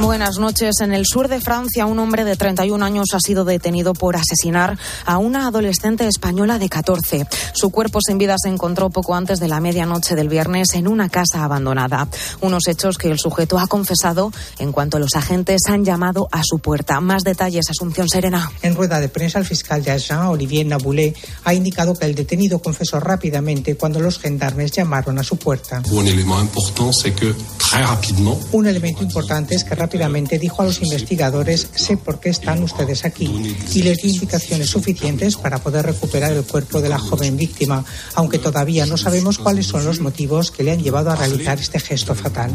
Buenas 0.00 0.38
noches. 0.38 0.80
En 0.80 0.94
el 0.94 1.04
sur 1.04 1.28
de 1.28 1.42
Francia, 1.42 1.84
un 1.84 1.98
hombre 1.98 2.24
de 2.24 2.34
31 2.34 2.82
años 2.82 3.08
ha 3.12 3.20
sido 3.20 3.44
detenido 3.44 3.92
por 3.92 4.16
asesinar 4.16 4.78
a 5.04 5.18
una 5.18 5.46
adolescente 5.46 6.06
española 6.06 6.58
de 6.58 6.70
14. 6.70 7.26
Su 7.52 7.68
cuerpo 7.68 7.98
sin 8.00 8.16
vida 8.16 8.36
se 8.42 8.48
encontró 8.48 8.88
poco 8.88 9.14
antes 9.14 9.40
de 9.40 9.48
la 9.48 9.60
medianoche 9.60 10.14
del 10.14 10.30
viernes 10.30 10.72
en 10.72 10.88
una 10.88 11.10
casa 11.10 11.44
abandonada. 11.44 12.08
Unos 12.40 12.66
hechos 12.66 12.96
que 12.96 13.10
el 13.10 13.18
sujeto 13.18 13.58
ha 13.58 13.66
confesado 13.66 14.32
en 14.58 14.72
cuanto 14.72 14.98
los 14.98 15.14
agentes 15.16 15.60
han 15.68 15.84
llamado 15.84 16.28
a 16.32 16.42
su 16.44 16.60
puerta. 16.60 16.98
Más 17.00 17.22
detalles, 17.22 17.68
Asunción 17.68 18.08
Serena. 18.08 18.50
En 18.62 18.76
rueda 18.76 19.00
de 19.00 19.10
prensa, 19.10 19.38
el 19.38 19.44
fiscal 19.44 19.84
de 19.84 19.90
Agen, 19.90 20.16
Olivier 20.16 20.64
Naboulé, 20.66 21.14
ha 21.44 21.52
indicado 21.52 21.92
que 21.94 22.06
el 22.06 22.14
detenido 22.14 22.60
confesó 22.60 23.00
rápidamente 23.00 23.76
cuando 23.76 24.00
los 24.00 24.18
gendarmes 24.18 24.70
llamaron 24.72 25.18
a 25.18 25.22
su 25.22 25.36
puerta. 25.36 25.82
Un 25.90 26.08
elemento 26.08 26.58
importante 26.58 27.04
es 27.04 27.14
que, 27.14 27.34
très 27.58 27.86
rapidement, 27.86 28.38
Un 28.52 28.66
elemento 28.66 29.02
importante 29.02 29.54
es 29.54 29.62
que 29.62 29.74
rápidamente 29.74 29.89
dijo 30.38 30.62
a 30.62 30.64
los 30.64 30.82
investigadores 30.82 31.68
sé 31.74 31.96
por 31.96 32.20
qué 32.20 32.30
están 32.30 32.62
ustedes 32.62 33.04
aquí 33.04 33.56
y 33.74 33.82
les 33.82 33.98
dio 33.98 34.10
indicaciones 34.10 34.70
suficientes 34.70 35.36
para 35.36 35.58
poder 35.58 35.86
recuperar 35.86 36.32
el 36.32 36.44
cuerpo 36.44 36.80
de 36.80 36.88
la 36.88 36.98
joven 36.98 37.36
víctima, 37.36 37.84
aunque 38.14 38.38
todavía 38.38 38.86
no 38.86 38.96
sabemos 38.96 39.38
cuáles 39.38 39.66
son 39.66 39.84
los 39.84 40.00
motivos 40.00 40.50
que 40.50 40.62
le 40.62 40.72
han 40.72 40.82
llevado 40.82 41.10
a 41.10 41.16
realizar 41.16 41.58
este 41.58 41.80
gesto 41.80 42.14
fatal. 42.14 42.52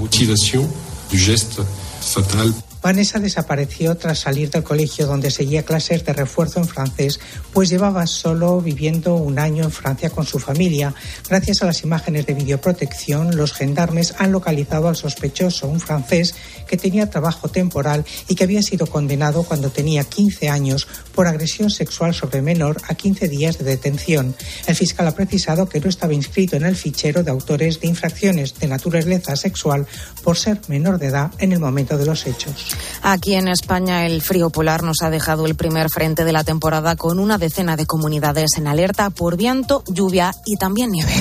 Vanessa 2.86 3.18
desapareció 3.18 3.98
tras 3.98 4.20
salir 4.20 4.52
del 4.52 4.62
colegio 4.62 5.08
donde 5.08 5.32
seguía 5.32 5.66
clases 5.66 6.06
de 6.06 6.14
refuerzo 6.14 6.60
en 6.60 6.68
francés, 6.68 7.20
pues 7.52 7.68
llevaba 7.68 8.06
solo 8.06 8.62
viviendo 8.62 9.16
un 9.16 9.40
año 9.40 9.64
en 9.64 9.72
Francia 9.72 10.12
con 10.12 10.24
su 10.24 10.38
familia. 10.38 10.94
Gracias 11.28 11.64
a 11.64 11.66
las 11.66 11.82
imágenes 11.82 12.28
de 12.28 12.36
videoprotección, 12.36 13.36
los 13.36 13.54
gendarmes 13.54 14.14
han 14.20 14.32
localizado 14.32 14.88
al 14.88 14.96
sospechoso, 14.96 15.68
un 15.68 15.80
francés 15.80 16.36
que 16.68 16.78
tenía 16.78 17.10
trabajo 17.10 17.50
temporal 17.50 18.06
y 18.28 18.36
que 18.36 18.44
había 18.44 18.62
sido 18.62 18.86
condenado 18.86 19.42
cuando 19.42 19.72
tenía 19.72 20.04
15 20.04 20.50
años 20.50 20.88
por 21.16 21.26
agresión 21.26 21.72
sexual 21.72 22.14
sobre 22.14 22.44
menor 22.44 22.78
a 22.88 22.94
15 22.94 23.28
días 23.30 23.58
de 23.58 23.64
detención. 23.64 24.36
El 24.68 24.76
fiscal 24.76 25.08
ha 25.08 25.16
precisado 25.16 25.68
que 25.68 25.80
no 25.80 25.90
estaba 25.90 26.14
inscrito 26.14 26.56
en 26.56 26.66
el 26.66 26.76
fichero 26.76 27.24
de 27.24 27.32
autores 27.32 27.82
de 27.82 27.88
infracciones 27.88 28.54
de 28.60 28.68
naturaleza 28.68 29.36
sexual 29.36 29.88
por 30.24 30.38
ser 30.38 30.62
menor 30.68 31.00
de 31.00 31.08
edad 31.08 31.32
en 31.40 31.52
el 31.52 31.60
momento 31.60 31.98
de 31.98 32.06
los 32.06 32.28
hechos. 32.28 32.75
Aquí 33.02 33.36
en 33.36 33.48
España 33.48 34.06
el 34.06 34.22
frío 34.22 34.50
polar 34.50 34.84
nos 34.84 35.02
ha 35.02 35.10
dejado 35.10 35.46
el 35.46 35.56
primer 35.56 35.90
frente 35.90 36.26
de 36.26 36.32
la 36.32 36.44
temporada 36.44 36.96
con 36.96 37.20
una 37.20 37.38
decena 37.38 37.76
de 37.76 37.86
comunidades 37.86 38.58
en 38.58 38.68
alerta 38.68 39.10
por 39.10 39.38
viento, 39.38 39.84
lluvia 39.88 40.34
y 40.46 40.58
también 40.58 40.92
nieve 40.92 41.14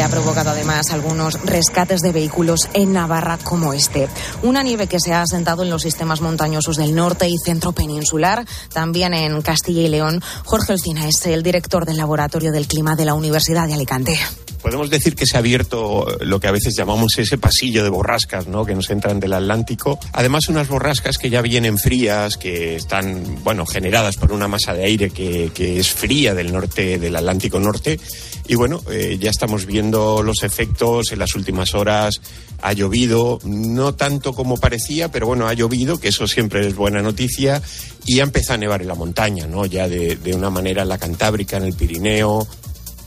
que 0.00 0.04
ha 0.04 0.08
provocado 0.08 0.48
además 0.48 0.92
algunos 0.92 1.38
rescates 1.44 2.00
de 2.00 2.10
vehículos 2.10 2.70
en 2.72 2.94
Navarra 2.94 3.36
como 3.36 3.74
este. 3.74 4.08
Una 4.42 4.62
nieve 4.62 4.86
que 4.86 4.98
se 4.98 5.12
ha 5.12 5.20
asentado 5.20 5.62
en 5.62 5.68
los 5.68 5.82
sistemas 5.82 6.22
montañosos 6.22 6.78
del 6.78 6.94
norte 6.94 7.28
y 7.28 7.36
centro 7.36 7.72
peninsular, 7.72 8.46
también 8.72 9.12
en 9.12 9.42
Castilla 9.42 9.82
y 9.82 9.88
León. 9.88 10.22
Jorge 10.46 10.72
Olcina 10.72 11.06
es 11.06 11.26
el 11.26 11.42
director 11.42 11.84
del 11.84 11.98
Laboratorio 11.98 12.50
del 12.50 12.66
Clima 12.66 12.96
de 12.96 13.04
la 13.04 13.12
Universidad 13.12 13.66
de 13.66 13.74
Alicante. 13.74 14.18
Podemos 14.62 14.90
decir 14.90 15.14
que 15.14 15.24
se 15.26 15.36
ha 15.36 15.40
abierto 15.40 16.06
lo 16.20 16.38
que 16.38 16.46
a 16.46 16.52
veces 16.52 16.74
llamamos 16.76 17.16
ese 17.16 17.38
pasillo 17.38 17.82
de 17.82 17.88
borrascas, 17.88 18.46
¿no? 18.46 18.66
Que 18.66 18.74
nos 18.74 18.90
entran 18.90 19.18
del 19.18 19.32
Atlántico. 19.32 19.98
Además, 20.12 20.48
unas 20.48 20.68
borrascas 20.68 21.16
que 21.16 21.30
ya 21.30 21.40
vienen 21.40 21.78
frías, 21.78 22.36
que 22.36 22.76
están, 22.76 23.42
bueno, 23.42 23.64
generadas 23.64 24.16
por 24.16 24.32
una 24.32 24.48
masa 24.48 24.74
de 24.74 24.84
aire 24.84 25.10
que, 25.10 25.50
que 25.54 25.80
es 25.80 25.90
fría 25.90 26.34
del 26.34 26.52
norte, 26.52 26.98
del 26.98 27.16
Atlántico 27.16 27.58
Norte. 27.58 27.98
Y 28.46 28.54
bueno, 28.56 28.82
eh, 28.90 29.16
ya 29.20 29.30
estamos 29.30 29.66
viendo 29.66 30.22
los 30.22 30.42
efectos 30.42 31.12
en 31.12 31.18
las 31.18 31.34
últimas 31.34 31.74
horas. 31.74 32.20
Ha 32.62 32.72
llovido, 32.72 33.38
no 33.44 33.94
tanto 33.94 34.32
como 34.32 34.56
parecía, 34.56 35.10
pero 35.10 35.26
bueno, 35.26 35.46
ha 35.46 35.54
llovido, 35.54 35.98
que 35.98 36.08
eso 36.08 36.26
siempre 36.26 36.66
es 36.66 36.74
buena 36.74 37.00
noticia. 37.02 37.62
Y 38.06 38.20
ha 38.20 38.24
empezado 38.24 38.54
a 38.54 38.58
nevar 38.58 38.82
en 38.82 38.88
la 38.88 38.94
montaña, 38.94 39.46
¿no? 39.46 39.66
Ya 39.66 39.88
de, 39.88 40.16
de 40.16 40.34
una 40.34 40.50
manera 40.50 40.82
en 40.82 40.88
la 40.88 40.98
Cantábrica, 40.98 41.58
en 41.58 41.64
el 41.64 41.74
Pirineo, 41.74 42.46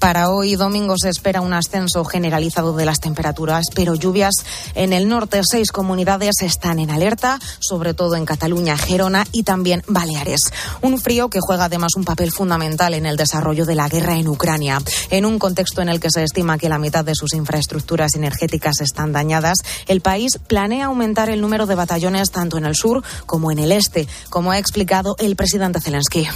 para 0.04 0.32
hoy 0.32 0.58
domingo 0.58 0.96
se 0.98 1.08
espera 1.08 1.40
un 1.40 1.54
ascenso 1.54 2.04
generalizado 2.04 2.76
de 2.76 2.84
las 2.84 3.00
temperaturas, 3.00 3.64
pero 3.74 3.96
lluvias 3.96 4.34
en 4.76 4.92
el 4.92 5.08
norte. 5.08 5.40
Seis 5.50 5.72
comunidades 5.72 6.42
están 6.42 6.80
en 6.80 6.92
alerta, 6.92 7.40
sobre 7.60 7.94
todo 7.94 8.18
en 8.18 8.26
Cataluña, 8.26 8.78
Gerona 8.78 9.26
y 9.32 9.44
también 9.44 9.82
Baleares. 9.88 10.52
Un 10.82 11.00
frío 11.00 11.30
que 11.30 11.40
juega 11.40 11.66
además 11.66 11.94
un 11.96 12.04
papel 12.04 12.34
fundamental 12.34 12.96
en 12.96 13.06
el 13.06 13.16
desarrollo 13.16 13.66
de 13.66 13.76
la 13.76 13.88
guerra 13.88 14.18
en 14.18 14.28
Ucrania. 14.28 14.82
En 15.10 15.26
un 15.26 15.40
contexto 15.40 15.82
en 15.82 15.88
el 15.88 16.02
que 16.02 16.10
se 16.10 16.22
estima 16.22 16.58
que 16.58 16.68
la 16.68 16.80
mitad 16.80 17.06
de 17.06 17.16
sus 17.16 17.34
infraestructuras 17.34 18.14
energéticas 18.16 18.82
están 18.82 19.14
dañadas, 19.14 19.60
el 19.88 20.02
país 20.02 20.38
planea 20.48 20.88
aumentar 20.88 21.30
el 21.30 21.40
número 21.40 21.66
de 21.66 21.76
batallones 21.76 22.30
tanto 22.30 22.58
en 22.58 22.66
el 22.66 22.76
sur 22.76 23.02
como 23.26 23.54
en 23.54 23.60
el 23.60 23.72
este, 23.72 24.10
como 24.30 24.52
ha 24.52 24.60
explicado 24.60 25.16
el 25.20 25.38
presidente 25.38 25.80
Zelensky. 25.80 26.28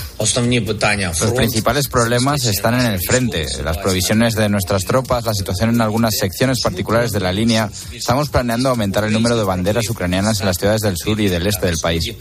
Los 1.19 1.33
principales 1.33 1.89
problemas 1.89 2.45
están 2.45 2.75
en 2.75 2.85
el 2.85 3.01
frente 3.01 3.56
las 3.63 3.78
provisiones 3.78 4.35
de 4.35 4.50
nuestras 4.50 4.84
tropas, 4.84 5.25
la 5.25 5.34
situación 5.34 5.69
en 5.69 5.81
algunas 5.81 6.16
secciones 6.18 6.62
particulares 6.62 7.12
de 7.12 7.19
la 7.19 7.31
línea. 7.31 7.69
Estamos 7.91 8.29
planeando 8.29 8.69
aumentar 8.69 9.03
el 9.03 9.13
número 9.13 9.38
de 9.38 9.44
banderas 9.44 9.90
ucranianas 9.90 10.40
en 10.40 10.45
las 10.45 10.57
ciudades 10.57 10.81
del 10.81 10.97
sur 10.97 11.19
y 11.19 11.29
del 11.29 11.47
este 11.47 11.68
del 11.68 11.78
país. 11.78 12.13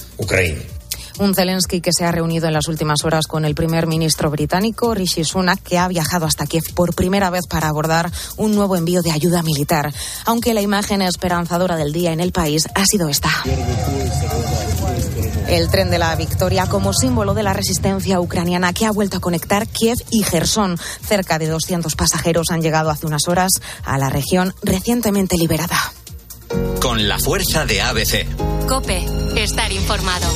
Un 1.18 1.34
Zelensky 1.34 1.80
que 1.80 1.92
se 1.92 2.04
ha 2.04 2.12
reunido 2.12 2.46
en 2.46 2.52
las 2.52 2.68
últimas 2.68 3.04
horas 3.04 3.26
con 3.26 3.46
el 3.46 3.54
primer 3.54 3.86
ministro 3.86 4.30
británico, 4.30 4.94
Rishi 4.94 5.24
Sunak, 5.24 5.62
que 5.62 5.78
ha 5.78 5.88
viajado 5.88 6.26
hasta 6.26 6.46
Kiev 6.46 6.74
por 6.74 6.94
primera 6.94 7.30
vez 7.30 7.46
para 7.48 7.68
abordar 7.68 8.10
un 8.36 8.54
nuevo 8.54 8.76
envío 8.76 9.00
de 9.00 9.12
ayuda 9.12 9.42
militar. 9.42 9.94
Aunque 10.26 10.52
la 10.52 10.60
imagen 10.60 11.00
esperanzadora 11.00 11.76
del 11.76 11.92
día 11.92 12.12
en 12.12 12.20
el 12.20 12.32
país 12.32 12.66
ha 12.74 12.84
sido 12.84 13.08
esta. 13.08 13.30
El 15.48 15.70
tren 15.70 15.90
de 15.90 15.98
la 15.98 16.14
victoria 16.16 16.66
como 16.66 16.92
símbolo 16.92 17.32
de 17.32 17.44
la 17.44 17.52
resistencia 17.52 18.20
ucraniana 18.20 18.72
que 18.72 18.84
ha 18.84 18.90
vuelto 18.90 19.18
a 19.18 19.20
conectar 19.20 19.68
Kiev 19.68 19.96
y 20.10 20.24
Gerson. 20.24 20.76
Cerca 21.06 21.38
de 21.38 21.46
200 21.46 21.94
pasajeros 21.94 22.48
han 22.50 22.62
llegado 22.62 22.90
hace 22.90 23.06
unas 23.06 23.28
horas 23.28 23.52
a 23.84 23.96
la 23.96 24.08
región 24.08 24.54
recientemente 24.62 25.36
liberada. 25.36 25.78
Con 26.80 27.08
la 27.08 27.18
fuerza 27.18 27.64
de 27.64 27.80
ABC. 27.80 28.26
Cope, 28.66 29.06
estar 29.36 29.70
informado. 29.70 30.26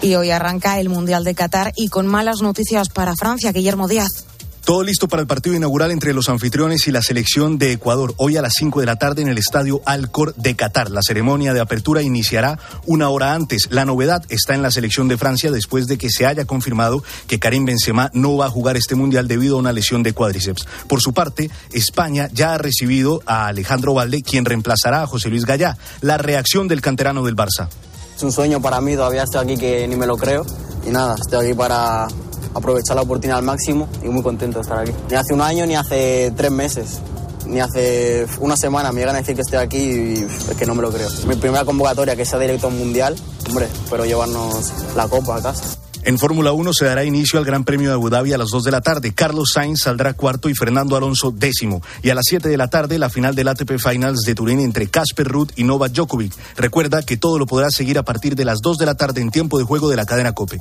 Y 0.00 0.14
hoy 0.14 0.30
arranca 0.30 0.78
el 0.80 0.88
Mundial 0.88 1.24
de 1.24 1.34
Qatar 1.34 1.72
y 1.76 1.88
con 1.88 2.06
malas 2.06 2.40
noticias 2.40 2.88
para 2.88 3.14
Francia, 3.14 3.52
Guillermo 3.52 3.88
Díaz. 3.88 4.26
Todo 4.66 4.82
listo 4.82 5.06
para 5.06 5.22
el 5.22 5.28
partido 5.28 5.54
inaugural 5.54 5.92
entre 5.92 6.12
los 6.12 6.28
anfitriones 6.28 6.88
y 6.88 6.90
la 6.90 7.00
selección 7.00 7.56
de 7.56 7.70
Ecuador. 7.70 8.14
Hoy 8.16 8.36
a 8.36 8.42
las 8.42 8.54
5 8.54 8.80
de 8.80 8.86
la 8.86 8.96
tarde 8.96 9.22
en 9.22 9.28
el 9.28 9.38
estadio 9.38 9.80
Alcor 9.84 10.34
de 10.34 10.56
Qatar. 10.56 10.90
La 10.90 11.02
ceremonia 11.06 11.54
de 11.54 11.60
apertura 11.60 12.02
iniciará 12.02 12.58
una 12.84 13.08
hora 13.08 13.32
antes. 13.32 13.68
La 13.70 13.84
novedad 13.84 14.24
está 14.28 14.56
en 14.56 14.62
la 14.62 14.72
selección 14.72 15.06
de 15.06 15.18
Francia 15.18 15.52
después 15.52 15.86
de 15.86 15.98
que 15.98 16.10
se 16.10 16.26
haya 16.26 16.46
confirmado 16.46 17.04
que 17.28 17.38
Karim 17.38 17.64
Benzema 17.64 18.10
no 18.12 18.36
va 18.36 18.46
a 18.46 18.50
jugar 18.50 18.76
este 18.76 18.96
mundial 18.96 19.28
debido 19.28 19.54
a 19.54 19.60
una 19.60 19.72
lesión 19.72 20.02
de 20.02 20.12
cuádriceps. 20.12 20.66
Por 20.88 21.00
su 21.00 21.12
parte, 21.14 21.48
España 21.70 22.28
ya 22.32 22.54
ha 22.54 22.58
recibido 22.58 23.22
a 23.24 23.46
Alejandro 23.46 23.94
Valde, 23.94 24.22
quien 24.22 24.44
reemplazará 24.44 25.02
a 25.02 25.06
José 25.06 25.28
Luis 25.28 25.44
Gallá. 25.44 25.78
La 26.00 26.18
reacción 26.18 26.66
del 26.66 26.80
canterano 26.80 27.24
del 27.24 27.36
Barça. 27.36 27.68
Es 28.16 28.22
un 28.24 28.32
sueño 28.32 28.60
para 28.60 28.80
mí, 28.80 28.96
todavía 28.96 29.22
estoy 29.22 29.44
aquí 29.44 29.56
que 29.60 29.86
ni 29.86 29.94
me 29.94 30.08
lo 30.08 30.16
creo. 30.16 30.44
Y 30.84 30.90
nada, 30.90 31.14
estoy 31.14 31.46
aquí 31.46 31.54
para 31.54 32.08
aprovechar 32.56 32.96
la 32.96 33.02
oportunidad 33.02 33.38
al 33.38 33.44
máximo 33.44 33.88
y 34.02 34.08
muy 34.08 34.22
contento 34.22 34.58
de 34.58 34.62
estar 34.62 34.78
aquí. 34.78 34.92
Ni 35.10 35.16
hace 35.16 35.34
un 35.34 35.40
año 35.40 35.66
ni 35.66 35.76
hace 35.76 36.32
tres 36.36 36.50
meses, 36.50 37.00
ni 37.46 37.60
hace 37.60 38.26
una 38.40 38.56
semana 38.56 38.92
me 38.92 39.00
llegan 39.00 39.16
a 39.16 39.18
decir 39.18 39.34
que 39.34 39.42
estoy 39.42 39.58
aquí 39.58 39.78
y 39.78 40.26
es 40.50 40.56
que 40.56 40.66
no 40.66 40.74
me 40.74 40.82
lo 40.82 40.90
creo. 40.90 41.08
Mi 41.26 41.36
primera 41.36 41.64
convocatoria 41.64 42.16
que 42.16 42.24
sea 42.24 42.38
directo 42.38 42.70
mundial, 42.70 43.16
hombre, 43.48 43.66
espero 43.66 44.04
llevarnos 44.04 44.72
la 44.96 45.08
copa 45.08 45.36
a 45.36 45.42
casa. 45.42 45.78
En 46.06 46.20
Fórmula 46.20 46.52
1 46.52 46.72
se 46.72 46.84
dará 46.84 47.02
inicio 47.02 47.36
al 47.40 47.44
Gran 47.44 47.64
Premio 47.64 47.88
de 47.88 47.94
Abu 47.94 48.10
Dhabi 48.10 48.32
a 48.32 48.38
las 48.38 48.50
2 48.50 48.62
de 48.62 48.70
la 48.70 48.80
tarde. 48.80 49.12
Carlos 49.12 49.50
Sainz 49.52 49.80
saldrá 49.80 50.14
cuarto 50.14 50.48
y 50.48 50.54
Fernando 50.54 50.94
Alonso 50.94 51.32
décimo. 51.32 51.82
Y 52.00 52.10
a 52.10 52.14
las 52.14 52.26
7 52.28 52.48
de 52.48 52.56
la 52.56 52.68
tarde 52.68 52.96
la 53.00 53.10
final 53.10 53.34
del 53.34 53.48
ATP 53.48 53.72
Finals 53.76 54.20
de 54.20 54.36
Turín 54.36 54.60
entre 54.60 54.86
Casper 54.86 55.26
Ruud 55.26 55.50
y 55.56 55.64
Novak 55.64 55.90
Djokovic. 55.90 56.32
Recuerda 56.56 57.02
que 57.02 57.16
todo 57.16 57.40
lo 57.40 57.46
podrás 57.46 57.74
seguir 57.74 57.98
a 57.98 58.04
partir 58.04 58.36
de 58.36 58.44
las 58.44 58.60
2 58.60 58.78
de 58.78 58.86
la 58.86 58.94
tarde 58.94 59.20
en 59.20 59.32
tiempo 59.32 59.58
de 59.58 59.64
juego 59.64 59.88
de 59.88 59.96
la 59.96 60.06
cadena 60.06 60.32
Cope. 60.32 60.60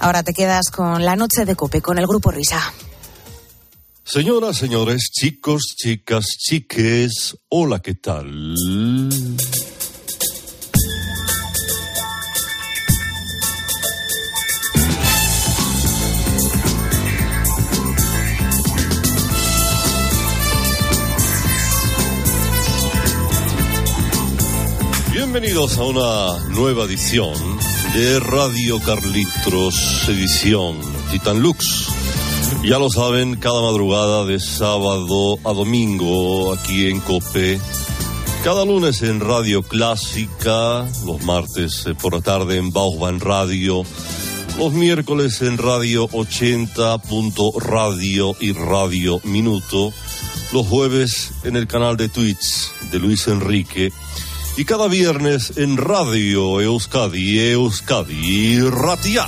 Ahora 0.00 0.22
te 0.22 0.32
quedas 0.32 0.70
con 0.70 1.04
la 1.04 1.16
noche 1.16 1.44
de 1.44 1.56
Cope, 1.56 1.80
con 1.80 1.98
el 1.98 2.06
grupo 2.06 2.30
Risa. 2.30 2.72
Señoras, 4.04 4.56
señores, 4.56 5.10
chicos, 5.10 5.74
chicas, 5.76 6.26
chiques, 6.38 7.36
hola, 7.48 7.80
¿qué 7.80 7.94
tal? 7.94 8.54
Bienvenidos 25.12 25.78
a 25.78 25.82
una 25.82 26.48
nueva 26.50 26.84
edición 26.84 27.34
de 27.96 28.20
Radio 28.20 28.78
Carlitos, 28.78 30.06
edición 30.06 30.78
Titan 31.10 31.40
Lux. 31.40 31.88
Ya 32.62 32.78
lo 32.78 32.90
saben, 32.90 33.36
cada 33.36 33.62
madrugada 33.62 34.26
de 34.26 34.38
sábado 34.38 35.38
a 35.44 35.54
domingo 35.54 36.52
aquí 36.52 36.88
en 36.88 37.00
Cope. 37.00 37.58
Cada 38.44 38.66
lunes 38.66 39.00
en 39.00 39.20
Radio 39.20 39.62
Clásica, 39.62 40.86
los 41.06 41.22
martes 41.22 41.86
eh, 41.86 41.94
por 41.94 42.12
la 42.12 42.20
tarde 42.20 42.58
en 42.58 42.70
Bauban 42.70 43.18
Radio, 43.18 43.82
los 44.58 44.72
miércoles 44.74 45.40
en 45.40 45.56
Radio 45.56 46.06
80. 46.12 47.00
Radio 47.60 48.36
y 48.40 48.52
Radio 48.52 49.20
Minuto, 49.24 49.90
los 50.52 50.66
jueves 50.66 51.32
en 51.44 51.56
el 51.56 51.66
canal 51.66 51.96
de 51.96 52.10
Twitch 52.10 52.70
de 52.90 52.98
Luis 52.98 53.26
Enrique 53.26 53.90
y 54.58 54.64
cada 54.64 54.88
viernes 54.88 55.52
en 55.56 55.76
Radio 55.76 56.60
Euskadi, 56.62 57.38
Euskadi 57.50 58.60
Ratia. 58.60 59.26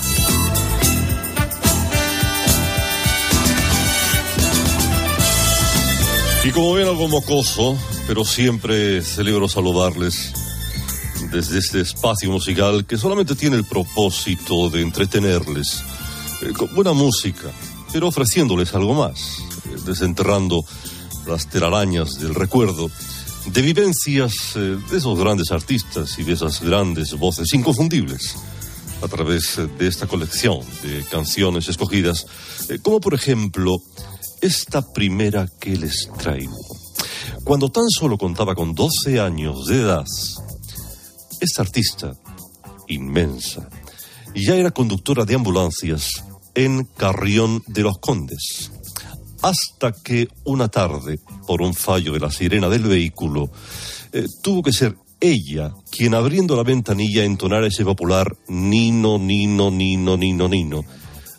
Y 6.45 6.51
como 6.51 6.73
ven 6.73 6.89
algo 6.89 7.09
mocoso, 7.09 7.77
pero 8.07 8.25
siempre 8.25 9.03
celebro 9.03 9.49
saludarles 9.49 10.33
desde 11.31 11.59
este 11.59 11.81
espacio 11.83 12.31
musical 12.31 12.87
que 12.87 12.97
solamente 12.97 13.35
tiene 13.35 13.57
el 13.57 13.65
propósito 13.65 14.71
de 14.71 14.81
entretenerles 14.81 15.83
eh, 16.41 16.53
con 16.57 16.75
buena 16.75 16.95
música, 16.95 17.51
pero 17.93 18.09
ofreciéndoles 18.09 18.75
algo 18.75 18.95
más, 18.95 19.41
eh, 19.67 19.77
desenterrando 19.85 20.65
las 21.27 21.49
telarañas 21.51 22.19
del 22.19 22.35
recuerdo 22.35 22.91
de 23.53 23.63
vivencias 23.63 24.33
eh, 24.57 24.79
de 24.91 24.99
esos 24.99 25.19
grandes 25.19 25.51
artistas 25.51 26.19
y 26.19 26.25
de 26.25 26.33
esas 26.33 26.61
grandes 26.61 27.15
voces 27.15 27.53
inconfundibles 27.55 28.37
a 29.03 29.09
través 29.09 29.61
de 29.79 29.87
esta 29.87 30.07
colección 30.07 30.61
de 30.83 31.05
canciones 31.05 31.69
escogidas, 31.69 32.27
como 32.83 33.01
por 33.01 33.15
ejemplo 33.15 33.77
esta 34.41 34.93
primera 34.93 35.49
que 35.61 35.77
les 35.77 36.09
traigo. 36.19 36.57
Cuando 37.45 37.71
tan 37.71 37.89
solo 37.89 38.19
contaba 38.19 38.55
con 38.55 38.75
12 38.75 39.21
años 39.21 39.67
de 39.67 39.83
edad, 39.83 40.05
esta 41.41 41.63
artista, 41.63 42.17
inmensa, 42.89 43.69
ya 44.35 44.57
era 44.57 44.71
conductora 44.71 45.25
de 45.25 45.35
ambulancias 45.35 46.25
en 46.55 46.85
Carrión 46.85 47.63
de 47.67 47.83
los 47.83 47.99
Condes. 47.99 48.73
Hasta 49.43 49.93
que 49.93 50.29
una 50.45 50.69
tarde, 50.69 51.21
por 51.47 51.63
un 51.63 51.75
fallo 51.75 52.13
de 52.13 52.21
la 52.21 52.31
sirena 52.31 52.69
del 52.69 52.83
vehículo, 52.83 53.51
eh, 54.13 54.27
tuvo 54.43 54.63
que 54.63 54.73
ser 54.73 54.97
ella 55.21 55.73
quien 55.91 56.15
abriendo 56.15 56.57
la 56.57 56.63
ventanilla 56.63 57.25
entonara 57.25 57.67
ese 57.67 57.85
popular 57.85 58.37
Nino, 58.49 59.19
Nino, 59.19 59.71
Nino, 59.71 60.17
Nino, 60.17 60.49
Nino, 60.49 60.85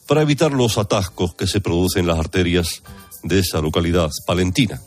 para 0.08 0.22
evitar 0.22 0.52
los 0.52 0.78
atascos 0.78 1.36
que 1.36 1.48
se 1.48 1.62
producen 1.62 2.02
en 2.02 2.08
las 2.08 2.20
arterias 2.20 2.84
de 3.24 3.40
esa 3.40 3.62
localidad 3.62 4.10
palentina. 4.26 4.82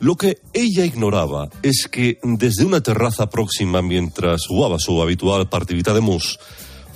Lo 0.00 0.16
que 0.16 0.38
ella 0.52 0.84
ignoraba 0.84 1.48
es 1.62 1.88
que 1.90 2.18
desde 2.22 2.64
una 2.64 2.82
terraza 2.82 3.30
próxima 3.30 3.82
mientras 3.82 4.46
jugaba 4.46 4.78
su 4.78 5.00
habitual 5.02 5.48
partidita 5.48 5.94
de 5.94 6.00
mus, 6.00 6.38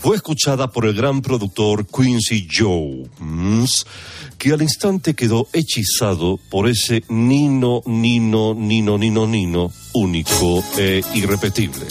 fue 0.02 0.16
escuchada 0.16 0.68
por 0.68 0.84
el 0.84 0.94
gran 0.94 1.22
productor 1.22 1.86
Quincy 1.86 2.48
Jones, 2.52 3.86
que 4.36 4.50
al 4.50 4.60
instante 4.60 5.14
quedó 5.14 5.46
hechizado 5.52 6.40
por 6.50 6.68
ese 6.68 7.04
Nino, 7.08 7.82
Nino, 7.86 8.52
Nino, 8.52 8.98
Nino, 8.98 9.26
Nino, 9.28 9.72
único 9.92 10.64
e 10.76 11.02
irrepetible. 11.14 11.86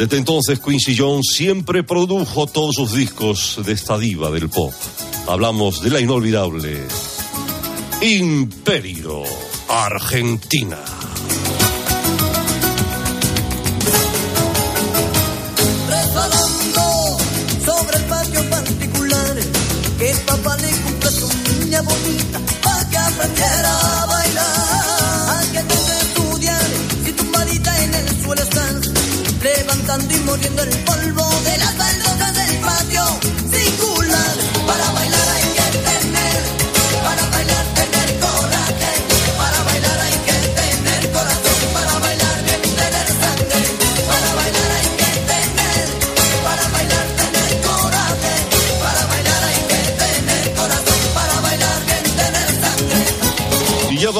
Desde 0.00 0.16
entonces 0.16 0.58
Quincy 0.58 0.96
Jones 0.98 1.26
siempre 1.32 1.84
produjo 1.84 2.48
todos 2.48 2.74
sus 2.74 2.92
discos 2.92 3.60
de 3.64 3.72
esta 3.72 3.96
diva 3.98 4.32
del 4.32 4.48
pop. 4.48 4.72
Hablamos 5.28 5.80
de 5.80 5.90
la 5.90 6.00
inolvidable 6.00 6.80
Imperio 8.00 9.22
Argentina. 9.68 11.01
Y 30.10 30.18
muriendo 30.20 30.62
el 30.62 30.70
polvo 30.84 31.28
de 31.44 31.58
las 31.58 31.76
baldosas 31.76 32.01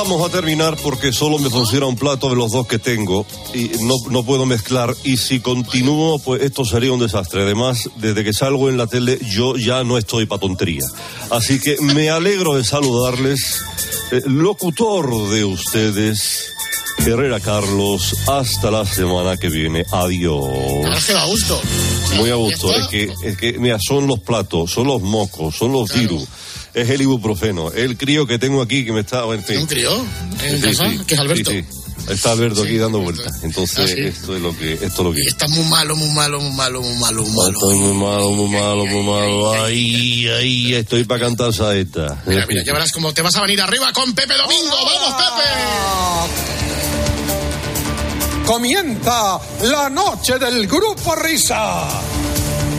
vamos 0.03 0.29
a 0.29 0.33
terminar 0.33 0.77
porque 0.83 1.13
solo 1.13 1.39
me 1.39 1.49
funciona 1.49 1.87
un 1.87 1.95
plato 1.95 2.29
de 2.29 2.35
los 2.35 2.51
dos 2.51 2.67
que 2.67 2.81
tengo 2.81 3.25
y 3.55 3.71
no, 3.83 3.95
no 4.11 4.25
puedo 4.25 4.47
mezclar. 4.47 4.93
Y 5.05 5.17
si 5.17 5.39
continúo, 5.39 6.19
pues 6.19 6.43
esto 6.43 6.65
sería 6.65 6.93
un 6.93 6.99
desastre. 6.99 7.43
Además, 7.43 7.89
desde 7.97 8.25
que 8.25 8.33
salgo 8.33 8.69
en 8.69 8.79
la 8.79 8.89
tele, 8.89 9.17
yo 9.31 9.57
ya 9.57 9.85
no 9.85 9.99
estoy 9.99 10.27
para 10.27 10.41
tontería. 10.41 10.83
Así 11.31 11.61
que 11.61 11.77
me 11.81 12.11
alegro 12.11 12.57
de 12.57 12.65
saludarles. 12.65 13.63
Eh, 14.11 14.23
locutor 14.27 15.29
de 15.29 15.45
ustedes, 15.45 16.53
Herrera 16.99 17.39
Carlos. 17.39 18.17
Hasta 18.27 18.73
la 18.73 18.85
semana 18.85 19.37
que 19.37 19.51
viene. 19.51 19.85
Adiós. 19.93 21.07
que 21.07 21.13
a 21.13 21.25
gusto. 21.27 21.61
Muy 22.17 22.31
a 22.31 22.35
gusto. 22.35 22.75
Es 22.75 22.89
que, 22.89 23.13
es 23.23 23.37
que, 23.37 23.53
mira, 23.53 23.79
son 23.79 24.09
los 24.09 24.19
platos, 24.19 24.73
son 24.73 24.89
los 24.89 25.01
mocos, 25.01 25.55
son 25.55 25.71
los 25.71 25.93
virus. 25.95 26.27
Es 26.75 26.89
el 26.91 27.03
ibuprofeno. 27.03 27.71
El 27.73 27.97
crío 27.99 28.27
que 28.27 28.39
tengo 28.39 28.63
aquí 28.63 28.85
que 28.85 28.93
me 28.93 29.01
está. 29.01 29.25
En 29.27 29.45
fin. 29.45 29.59
¿Un 29.59 29.67
crío? 29.67 29.95
¿En 30.43 30.57
Sí, 30.57 30.63
casa? 30.63 30.89
sí, 30.91 30.99
Que 31.07 31.15
es 31.15 31.21
Alberto. 31.21 31.51
sí, 31.51 31.63
sí. 31.63 31.79
Está 32.09 32.33
Alberto 32.33 32.63
aquí 32.65 32.77
dando 32.79 32.99
vueltas. 33.01 33.45
Entonces, 33.45 33.79
Ah, 33.79 33.87
sí. 33.95 34.01
esto 34.01 34.35
es 34.35 34.43
lo 34.43 34.57
que, 34.59 34.73
esto 34.73 34.87
es 34.87 34.99
lo 34.99 35.13
que. 35.13 35.21
Está 35.23 35.47
muy 35.49 35.65
malo, 35.67 35.95
muy 35.95 36.09
malo, 36.11 36.41
muy 36.41 36.53
malo, 36.53 36.81
muy 36.83 36.97
malo, 36.99 37.23
muy 37.23 37.31
malo. 37.33 37.53
Estoy 37.53 37.77
muy 37.79 37.95
malo, 37.95 38.31
muy 38.33 38.49
malo, 38.51 38.87
muy 38.87 39.03
malo. 39.05 39.53
Ahí, 39.63 40.27
ahí, 40.29 40.75
estoy 40.75 41.05
para 41.05 41.21
cantar 41.21 41.53
saeta. 41.53 42.21
Mira, 42.27 42.45
mira, 42.47 42.65
ya 42.65 42.73
verás 42.73 42.91
cómo 42.91 43.13
te 43.15 43.23
vas 43.23 43.37
a 43.37 43.43
venir 43.43 43.61
arriba 43.61 43.93
con 43.93 44.13
Pepe 44.15 44.35
Domingo. 44.37 44.75
¡Vamos, 44.85 45.23
Pepe! 45.23 45.51
Comienza 48.47 49.39
la 49.63 49.89
noche 49.89 50.39
del 50.39 50.67
grupo 50.67 51.15
Risa. 51.15 51.87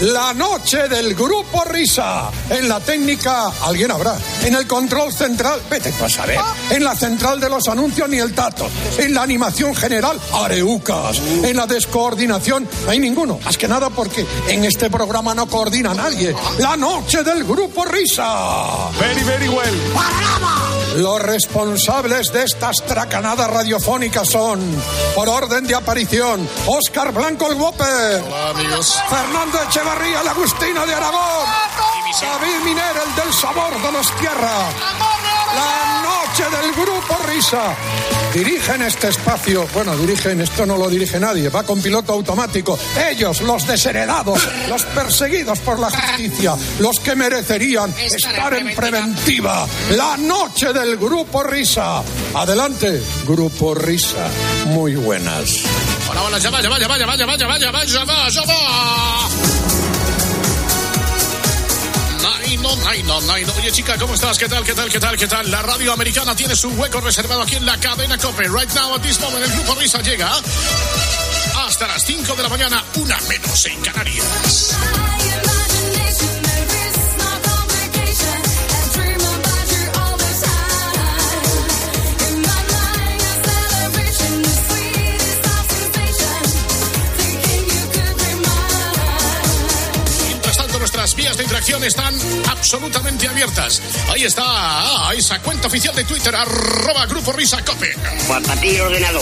La 0.00 0.32
noche 0.32 0.88
del 0.88 1.12
grupo 1.16 1.64
Risa. 1.64 2.30
En 2.50 2.68
la 2.68 2.78
técnica, 2.78 3.50
alguien 3.64 3.90
habrá. 3.90 4.16
En 4.44 4.54
el 4.54 4.64
control 4.64 5.12
central, 5.12 5.60
vete 5.68 5.92
a 6.00 6.08
saber. 6.08 6.38
En 6.70 6.84
la 6.84 6.94
central 6.94 7.40
de 7.40 7.48
los 7.48 7.66
anuncios, 7.66 8.08
ni 8.08 8.18
el 8.18 8.32
tato. 8.32 8.70
En 8.96 9.12
la 9.12 9.22
animación 9.22 9.74
general, 9.74 10.20
areucas. 10.32 11.18
En 11.42 11.56
la 11.56 11.66
descoordinación, 11.66 12.68
no 12.84 12.90
hay 12.92 13.00
ninguno. 13.00 13.40
Más 13.44 13.58
que 13.58 13.66
nada 13.66 13.90
porque 13.90 14.24
en 14.46 14.64
este 14.64 14.88
programa 14.88 15.34
no 15.34 15.46
coordina 15.48 15.92
nadie. 15.94 16.32
La 16.58 16.76
noche 16.76 17.24
del 17.24 17.42
grupo 17.42 17.84
Risa. 17.84 18.90
Very, 19.00 19.24
very 19.24 19.48
well. 19.48 19.82
Los 20.96 21.20
responsables 21.22 22.32
de 22.32 22.44
estas 22.44 22.76
tracanadas 22.86 23.50
radiofónicas 23.50 24.28
son, 24.28 24.60
por 25.14 25.28
orden 25.28 25.66
de 25.66 25.74
aparición, 25.74 26.48
Óscar 26.66 27.12
Blanco 27.12 27.50
el 27.50 27.58
Whopper. 27.58 28.22
Hola, 28.26 28.50
amigos. 28.50 28.98
Fernando 29.08 29.58
Echevarría, 29.88 30.22
la 30.22 30.30
Agustina 30.32 30.84
de 30.84 30.94
Aragón. 30.94 31.48
David 32.20 32.64
Miner, 32.64 32.96
el 33.06 33.14
del 33.14 33.32
sabor 33.32 33.80
de 33.80 33.92
los 33.92 34.14
tierra. 34.16 34.68
La 35.54 36.02
noche 36.02 36.44
del 36.44 36.72
Grupo 36.72 37.16
Risa. 37.26 37.74
Dirigen 38.34 38.82
este 38.82 39.08
espacio, 39.08 39.66
bueno, 39.72 39.96
dirigen, 39.96 40.42
esto 40.42 40.66
no 40.66 40.76
lo 40.76 40.90
dirige 40.90 41.18
nadie, 41.18 41.48
va 41.48 41.62
con 41.62 41.80
piloto 41.80 42.12
automático. 42.12 42.78
Ellos, 43.10 43.40
los 43.40 43.66
desheredados, 43.66 44.46
los 44.68 44.82
perseguidos 44.84 45.58
por 45.60 45.78
la 45.78 45.90
justicia, 45.90 46.54
los 46.80 47.00
que 47.00 47.16
merecerían 47.16 47.94
estar 47.98 48.52
en 48.54 48.74
preventiva. 48.74 49.66
La 49.92 50.18
noche 50.18 50.70
del 50.74 50.98
Grupo 50.98 51.42
Risa. 51.42 52.02
Adelante, 52.34 53.02
Grupo 53.26 53.74
Risa. 53.74 54.28
Muy 54.66 54.96
buenas. 54.96 55.62
Hola, 56.10 56.22
hola, 56.24 56.38
ya 56.38 56.50
va, 56.50 56.60
ya 56.60 56.68
va, 56.68 56.78
ya 56.78 56.88
va, 56.88 56.98
ya 56.98 57.06
va, 57.06 57.16
ya 57.16 57.26
va, 57.26 57.36
ya 57.38 57.46
va, 57.46 57.58
ya 57.58 57.70
va, 57.70 57.84
ya 57.84 58.04
va, 58.04 58.28
ya 58.28 58.42
va. 58.42 59.77
Naino, 62.48 62.76
Naino, 62.76 63.20
Naino. 63.20 63.52
Oye, 63.58 63.70
chica, 63.70 63.98
¿cómo 63.98 64.14
estás? 64.14 64.38
¿Qué 64.38 64.48
tal, 64.48 64.64
qué 64.64 64.72
tal, 64.72 64.88
qué 64.90 64.98
tal, 64.98 65.18
qué 65.18 65.28
tal? 65.28 65.50
La 65.50 65.60
radio 65.60 65.92
americana 65.92 66.34
tiene 66.34 66.56
su 66.56 66.70
hueco 66.70 66.98
reservado 66.98 67.42
aquí 67.42 67.56
en 67.56 67.66
la 67.66 67.76
cadena 67.78 68.16
COPE. 68.16 68.44
Right 68.44 68.72
now, 68.74 68.94
at 68.94 69.02
this 69.02 69.20
moment, 69.20 69.44
el 69.44 69.52
Grupo 69.52 69.74
Risa 69.74 70.00
llega 70.00 70.30
hasta 71.66 71.86
las 71.86 72.02
5 72.06 72.34
de 72.36 72.42
la 72.42 72.48
mañana, 72.48 72.82
una 72.94 73.18
menos 73.28 73.66
en 73.66 73.78
Canarias. 73.82 75.17
Nuestras 91.08 91.14
vías 91.14 91.36
de 91.36 91.44
interacción 91.44 91.84
están 91.84 92.14
absolutamente 92.48 93.28
abiertas. 93.28 93.80
Ahí 94.10 94.24
está 94.24 94.42
ah, 94.44 95.12
esa 95.16 95.38
cuenta 95.40 95.68
oficial 95.68 95.94
de 95.94 96.04
Twitter, 96.04 96.34
arroba 96.34 97.06
Grupo 97.06 97.32
Risa 97.32 97.64
Cope. 97.64 97.94
Ordenado. 98.82 99.20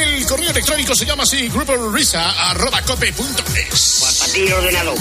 El 0.00 0.26
correo 0.26 0.50
electrónico 0.50 0.94
se 0.94 1.04
llama 1.04 1.22
así, 1.22 1.48
grupo 1.48 1.76
risa, 1.92 2.50
arroba 2.50 2.82
cope 2.82 3.12
punto 3.12 3.44
es. 3.54 3.98
Juan 4.00 4.14
Patillo 4.18 4.56
ordenado. 4.56 4.94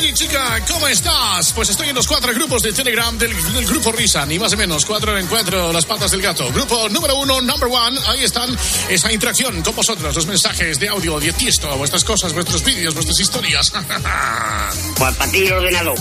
Oye, 0.00 0.14
chica, 0.14 0.64
¿cómo 0.66 0.88
estás? 0.88 1.52
Pues 1.52 1.68
estoy 1.68 1.90
en 1.90 1.94
los 1.94 2.06
cuatro 2.06 2.32
grupos 2.32 2.62
de 2.62 2.72
Telegram 2.72 3.18
del, 3.18 3.34
grupo 3.66 3.92
Risa, 3.92 4.24
ni 4.24 4.38
más 4.38 4.50
ni 4.52 4.56
menos, 4.56 4.86
cuatro 4.86 5.18
en 5.18 5.26
cuatro, 5.26 5.74
las 5.74 5.84
patas 5.84 6.10
del 6.10 6.22
gato. 6.22 6.50
Grupo 6.52 6.88
número 6.88 7.16
uno, 7.16 7.42
number 7.42 7.68
one, 7.70 8.00
ahí 8.06 8.24
están 8.24 8.48
esa 8.88 9.12
interacción 9.12 9.60
con 9.60 9.76
vosotros, 9.76 10.14
los 10.14 10.26
mensajes 10.26 10.80
de 10.80 10.88
audio, 10.88 11.20
de 11.20 11.34
tiesto, 11.34 11.76
vuestras 11.76 12.02
cosas, 12.02 12.32
vuestros 12.32 12.64
vídeos, 12.64 12.94
vuestras 12.94 13.20
historias. 13.20 13.70
Juan 14.96 15.14
Patillo 15.16 15.58
ordenado. 15.58 15.92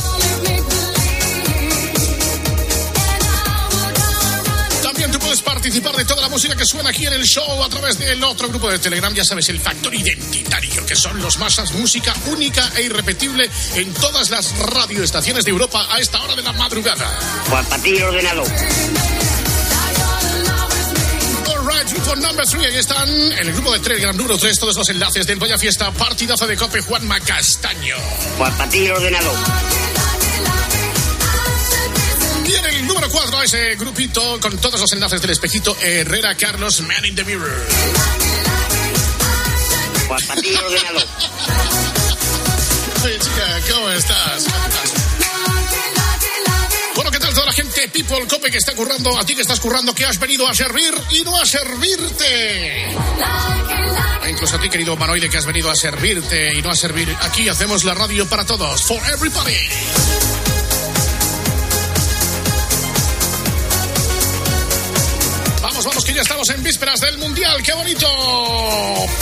Participar 5.69 5.95
de 5.97 6.05
toda 6.05 6.21
la 6.23 6.29
música 6.29 6.55
que 6.55 6.65
suena 6.65 6.89
aquí 6.89 7.05
en 7.05 7.13
el 7.13 7.23
show 7.23 7.63
a 7.63 7.69
través 7.69 7.99
del 7.99 8.23
otro 8.23 8.47
grupo 8.47 8.71
de 8.71 8.79
Telegram, 8.79 9.13
ya 9.13 9.23
sabes, 9.23 9.49
el 9.49 9.59
factor 9.59 9.93
identitario, 9.93 10.83
que 10.83 10.95
son 10.95 11.21
los 11.21 11.38
masas, 11.38 11.73
música 11.73 12.11
única 12.25 12.71
e 12.75 12.81
irrepetible 12.81 13.47
en 13.75 13.93
todas 13.93 14.31
las 14.31 14.51
radioestaciones 14.57 15.45
de 15.45 15.51
Europa 15.51 15.85
a 15.91 15.99
esta 15.99 16.23
hora 16.23 16.35
de 16.35 16.41
la 16.41 16.53
madrugada. 16.53 17.05
Juan 17.49 17.65
Patillo 17.65 18.07
ordenado. 18.07 18.43
Grupo 21.91 22.15
number 22.17 22.45
3, 22.45 22.65
ahí 22.65 22.77
están 22.77 23.09
el 23.09 23.51
grupo 23.53 23.73
de 23.73 23.79
Telegram 23.79 24.15
número 24.15 24.38
3, 24.38 24.59
todos 24.59 24.75
los 24.75 24.89
enlaces 24.89 25.25
del 25.25 25.39
Vaya 25.39 25.57
Fiesta, 25.57 25.91
partidazo 25.91 26.45
de 26.45 26.55
Cope 26.55 26.81
Juanma 26.81 27.19
Castaño. 27.19 27.95
Juan 28.38 28.57
Patillo 28.57 28.95
ordenado. 28.95 29.31
Y 32.49 32.55
en 32.55 32.65
el 32.65 32.87
número 32.87 33.07
4, 33.07 33.43
ese 33.43 33.75
grupito 33.75 34.39
con 34.39 34.57
todos 34.57 34.79
los 34.79 34.91
enlaces 34.93 35.21
del 35.21 35.29
espejito, 35.29 35.77
Herrera 35.83 36.33
Carlos, 36.33 36.81
Man 36.81 37.05
in 37.05 37.13
the 37.13 37.23
Mirror. 37.23 37.67
Juan. 40.07 40.19
Oye, 43.03 43.19
chica, 43.19 43.61
¿cómo 43.71 43.89
estás? 43.91 44.45
Bueno, 46.95 47.11
¿qué 47.11 47.19
tal 47.19 47.33
toda 47.35 47.45
la 47.45 47.53
gente 47.53 47.87
People 47.89 48.25
Cope 48.27 48.49
que 48.49 48.57
está 48.57 48.73
currando? 48.73 49.15
A 49.19 49.23
ti 49.23 49.35
que 49.35 49.41
estás 49.41 49.59
currando, 49.59 49.93
que 49.93 50.05
has 50.05 50.17
venido 50.19 50.47
a 50.47 50.55
servir 50.55 50.91
y 51.11 51.21
no 51.21 51.39
a 51.39 51.45
servirte. 51.45 52.85
E 52.85 54.29
incluso 54.29 54.55
a 54.55 54.59
ti, 54.59 54.69
querido 54.69 54.95
humanoide, 54.95 55.29
que 55.29 55.37
has 55.37 55.45
venido 55.45 55.69
a 55.69 55.75
servirte 55.75 56.55
y 56.55 56.63
no 56.63 56.71
a 56.71 56.75
servir. 56.75 57.15
Aquí 57.21 57.47
hacemos 57.47 57.83
la 57.83 57.93
radio 57.93 58.27
para 58.27 58.43
todos. 58.43 58.81
For 58.81 58.99
everybody. 59.13 60.48
Ya 66.19 66.23
estamos 66.23 66.49
en 66.49 66.61
vísperas 66.61 66.99
del 66.99 67.17
Mundial. 67.17 67.63
¡Qué 67.63 67.71
bonito! 67.71 68.05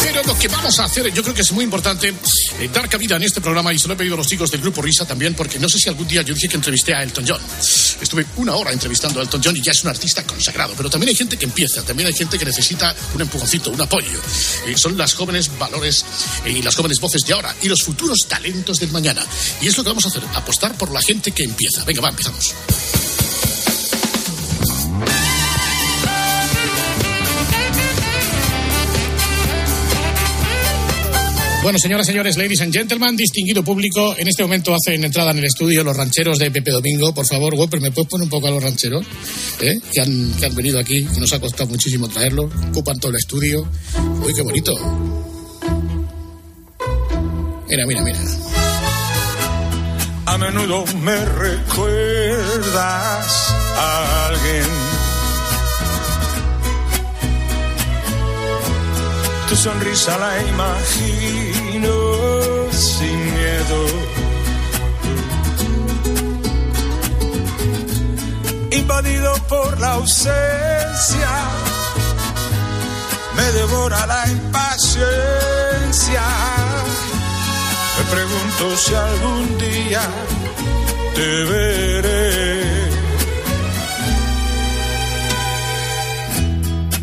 Pero 0.02 0.24
lo 0.24 0.36
que 0.36 0.48
vamos 0.48 0.80
a 0.80 0.86
hacer, 0.86 1.14
yo 1.14 1.22
creo 1.22 1.36
que 1.36 1.44
es 1.44 1.52
muy 1.52 1.64
importante 1.64 2.08
eh, 2.08 2.70
dar 2.74 2.90
cabida 2.90 3.18
en 3.18 3.22
este 3.22 3.40
programa 3.40 3.72
y 3.72 3.78
se 3.78 3.88
lo 3.88 3.94
he 3.94 3.98
pedido 3.98 4.16
a 4.16 4.18
los 4.18 4.26
chicos 4.26 4.50
del 4.50 4.62
Grupo 4.62 4.82
Risa 4.82 5.06
también, 5.06 5.36
porque 5.36 5.60
no 5.60 5.70
sé 5.70 5.78
si 5.78 5.90
algún 5.90 6.08
día 6.08 6.24
yo 6.24 6.34
dije 6.34 6.48
que 6.48 6.56
entrevisté 6.56 6.96
a 6.96 7.04
Elton 7.04 7.24
John. 7.28 7.40
Estuve 8.02 8.26
una 8.38 8.56
hora 8.56 8.72
entrevistando 8.72 9.20
a 9.20 9.24
Elton 9.24 9.42
John 9.44 9.56
y 9.56 9.62
ya 9.62 9.74
es 9.74 9.84
un 9.84 9.92
artista 9.92 10.24
consagrado, 10.24 10.74
pero 10.76 10.90
también 10.90 11.10
hay 11.10 11.16
gente 11.16 11.38
que 11.38 11.46
empieza, 11.46 11.84
también 11.84 12.08
hay 12.08 12.16
gente 12.16 12.40
que 12.40 12.46
necesita 12.46 12.96
un 13.14 13.22
empujoncito, 13.22 13.70
un 13.70 13.82
apoyo. 13.82 14.20
Eh, 14.66 14.76
son 14.76 14.98
las 14.98 15.14
jóvenes 15.14 15.56
valores 15.60 16.04
eh, 16.46 16.50
y 16.50 16.62
las 16.64 16.76
jóvenes 16.76 17.00
voces 17.00 17.22
de 17.28 17.34
ahora 17.34 17.56
y 17.62 17.68
los 17.68 17.84
futuros 17.84 18.26
talentos 18.28 18.80
del 18.80 18.92
mañana. 18.92 19.24
Y 19.62 19.68
es 19.68 19.78
lo 19.78 19.84
que 19.84 19.90
vamos 19.90 20.06
a 20.06 20.08
hacer, 20.08 20.24
apostar 20.34 20.76
por 20.76 20.92
la 20.92 21.02
gente 21.04 21.32
que 21.32 21.44
empieza. 21.44 21.84
Venga, 21.84 22.02
va, 22.02 22.10
empezamos. 22.10 22.56
Bueno, 31.68 31.80
señoras, 31.80 32.08
señores, 32.08 32.38
ladies 32.38 32.62
and 32.62 32.74
gentlemen, 32.74 33.18
distinguido 33.18 33.62
público, 33.62 34.16
en 34.18 34.30
este 34.30 34.42
momento 34.42 34.74
hacen 34.74 35.04
entrada 35.04 35.32
en 35.32 35.40
el 35.40 35.44
estudio 35.44 35.84
los 35.84 35.98
rancheros 35.98 36.40
de 36.40 36.50
Pepe 36.50 36.72
Domingo. 36.72 37.14
Por 37.14 37.28
favor, 37.28 37.56
Whopper, 37.56 37.82
¿me 37.82 37.92
puedes 37.92 38.10
poner 38.10 38.24
un 38.24 38.30
poco 38.30 38.48
a 38.48 38.52
los 38.52 38.64
rancheros? 38.64 39.06
¿Eh? 39.60 39.78
Que, 39.92 40.00
han, 40.00 40.32
que 40.40 40.46
han 40.46 40.56
venido 40.56 40.80
aquí, 40.80 41.04
que 41.04 41.20
nos 41.20 41.34
ha 41.34 41.42
costado 41.42 41.70
muchísimo 41.70 42.08
traerlos, 42.08 42.50
ocupan 42.70 42.98
todo 43.02 43.12
el 43.12 43.18
estudio. 43.18 43.68
Uy, 44.26 44.34
qué 44.34 44.44
bonito. 44.44 44.74
Mira, 47.68 47.86
mira, 47.86 48.02
mira. 48.02 48.20
A 50.26 50.38
menudo 50.38 50.86
me 51.02 51.26
recuerdas 51.26 52.74
a 53.76 54.28
alguien. 54.28 54.64
Tu 59.50 59.56
sonrisa 59.56 60.18
la 60.18 60.42
imagino 60.48 61.57
sin 62.78 63.34
miedo. 63.34 63.80
Invadido 68.72 69.34
por 69.48 69.80
la 69.80 69.94
ausencia, 69.94 71.32
me 73.36 73.52
devora 73.60 74.06
la 74.06 74.30
impaciencia. 74.30 76.24
Me 77.98 78.04
pregunto 78.16 78.78
si 78.78 78.94
algún 78.94 79.58
día 79.58 80.02
te 81.16 81.44
veré. 81.46 82.88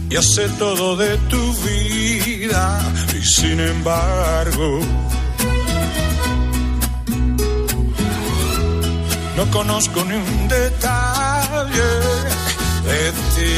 Ya 0.09 0.23
sé 0.23 0.49
todo 0.61 0.97
de 0.97 1.17
tu 1.29 1.53
vida 1.65 2.81
y 3.19 3.25
sin 3.25 3.59
embargo 3.59 5.04
no 9.37 9.51
conozco 9.51 10.05
ni 10.05 10.15
un 10.15 10.49
detalle 10.49 11.91
de 12.89 13.13
ti. 13.35 13.55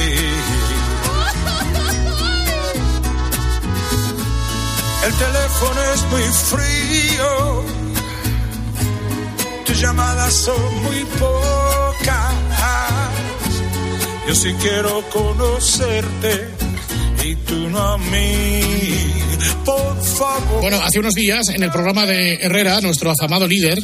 El 5.07 5.13
teléfono 5.15 5.81
es 5.95 6.03
muy 6.11 6.23
frío, 6.53 7.65
tus 9.65 9.81
llamadas 9.81 10.33
son 10.35 10.83
muy 10.83 11.05
pocas. 11.19 12.47
Yo 14.27 14.35
sí 14.35 14.53
quiero 14.61 15.03
conocerte 15.11 16.51
y 17.25 17.37
tú 17.37 17.69
no 17.71 17.81
a 17.81 17.97
mí. 17.97 18.61
por 19.65 20.03
favor. 20.03 20.63
Bueno, 20.63 20.81
hace 20.83 20.99
unos 20.99 21.15
días 21.15 21.49
en 21.51 21.63
el 21.63 21.71
programa 21.71 22.07
de 22.07 22.35
Herrera, 22.35 22.81
nuestro 22.81 23.13
afamado 23.13 23.47
líder, 23.47 23.79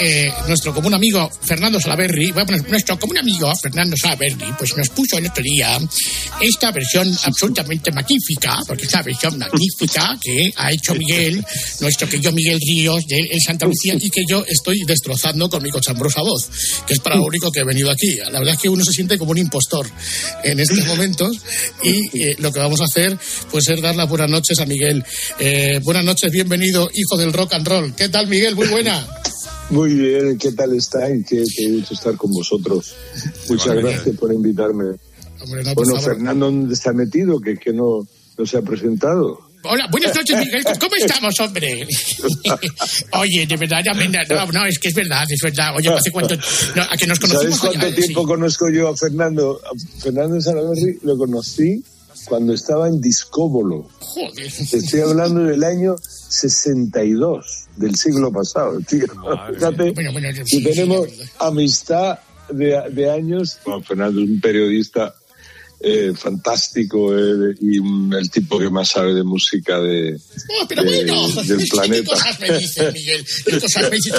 eh, 0.00 0.32
nuestro 0.48 0.74
común 0.74 0.94
amigo 0.94 1.30
Fernando 1.42 1.80
Salaberry, 1.80 2.32
voy 2.32 2.42
a 2.42 2.46
poner 2.46 2.68
nuestro 2.68 2.98
común 2.98 3.18
amigo 3.18 3.52
Fernando 3.62 3.96
Salaberry, 3.96 4.52
pues 4.58 4.76
nos 4.76 4.88
puso 4.88 5.18
el 5.18 5.26
otro 5.26 5.42
día 5.42 5.78
esta 6.40 6.72
versión 6.72 7.08
absolutamente 7.24 7.92
magnífica, 7.92 8.58
porque 8.66 8.84
es 8.84 8.92
una 8.92 9.02
versión 9.02 9.38
magnífica 9.38 10.18
que 10.20 10.52
ha 10.56 10.72
hecho 10.72 10.94
Miguel, 10.94 11.44
nuestro 11.80 12.08
que 12.08 12.20
yo 12.20 12.32
Miguel 12.32 12.60
Ríos 12.60 13.06
de 13.06 13.18
El 13.30 13.40
Santa 13.40 13.66
Lucía 13.66 13.94
y 14.00 14.10
que 14.10 14.22
yo 14.28 14.44
estoy 14.46 14.80
destrozando 14.86 15.48
con 15.48 15.62
mi 15.62 15.70
cochambrosa 15.70 16.20
voz, 16.22 16.48
que 16.86 16.94
es 16.94 17.00
para 17.00 17.16
lo 17.16 17.24
único 17.24 17.50
que 17.52 17.60
he 17.60 17.64
venido 17.64 17.90
aquí. 17.90 18.16
La 18.16 18.38
verdad 18.38 18.54
es 18.54 18.60
que 18.60 18.68
uno 18.68 18.84
se 18.84 18.92
siente 18.92 19.18
como 19.18 19.30
un 19.30 19.38
impostor 19.38 19.88
en 20.42 20.60
estos 20.60 20.84
momentos 20.86 21.36
y 21.82 22.20
eh, 22.20 22.36
lo 22.38 22.52
que 22.52 22.60
vamos 22.60 22.80
a 22.80 22.84
hacer 22.84 23.16
pues 23.50 23.68
es 23.68 23.80
dar 23.80 23.94
las 23.94 24.08
buenas 24.08 24.30
noches 24.30 24.58
a 24.58 24.66
Miguel. 24.66 25.04
Eh, 25.38 25.80
buenas 25.82 26.04
noches, 26.04 26.30
bienvenido, 26.30 26.90
hijo 26.92 27.16
del 27.16 27.32
rock 27.32 27.54
and 27.54 27.66
roll. 27.66 27.94
¿Qué 27.94 28.08
tal, 28.08 28.26
Miguel? 28.26 28.54
Muy 28.54 28.68
buena. 28.68 29.06
Muy 29.70 29.94
bien, 29.94 30.38
¿qué 30.38 30.52
tal 30.52 30.74
estáis? 30.74 31.26
Qué, 31.26 31.42
qué 31.56 31.70
gusto 31.72 31.94
estar 31.94 32.16
con 32.16 32.30
vosotros. 32.30 32.94
Muchas 33.48 33.74
gracias 33.76 34.16
por 34.16 34.32
invitarme. 34.32 34.84
Hombre, 35.40 35.64
no, 35.64 35.74
bueno, 35.74 35.96
favor. 35.96 36.14
Fernando, 36.14 36.46
¿dónde 36.46 36.74
está 36.74 36.92
metido? 36.92 37.40
Que, 37.40 37.56
que 37.56 37.72
no, 37.72 38.06
no 38.38 38.46
se 38.46 38.56
ha 38.58 38.62
presentado. 38.62 39.38
Hola, 39.66 39.88
buenas 39.90 40.14
noches, 40.14 40.38
Miguel. 40.38 40.62
¿Cómo 40.78 40.94
estamos, 40.96 41.40
hombre? 41.40 41.86
Oye, 43.12 43.46
de 43.46 43.56
verdad, 43.56 43.78
ya 43.84 43.94
me- 43.94 44.08
no, 44.08 44.52
no, 44.52 44.66
es 44.66 44.78
que 44.78 44.88
es 44.88 44.94
verdad, 44.94 45.24
es 45.28 45.40
verdad. 45.42 45.74
Oye, 45.76 45.88
¿hace 45.88 46.10
cuánto? 46.10 46.36
No, 46.76 46.82
a 46.82 46.96
que 46.98 47.06
nos 47.06 47.18
¿Sabes 47.18 47.30
conocimos 47.30 47.60
cuánto 47.60 47.86
allá, 47.86 47.94
tiempo 47.96 48.26
conozco 48.26 48.68
yo 48.70 48.88
a 48.88 48.96
Fernando? 48.96 49.60
A 49.64 50.00
Fernando 50.02 50.38
Salaverry 50.40 50.98
lo 51.02 51.16
conocí 51.16 51.82
cuando 52.26 52.52
estaba 52.52 52.88
en 52.88 53.00
Discóbolo. 53.00 53.88
Joder. 54.00 54.46
Estoy 54.46 55.00
hablando 55.00 55.44
del 55.44 55.64
año 55.64 55.96
62 56.28 57.63
del 57.76 57.94
siglo 57.96 58.32
pasado, 58.32 58.78
tío. 58.80 59.06
Fíjate, 59.54 59.92
Bueno, 59.92 60.12
bueno, 60.12 60.30
y 60.30 60.34
sí, 60.34 60.42
sí, 60.46 60.64
tenemos 60.64 61.08
amistad 61.38 62.18
de, 62.50 62.80
de 62.90 63.10
años. 63.10 63.58
Fernando 63.86 64.22
es 64.22 64.28
un 64.28 64.40
periodista 64.40 65.14
eh, 65.86 66.12
fantástico 66.16 67.16
eh, 67.16 67.54
y 67.60 67.76
el 68.16 68.30
tipo 68.30 68.58
que 68.58 68.70
más 68.70 68.88
sabe 68.88 69.12
de 69.14 69.22
música 69.22 69.78
de, 69.80 70.16
pero 70.68 70.82
de- 70.82 71.04
bueno, 71.04 71.28
del 71.42 71.58
¿qué 71.58 71.66
planeta. 71.70 72.10
cosas 72.10 72.40
me 72.40 72.58
dice 72.58 72.90
Miguel? 72.92 73.24
¿Qué 73.44 73.58
cosas 73.60 73.90
me 73.90 73.96
dice? 73.96 74.12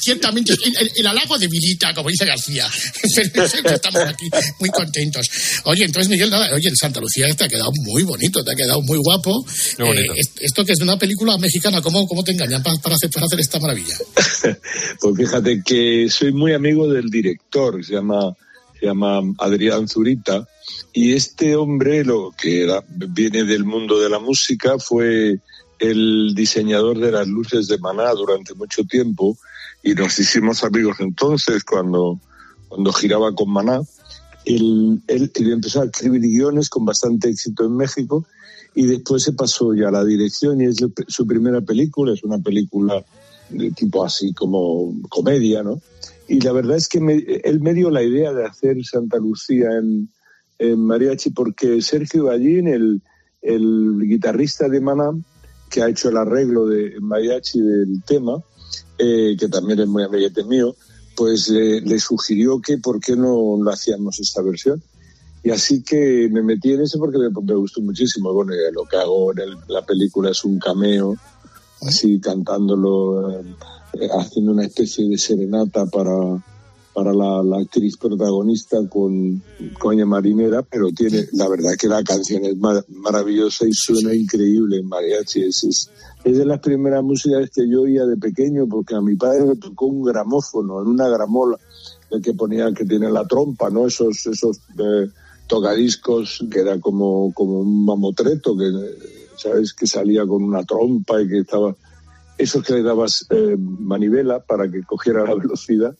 Ciertamente, 0.00 0.52
el, 0.54 0.76
el- 0.76 0.92
el 0.96 1.06
halago 1.06 1.38
debilita, 1.38 1.92
como 1.94 2.08
dice 2.08 2.24
García. 2.24 2.66
Pero 3.32 3.48
siempre 3.48 3.74
estamos 3.74 4.00
aquí 4.02 4.28
muy 4.60 4.70
contentos. 4.70 5.26
Oye, 5.64 5.84
entonces, 5.84 6.08
Miguel, 6.10 6.30
nada, 6.30 6.48
oye, 6.54 6.68
el 6.68 6.76
Santa 6.76 7.00
Lucía 7.00 7.26
te 7.34 7.44
ha 7.44 7.48
quedado 7.48 7.70
muy 7.84 8.02
bonito, 8.02 8.42
te 8.42 8.52
ha 8.52 8.54
quedado 8.54 8.80
muy 8.82 8.98
guapo. 8.98 9.44
Bonito. 9.78 10.12
Eh, 10.14 10.16
est- 10.20 10.38
esto 10.40 10.64
que 10.64 10.72
es 10.72 10.78
de 10.78 10.84
una 10.84 10.98
película 10.98 11.36
mexicana, 11.38 11.82
¿cómo, 11.82 12.06
cómo 12.06 12.24
te 12.24 12.32
engañan 12.32 12.62
para, 12.62 12.76
para 12.78 12.94
hacer, 12.94 13.10
para 13.10 13.26
hacer 13.26 13.40
esta 13.40 13.58
maravilla? 13.58 13.94
Pues 15.00 15.16
fíjate 15.16 15.62
que 15.64 16.06
soy 16.08 16.32
muy 16.32 16.52
amigo 16.52 16.88
del 16.88 17.10
director, 17.10 17.84
se 17.84 17.94
llama, 17.94 18.32
se 18.78 18.86
llama 18.86 19.20
Adrián 19.38 19.88
Zurita, 19.88 20.46
y 20.92 21.12
este 21.14 21.56
hombre, 21.56 22.04
lo 22.04 22.32
que 22.36 22.66
viene 22.88 23.44
del 23.44 23.64
mundo 23.64 24.00
de 24.00 24.08
la 24.08 24.18
música, 24.18 24.78
fue 24.78 25.40
el 25.78 26.34
diseñador 26.34 26.98
de 26.98 27.12
las 27.12 27.28
luces 27.28 27.68
de 27.68 27.78
Maná 27.78 28.12
durante 28.12 28.54
mucho 28.54 28.84
tiempo, 28.84 29.36
y 29.82 29.94
nos 29.94 30.18
hicimos 30.18 30.64
amigos 30.64 30.96
entonces 31.00 31.62
cuando, 31.64 32.18
cuando 32.68 32.92
giraba 32.92 33.34
con 33.34 33.50
Maná. 33.50 33.80
Él, 34.44 35.00
él, 35.08 35.30
él 35.34 35.52
empezó 35.52 35.82
a 35.82 35.86
escribir 35.86 36.20
guiones 36.22 36.68
con 36.68 36.84
bastante 36.84 37.28
éxito 37.28 37.64
en 37.64 37.76
México 37.76 38.24
y 38.76 38.86
después 38.86 39.24
se 39.24 39.32
pasó 39.32 39.74
ya 39.74 39.88
a 39.88 39.90
la 39.90 40.04
dirección 40.04 40.60
y 40.60 40.66
es 40.66 40.76
su- 41.08 41.26
primera 41.26 41.60
película, 41.62 42.12
es 42.12 42.22
una 42.22 42.38
película 42.38 43.04
de 43.48 43.70
tipo 43.72 44.04
así 44.04 44.32
como 44.34 44.94
comedia, 45.08 45.62
¿no? 45.64 45.80
Y 46.28 46.40
la 46.40 46.52
verdad 46.52 46.76
es 46.76 46.88
que 46.88 46.98
él 47.44 47.60
me 47.60 47.74
dio 47.74 47.90
la 47.90 48.02
idea 48.02 48.32
de 48.32 48.44
hacer 48.44 48.76
Santa 48.84 49.18
Lucía 49.18 49.68
en, 49.72 50.08
en 50.58 50.80
mariachi 50.80 51.30
porque 51.30 51.80
Sergio 51.82 52.24
Ballín, 52.24 52.68
el, 52.68 53.02
el 53.42 54.00
guitarrista 54.02 54.68
de 54.68 54.80
Maná, 54.80 55.12
que 55.70 55.82
ha 55.82 55.88
hecho 55.88 56.08
el 56.08 56.16
arreglo 56.16 56.66
de 56.66 57.00
mariachi 57.00 57.60
del 57.60 58.02
tema, 58.04 58.42
eh, 58.98 59.36
que 59.38 59.48
también 59.48 59.80
es 59.80 59.86
muy 59.86 60.02
amiguete 60.02 60.44
mío, 60.44 60.74
pues 61.16 61.50
eh, 61.50 61.80
le 61.84 61.98
sugirió 61.98 62.60
que 62.60 62.78
por 62.78 63.00
qué 63.00 63.16
no 63.16 63.56
lo 63.60 63.70
hacíamos 63.70 64.20
esta 64.20 64.42
versión. 64.42 64.82
Y 65.42 65.50
así 65.50 65.82
que 65.82 66.28
me 66.30 66.42
metí 66.42 66.72
en 66.72 66.82
eso 66.82 66.98
porque 66.98 67.18
me, 67.18 67.54
gustó 67.54 67.80
muchísimo. 67.80 68.32
Bueno, 68.32 68.52
lo 68.72 68.84
que 68.84 68.96
hago 68.96 69.32
en 69.32 69.56
la 69.68 69.80
película 69.82 70.30
es 70.30 70.44
un 70.44 70.58
cameo, 70.58 71.16
así 71.82 72.18
cantándolo, 72.18 73.30
eh, 73.30 73.44
eh, 74.00 74.08
haciendo 74.18 74.50
una 74.52 74.64
especie 74.64 75.08
de 75.08 75.16
serenata 75.16 75.86
para, 75.86 76.42
para 76.96 77.12
la, 77.12 77.42
la 77.42 77.58
actriz 77.58 77.98
protagonista 77.98 78.78
con 78.88 79.42
Coña 79.78 80.06
Marinera, 80.06 80.62
pero 80.62 80.88
tiene, 80.92 81.26
la 81.34 81.46
verdad 81.46 81.72
que 81.78 81.88
la 81.88 82.02
canción 82.02 82.42
es 82.46 82.56
mar- 82.56 82.86
maravillosa 82.88 83.68
y 83.68 83.74
suena 83.74 84.14
increíble 84.14 84.78
en 84.78 84.88
mariachi. 84.88 85.42
Es, 85.42 85.62
es, 85.64 85.90
es 86.24 86.38
de 86.38 86.46
las 86.46 86.58
primeras 86.60 87.04
músicas 87.04 87.50
que 87.54 87.68
yo 87.68 87.82
oía 87.82 88.06
de 88.06 88.16
pequeño 88.16 88.66
porque 88.66 88.94
a 88.94 89.02
mi 89.02 89.14
padre 89.14 89.44
me 89.44 89.56
tocó 89.56 89.84
un 89.84 90.04
gramófono 90.04 90.80
en 90.80 90.88
una 90.88 91.06
gramola 91.10 91.58
el 92.10 92.22
que 92.22 92.32
ponía 92.32 92.72
que 92.72 92.86
tiene 92.86 93.10
la 93.10 93.26
trompa, 93.26 93.68
¿no? 93.68 93.86
Esos, 93.86 94.26
esos 94.26 94.56
eh, 94.78 95.10
tocadiscos 95.46 96.46
que 96.50 96.60
era 96.60 96.80
como, 96.80 97.30
como 97.34 97.60
un 97.60 97.84
mamotreto 97.84 98.56
que, 98.56 98.72
¿sabes? 99.36 99.74
Que 99.74 99.86
salía 99.86 100.26
con 100.26 100.42
una 100.42 100.64
trompa 100.64 101.20
y 101.20 101.28
que 101.28 101.40
estaba... 101.40 101.76
Esos 102.38 102.62
que 102.64 102.74
le 102.74 102.82
dabas 102.82 103.26
eh, 103.30 103.56
manivela 103.58 104.40
para 104.40 104.70
que 104.70 104.82
cogiera 104.82 105.24
la 105.24 105.34
velocidad. 105.34 105.94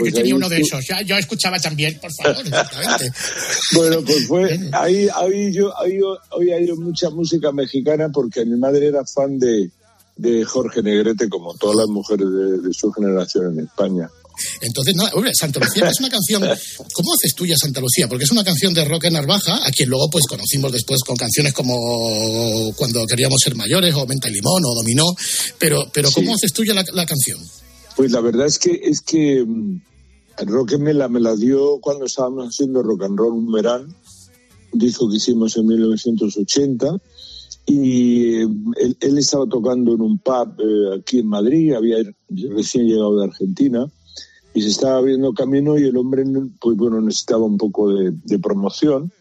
Pues 0.00 0.14
tenía 0.14 0.26
ahí 0.28 0.32
uno 0.32 0.48
de 0.48 0.60
esos. 0.60 0.86
Ya, 0.86 1.02
yo 1.02 1.16
escuchaba 1.16 1.58
también, 1.58 1.98
por 2.00 2.10
favor, 2.14 2.46
exactamente. 2.46 3.12
Bueno, 3.74 4.02
pues 4.04 4.26
fue 4.26 4.60
ahí, 4.72 5.08
ahí 5.14 5.52
yo 5.52 5.72
ahí 5.80 5.98
yo 5.98 6.16
oía 6.32 6.60
yo 6.64 6.76
mucha 6.76 7.10
música 7.10 7.52
mexicana 7.52 8.08
porque 8.12 8.44
mi 8.44 8.58
madre 8.58 8.86
era 8.88 9.02
fan 9.14 9.38
de, 9.38 9.70
de 10.16 10.44
Jorge 10.44 10.82
Negrete 10.82 11.28
como 11.28 11.54
todas 11.54 11.76
las 11.76 11.88
mujeres 11.88 12.26
de, 12.28 12.58
de 12.68 12.74
su 12.74 12.92
generación 12.92 13.52
en 13.58 13.64
España. 13.66 14.08
Entonces, 14.62 14.94
no, 14.96 15.04
hombre, 15.12 15.30
Santa 15.38 15.60
Lucía 15.60 15.86
es 15.88 16.00
una 16.00 16.08
canción. 16.08 16.42
¿Cómo 16.94 17.14
haces 17.14 17.34
tuya 17.34 17.54
Santa 17.56 17.80
Lucía? 17.80 18.08
Porque 18.08 18.24
es 18.24 18.30
una 18.30 18.42
canción 18.42 18.72
de 18.72 18.84
Roque 18.84 19.10
Narvaja, 19.10 19.60
a 19.64 19.70
quien 19.70 19.90
luego 19.90 20.08
pues 20.10 20.24
conocimos 20.26 20.72
después 20.72 21.00
con 21.06 21.16
canciones 21.16 21.52
como 21.52 22.72
Cuando 22.76 23.06
queríamos 23.06 23.38
ser 23.44 23.54
mayores, 23.54 23.94
o 23.94 24.06
Menta 24.06 24.28
y 24.28 24.32
Limón, 24.32 24.62
o 24.64 24.74
Dominó. 24.74 25.04
Pero, 25.58 25.88
pero 25.92 26.10
¿cómo 26.10 26.28
Sí. 26.30 26.34
haces 26.36 26.52
tuya 26.54 26.72
la, 26.74 26.84
la 26.92 27.04
canción? 27.06 27.38
Pues 27.96 28.12
la 28.12 28.20
verdad 28.20 28.46
es 28.46 28.58
que 28.58 28.80
es 28.84 29.00
que 29.00 29.44
mm, 29.44 29.80
Roque 30.46 30.78
me 30.78 30.94
la, 30.94 31.08
me 31.08 31.20
la 31.20 31.36
dio 31.36 31.78
cuando 31.80 32.06
estábamos 32.06 32.48
haciendo 32.48 32.82
rock 32.82 33.04
and 33.04 33.18
roll 33.18 33.34
un 33.34 33.52
verano, 33.52 33.86
un 34.72 34.78
disco 34.78 35.08
que 35.08 35.16
hicimos 35.16 35.56
en 35.56 35.66
1980 35.66 36.98
y 37.66 38.36
él, 38.36 38.96
él 39.00 39.18
estaba 39.18 39.46
tocando 39.46 39.94
en 39.94 40.00
un 40.00 40.18
pub 40.18 40.54
eh, 40.58 40.98
aquí 40.98 41.20
en 41.20 41.26
Madrid, 41.28 41.74
había 41.74 41.98
recién 42.28 42.86
llegado 42.86 43.18
de 43.18 43.26
Argentina 43.26 43.86
y 44.54 44.62
se 44.62 44.68
estaba 44.68 44.98
abriendo 44.98 45.32
camino 45.32 45.78
y 45.78 45.84
el 45.84 45.96
hombre 45.96 46.24
pues 46.60 46.76
bueno 46.76 47.00
necesitaba 47.00 47.44
un 47.44 47.56
poco 47.56 47.92
de, 47.92 48.12
de 48.24 48.38
promoción. 48.38 49.12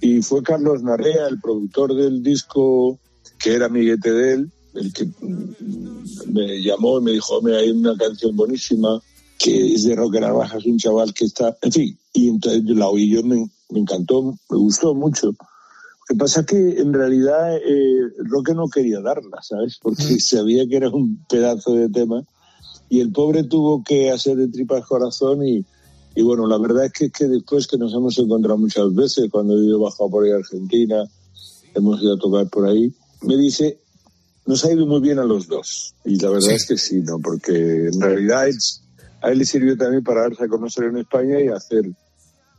Y 0.00 0.22
fue 0.22 0.42
Carlos 0.42 0.82
Narrea, 0.82 1.28
el 1.28 1.40
productor 1.40 1.94
del 1.94 2.22
disco 2.22 2.98
que 3.38 3.54
era 3.54 3.66
amiguete 3.66 4.10
de 4.10 4.32
él, 4.32 4.52
el 4.76 4.92
que 4.92 5.04
mm, 5.04 6.32
me 6.32 6.62
llamó 6.62 6.98
y 6.98 7.02
me 7.02 7.12
dijo, 7.12 7.38
"Hombre, 7.38 7.56
hay 7.56 7.70
una 7.70 7.96
canción 7.96 8.36
buenísima 8.36 9.00
que 9.38 9.74
es 9.74 9.84
de 9.84 9.94
Roque 9.94 10.20
Narvaja, 10.20 10.58
es 10.58 10.66
un 10.66 10.78
chaval 10.78 11.12
que 11.12 11.26
está, 11.26 11.56
en 11.62 11.72
fin, 11.72 11.98
y 12.12 12.28
entonces 12.28 12.62
la 12.64 12.88
oí, 12.88 13.10
yo 13.10 13.22
me, 13.22 13.48
me 13.70 13.80
encantó, 13.80 14.22
me 14.22 14.56
gustó 14.56 14.94
mucho. 14.94 15.28
Lo 15.28 16.14
que 16.14 16.14
pasa 16.14 16.40
es 16.40 16.46
que 16.46 16.80
en 16.80 16.92
realidad 16.92 17.56
eh, 17.56 18.00
Roque 18.18 18.54
no 18.54 18.68
quería 18.68 19.00
darla, 19.00 19.42
¿sabes? 19.42 19.78
Porque 19.82 20.20
sabía 20.20 20.66
que 20.66 20.76
era 20.76 20.88
un 20.88 21.24
pedazo 21.28 21.74
de 21.74 21.88
tema 21.88 22.22
y 22.88 23.00
el 23.00 23.10
pobre 23.12 23.44
tuvo 23.44 23.82
que 23.82 24.10
hacer 24.10 24.36
de 24.36 24.48
tripas 24.48 24.86
corazón 24.86 25.46
y, 25.46 25.64
y 26.14 26.22
bueno, 26.22 26.46
la 26.46 26.58
verdad 26.58 26.86
es 26.86 26.92
que, 26.92 27.10
que 27.10 27.26
después 27.26 27.66
que 27.66 27.76
nos 27.76 27.92
hemos 27.92 28.16
encontrado 28.18 28.58
muchas 28.58 28.94
veces, 28.94 29.28
cuando 29.30 29.60
yo 29.60 29.76
he 29.76 29.82
bajado 29.82 30.08
por 30.08 30.24
ahí 30.24 30.30
a 30.30 30.36
Argentina, 30.36 31.04
hemos 31.74 32.00
ido 32.00 32.14
a 32.14 32.18
tocar 32.18 32.48
por 32.48 32.66
ahí, 32.66 32.94
me 33.22 33.36
dice, 33.36 33.80
nos 34.46 34.64
ha 34.64 34.72
ido 34.72 34.86
muy 34.86 35.00
bien 35.00 35.18
a 35.18 35.24
los 35.24 35.46
dos. 35.48 35.94
Y 36.04 36.16
la 36.20 36.30
verdad 36.30 36.48
Sí. 36.50 36.54
es 36.54 36.66
que 36.66 36.78
sí, 36.78 37.00
¿no? 37.02 37.18
Porque 37.18 37.52
en 37.88 38.00
realidad 38.00 38.48
es- 38.48 38.82
a 39.22 39.30
él 39.30 39.38
le 39.38 39.44
sirvió 39.44 39.76
también 39.76 40.04
para 40.04 40.22
darse 40.22 40.44
a 40.44 40.48
conocer 40.48 40.84
en 40.84 40.98
España 40.98 41.40
y 41.40 41.48
hacer 41.48 41.82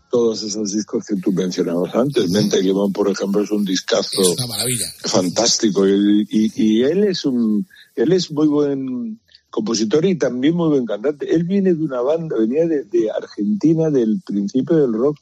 todos 0.09 0.41
esos 0.43 0.71
discos 0.73 1.05
que 1.05 1.15
tú 1.17 1.31
mencionabas 1.33 1.93
antes. 1.93 2.29
Mente 2.29 2.61
Limón, 2.61 2.93
por 2.93 3.09
ejemplo, 3.09 3.41
es 3.41 3.51
un 3.51 3.65
discazo 3.65 4.21
Es 4.21 4.27
una 4.37 4.47
maravilla. 4.47 4.85
fantástico 5.03 5.87
y, 5.87 6.25
y- 6.29 6.51
y 6.55 6.83
él 6.83 7.03
es 7.03 7.25
un 7.25 7.65
él 7.95 8.11
es 8.13 8.31
muy 8.31 8.47
buen 8.47 9.19
compositor 9.49 10.05
y 10.05 10.17
también 10.17 10.55
muy 10.55 10.69
buen 10.69 10.85
cantante 10.85 11.33
él 11.33 11.43
viene 11.43 11.73
de 11.73 11.83
una 11.83 12.01
banda 12.01 12.37
venía 12.37 12.65
de, 12.67 12.83
de 12.85 13.09
Argentina 13.11 13.89
del 13.89 14.21
principio 14.25 14.75
del 14.77 14.93
rock 14.93 15.17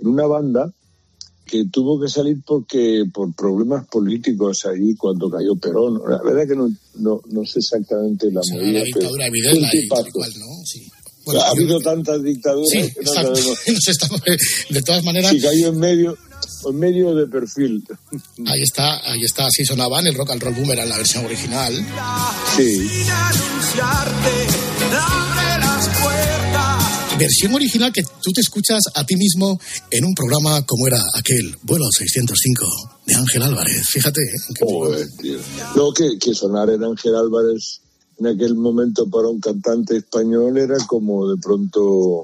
en 0.00 0.08
una 0.08 0.26
banda 0.26 0.72
que 1.50 1.64
tuvo 1.70 2.00
que 2.00 2.08
salir 2.08 2.38
porque 2.46 3.04
por 3.12 3.34
problemas 3.34 3.86
políticos 3.88 4.64
allí 4.66 4.94
cuando 4.94 5.28
cayó 5.28 5.56
Perón. 5.56 6.00
La 6.08 6.22
verdad 6.22 6.46
que 6.46 6.54
no, 6.56 6.68
no, 6.98 7.20
no 7.30 7.44
sé 7.44 7.58
exactamente 7.58 8.30
la 8.30 8.40
O 8.40 8.44
sea, 8.44 8.56
movida. 8.56 8.78
la 8.78 8.84
dictadura 8.84 9.24
de 9.24 9.30
pero 9.30 9.32
Videla 9.32 9.68
un 9.68 9.76
y 9.76 9.80
¿no? 10.38 10.46
Sí. 10.64 10.86
ha 11.28 11.32
yo- 11.32 11.44
habido 11.44 11.80
tantas 11.80 12.22
dictaduras 12.22 12.68
Sí, 12.70 12.78
que 12.78 13.00
no 13.02 13.10
exacto. 13.10 13.34
sabemos 13.36 13.58
Nos 13.68 13.88
estamos- 13.88 14.20
de 14.70 14.82
todas 14.82 15.04
maneras, 15.04 15.30
si 15.32 15.40
cayó 15.40 15.68
en 15.68 15.78
medio, 15.78 16.16
en 16.68 16.76
medio 16.78 17.14
de 17.14 17.26
perfil. 17.26 17.82
ahí 18.46 18.62
está, 18.62 19.10
ahí 19.10 19.22
está, 19.24 19.46
así 19.46 19.64
sonaban 19.64 20.06
el 20.06 20.14
rock 20.14 20.30
and 20.30 20.42
roll 20.42 20.54
boomerang, 20.54 20.88
la 20.88 20.96
versión 20.96 21.24
original. 21.26 21.74
Sí. 22.56 22.88
Versión 27.20 27.54
original 27.54 27.92
que 27.92 28.02
tú 28.02 28.32
te 28.32 28.40
escuchas 28.40 28.80
a 28.94 29.04
ti 29.04 29.14
mismo 29.14 29.60
en 29.90 30.06
un 30.06 30.14
programa 30.14 30.64
como 30.64 30.86
era 30.86 31.02
aquel 31.14 31.54
Vuelo 31.64 31.84
605 31.92 32.66
de 33.04 33.14
Ángel 33.14 33.42
Álvarez. 33.42 33.86
Fíjate. 33.90 34.22
¿eh? 34.22 34.54
Qué 34.54 34.64
Joder, 34.64 35.06
tío. 35.20 35.38
No, 35.76 35.92
que, 35.92 36.18
que 36.18 36.32
sonar 36.32 36.70
en 36.70 36.82
Ángel 36.82 37.14
Álvarez 37.14 37.82
en 38.18 38.26
aquel 38.28 38.54
momento 38.54 39.06
para 39.10 39.28
un 39.28 39.38
cantante 39.38 39.98
español 39.98 40.56
era 40.56 40.78
como 40.86 41.28
de 41.28 41.36
pronto 41.36 42.22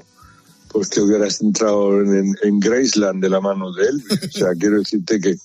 pues 0.69 0.89
que 0.89 1.01
hubieras 1.01 1.41
entrado 1.41 2.01
en, 2.01 2.35
en 2.41 2.59
Graceland 2.59 3.21
de 3.21 3.29
la 3.29 3.39
mano 3.39 3.71
de 3.73 3.85
él. 3.85 4.03
O 4.11 4.31
sea, 4.31 4.49
quiero 4.57 4.79
decirte 4.79 5.19
que 5.19 5.35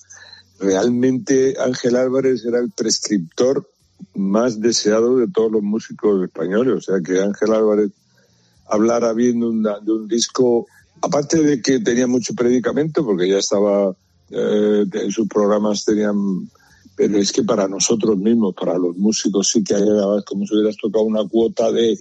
realmente 0.59 1.53
Ángel 1.59 1.95
Álvarez 1.95 2.43
era 2.43 2.57
el 2.57 2.71
prescriptor 2.71 3.69
más 4.15 4.59
deseado 4.59 5.17
de 5.17 5.27
todos 5.27 5.51
los 5.51 5.61
músicos 5.61 6.23
españoles. 6.23 6.73
O 6.75 6.81
sea, 6.81 7.01
que 7.05 7.21
Ángel 7.21 7.53
Álvarez 7.53 7.91
hablara 8.73 9.13
bien 9.13 9.39
de, 9.39 9.45
una- 9.47 9.79
de 9.79 9.91
un 9.91 10.07
disco, 10.07 10.65
aparte 11.01 11.41
de 11.41 11.61
que 11.61 11.79
tenía 11.79 12.07
mucho 12.07 12.33
predicamento, 12.33 13.03
porque 13.05 13.27
ya 13.29 13.37
estaba, 13.37 13.95
eh, 14.29 14.85
en 14.91 15.11
sus 15.11 15.27
programas 15.27 15.85
tenían, 15.85 16.49
pero 16.95 17.17
es 17.17 17.31
que 17.31 17.43
para 17.43 17.67
nosotros 17.67 18.17
mismos, 18.17 18.53
para 18.55 18.77
los 18.77 18.95
músicos, 18.97 19.49
sí 19.49 19.63
que 19.63 19.75
hay 19.75 19.83
como 20.25 20.45
si 20.45 20.55
hubieras 20.55 20.77
tocado 20.77 21.05
una 21.05 21.27
cuota 21.27 21.71
de, 21.71 21.97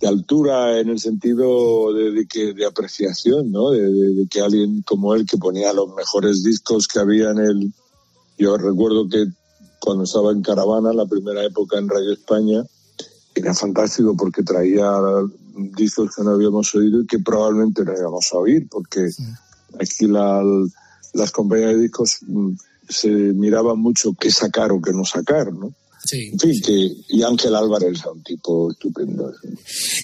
de 0.00 0.08
altura 0.08 0.80
en 0.80 0.88
el 0.90 0.98
sentido 0.98 1.92
de, 1.94 2.26
que 2.26 2.52
de 2.52 2.66
apreciación, 2.66 3.50
¿no? 3.52 3.70
De- 3.70 3.88
de 4.14 4.26
que 4.28 4.40
alguien 4.40 4.82
como 4.82 5.14
él 5.14 5.24
que 5.26 5.38
ponía 5.38 5.72
los 5.72 5.94
mejores 5.94 6.42
discos 6.42 6.88
que 6.88 6.98
había 6.98 7.30
en 7.30 7.38
el, 7.38 7.72
yo 8.38 8.56
recuerdo 8.56 9.08
que 9.08 9.26
cuando 9.80 10.04
estaba 10.04 10.32
en 10.32 10.42
Caravana, 10.42 10.92
la 10.92 11.06
primera 11.06 11.44
época 11.44 11.78
en 11.78 11.88
Radio 11.88 12.12
España, 12.12 12.64
era 13.34 13.54
fantástico 13.54 14.14
porque 14.16 14.42
traía 14.42 14.84
discos 15.54 16.14
que 16.14 16.22
no 16.22 16.30
habíamos 16.32 16.74
oído 16.74 17.00
y 17.02 17.06
que 17.06 17.18
probablemente 17.18 17.84
no 17.84 17.92
íbamos 17.92 18.32
a 18.32 18.38
oír, 18.38 18.66
porque 18.70 19.10
aquí 19.80 20.06
la- 20.06 20.42
las 21.14 21.30
compañías 21.30 21.74
de 21.74 21.80
discos 21.82 22.18
mm, 22.26 22.52
se 22.88 23.08
miraban 23.10 23.78
mucho 23.78 24.14
qué 24.18 24.30
sacar 24.30 24.72
o 24.72 24.80
qué 24.80 24.92
no 24.92 25.04
sacar, 25.04 25.52
¿no? 25.52 25.72
Sí. 26.04 26.30
En 26.32 26.38
fin, 26.38 26.60
que, 26.60 26.90
y 27.10 27.22
Ángel 27.22 27.54
Álvarez 27.54 27.98
era 28.00 28.10
un 28.10 28.22
tipo 28.22 28.70
estupendo. 28.72 29.32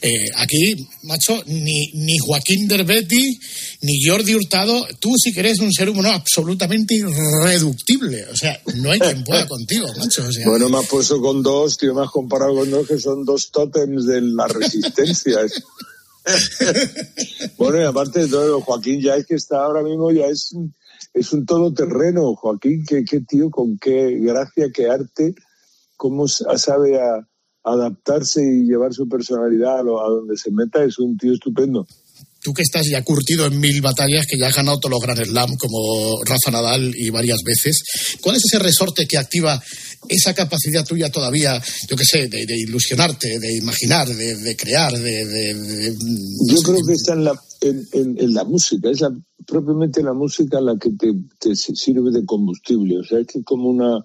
Eh, 0.02 0.26
aquí, 0.36 0.88
macho, 1.02 1.42
ni, 1.46 1.90
ni 1.94 2.16
Joaquín 2.18 2.68
Derbetti, 2.68 3.38
ni 3.82 4.04
Jordi 4.04 4.34
Hurtado, 4.36 4.86
tú 5.00 5.10
sí 5.22 5.32
que 5.32 5.40
eres 5.40 5.58
un 5.58 5.72
ser 5.72 5.90
humano 5.90 6.10
absolutamente 6.10 6.94
irreductible. 6.94 8.24
O 8.32 8.36
sea, 8.36 8.60
no 8.76 8.90
hay 8.92 9.00
quien 9.00 9.24
pueda 9.24 9.46
contigo, 9.48 9.86
macho. 9.98 10.24
O 10.26 10.32
sea, 10.32 10.48
Bueno, 10.48 10.68
me 10.68 10.78
has 10.78 10.86
puesto 10.88 11.20
con 11.20 11.42
dos, 11.42 11.76
tío, 11.76 11.94
me 11.94 12.02
has 12.02 12.10
comparado 12.10 12.54
con 12.54 12.70
dos 12.70 12.86
que 12.86 12.98
son 12.98 13.24
dos 13.24 13.50
tótems 13.50 14.06
de 14.06 14.20
la 14.22 14.46
resistencia. 14.46 15.38
bueno, 17.58 17.80
y 17.80 17.84
aparte 17.84 18.20
de 18.20 18.28
todo, 18.28 18.60
Joaquín 18.60 19.00
ya 19.00 19.16
es 19.16 19.26
que 19.26 19.34
está 19.34 19.64
ahora 19.64 19.82
mismo, 19.82 20.12
ya 20.12 20.26
es, 20.26 20.52
un- 20.52 20.74
es 21.14 21.32
un 21.32 21.44
todoterreno. 21.46 22.34
Joaquín, 22.34 22.84
qué, 22.86 23.04
qué 23.04 23.20
tío, 23.20 23.50
con 23.50 23.78
qué 23.78 24.16
gracia, 24.20 24.68
qué 24.72 24.86
arte, 24.88 25.34
cómo 25.98 26.26
sabe 26.28 26.96
a- 26.98 27.28
adaptarse 27.64 28.40
y 28.42 28.64
llevar 28.64 28.94
su 28.94 29.06
personalidad 29.08 29.80
a, 29.80 29.82
lo- 29.82 30.00
a 30.02 30.08
donde 30.08 30.36
se 30.38 30.50
meta, 30.50 30.82
es 30.82 30.98
un 30.98 31.18
tío 31.18 31.34
estupendo. 31.34 31.86
tú 32.40 32.54
que 32.54 32.62
estás 32.62 32.86
ya 32.88 33.02
curtido 33.04 33.44
en 33.46 33.58
mil 33.60 33.82
batallas, 33.82 34.24
que 34.26 34.38
ya 34.38 34.46
has 34.46 34.54
ganado 34.56 34.78
todos 34.78 34.92
los 34.92 35.02
Grand 35.02 35.22
Slam 35.22 35.50
como 35.58 36.22
Rafa 36.24 36.50
Nadal 36.52 36.94
y 36.96 37.10
varias 37.10 37.40
veces, 37.44 37.82
¿cuál 38.22 38.36
es 38.36 38.42
ese 38.46 38.58
resorte 38.62 39.06
que 39.06 39.18
activa 39.18 39.60
esa 40.08 40.32
capacidad 40.34 40.86
tuya 40.86 41.10
todavía, 41.10 41.60
yo 41.90 41.96
qué 41.96 42.04
sé, 42.04 42.28
de, 42.28 42.46
de 42.46 42.56
ilusionarte, 42.56 43.38
de 43.40 43.56
imaginar, 43.56 44.06
de, 44.08 44.36
de 44.36 44.56
crear, 44.56 44.92
de... 44.92 45.24
de- 45.26 45.54
de- 45.54 45.96
Yo 46.48 46.62
creo 46.62 46.78
que 46.86 46.92
está 46.92 47.12
en 47.14 47.24
la, 47.24 47.32
en, 47.60 47.86
en- 47.92 48.18
en 48.18 48.32
la 48.32 48.44
música, 48.44 48.88
es 48.88 49.00
la, 49.00 49.10
propiamente 49.46 50.02
la 50.02 50.14
música 50.14 50.60
la 50.60 50.78
que 50.78 50.90
te, 50.92 51.12
te 51.40 51.54
sirve 51.56 52.12
de 52.12 52.24
combustible, 52.24 52.98
o 53.00 53.04
sea, 53.04 53.18
es 53.18 53.26
que 53.26 53.42
como 53.42 53.68
una 53.68 53.98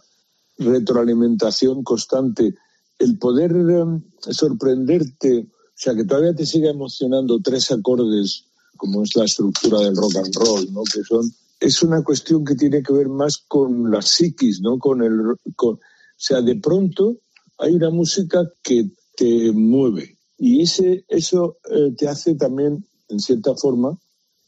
retroalimentación 0.58 1.84
constante, 1.84 2.54
el 3.00 3.18
poder 3.18 3.52
eh, 3.52 4.34
sorprenderte, 4.34 5.48
o 5.50 5.76
sea, 5.76 5.96
que 5.96 6.06
todavía 6.06 6.36
te 6.36 6.46
siga 6.46 6.70
emocionando 6.70 7.40
tres 7.42 7.72
acordes, 7.72 8.46
como 8.78 9.04
es 9.04 9.16
la 9.16 9.26
estructura 9.26 9.80
del 9.80 9.96
rock 9.96 10.18
and 10.18 10.36
roll, 10.36 10.74
¿no? 10.74 10.84
Que 10.84 11.04
son, 11.04 11.30
es 11.60 11.82
una 11.84 12.04
cuestión 12.04 12.46
que 12.46 12.56
tiene 12.56 12.84
que 12.84 12.94
ver 12.94 13.10
más 13.10 13.38
con 13.48 13.90
la 13.90 14.02
psiquis, 14.02 14.62
¿no? 14.62 14.78
Con 14.78 15.02
el, 15.04 15.36
con, 15.56 15.76
o 15.76 15.80
sea, 16.16 16.42
de 16.42 16.56
pronto 16.56 17.18
hay 17.58 17.74
una 17.76 17.90
música 17.90 18.44
que 18.62 18.90
te 19.16 19.52
mueve 19.52 20.18
y 20.38 20.62
ese, 20.62 21.06
eso 21.08 21.58
eh, 21.72 21.94
te 21.98 22.08
hace 22.08 22.36
también, 22.36 22.86
en 23.08 23.20
cierta 23.20 23.56
forma, 23.56 23.98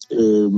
eh, 0.09 0.49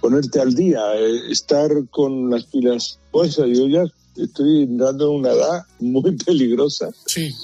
ponerte 0.00 0.40
al 0.40 0.54
día, 0.54 0.94
eh, 0.94 1.30
estar 1.30 1.70
con 1.90 2.30
las 2.30 2.44
pilas 2.46 2.98
puestas. 3.10 3.46
Yo 3.52 3.66
ya 3.68 3.84
estoy 4.18 4.62
entrando 4.64 5.10
en 5.12 5.20
una 5.20 5.32
edad 5.32 5.62
muy 5.80 6.16
peligrosa. 6.26 6.88
Sí. 7.06 7.34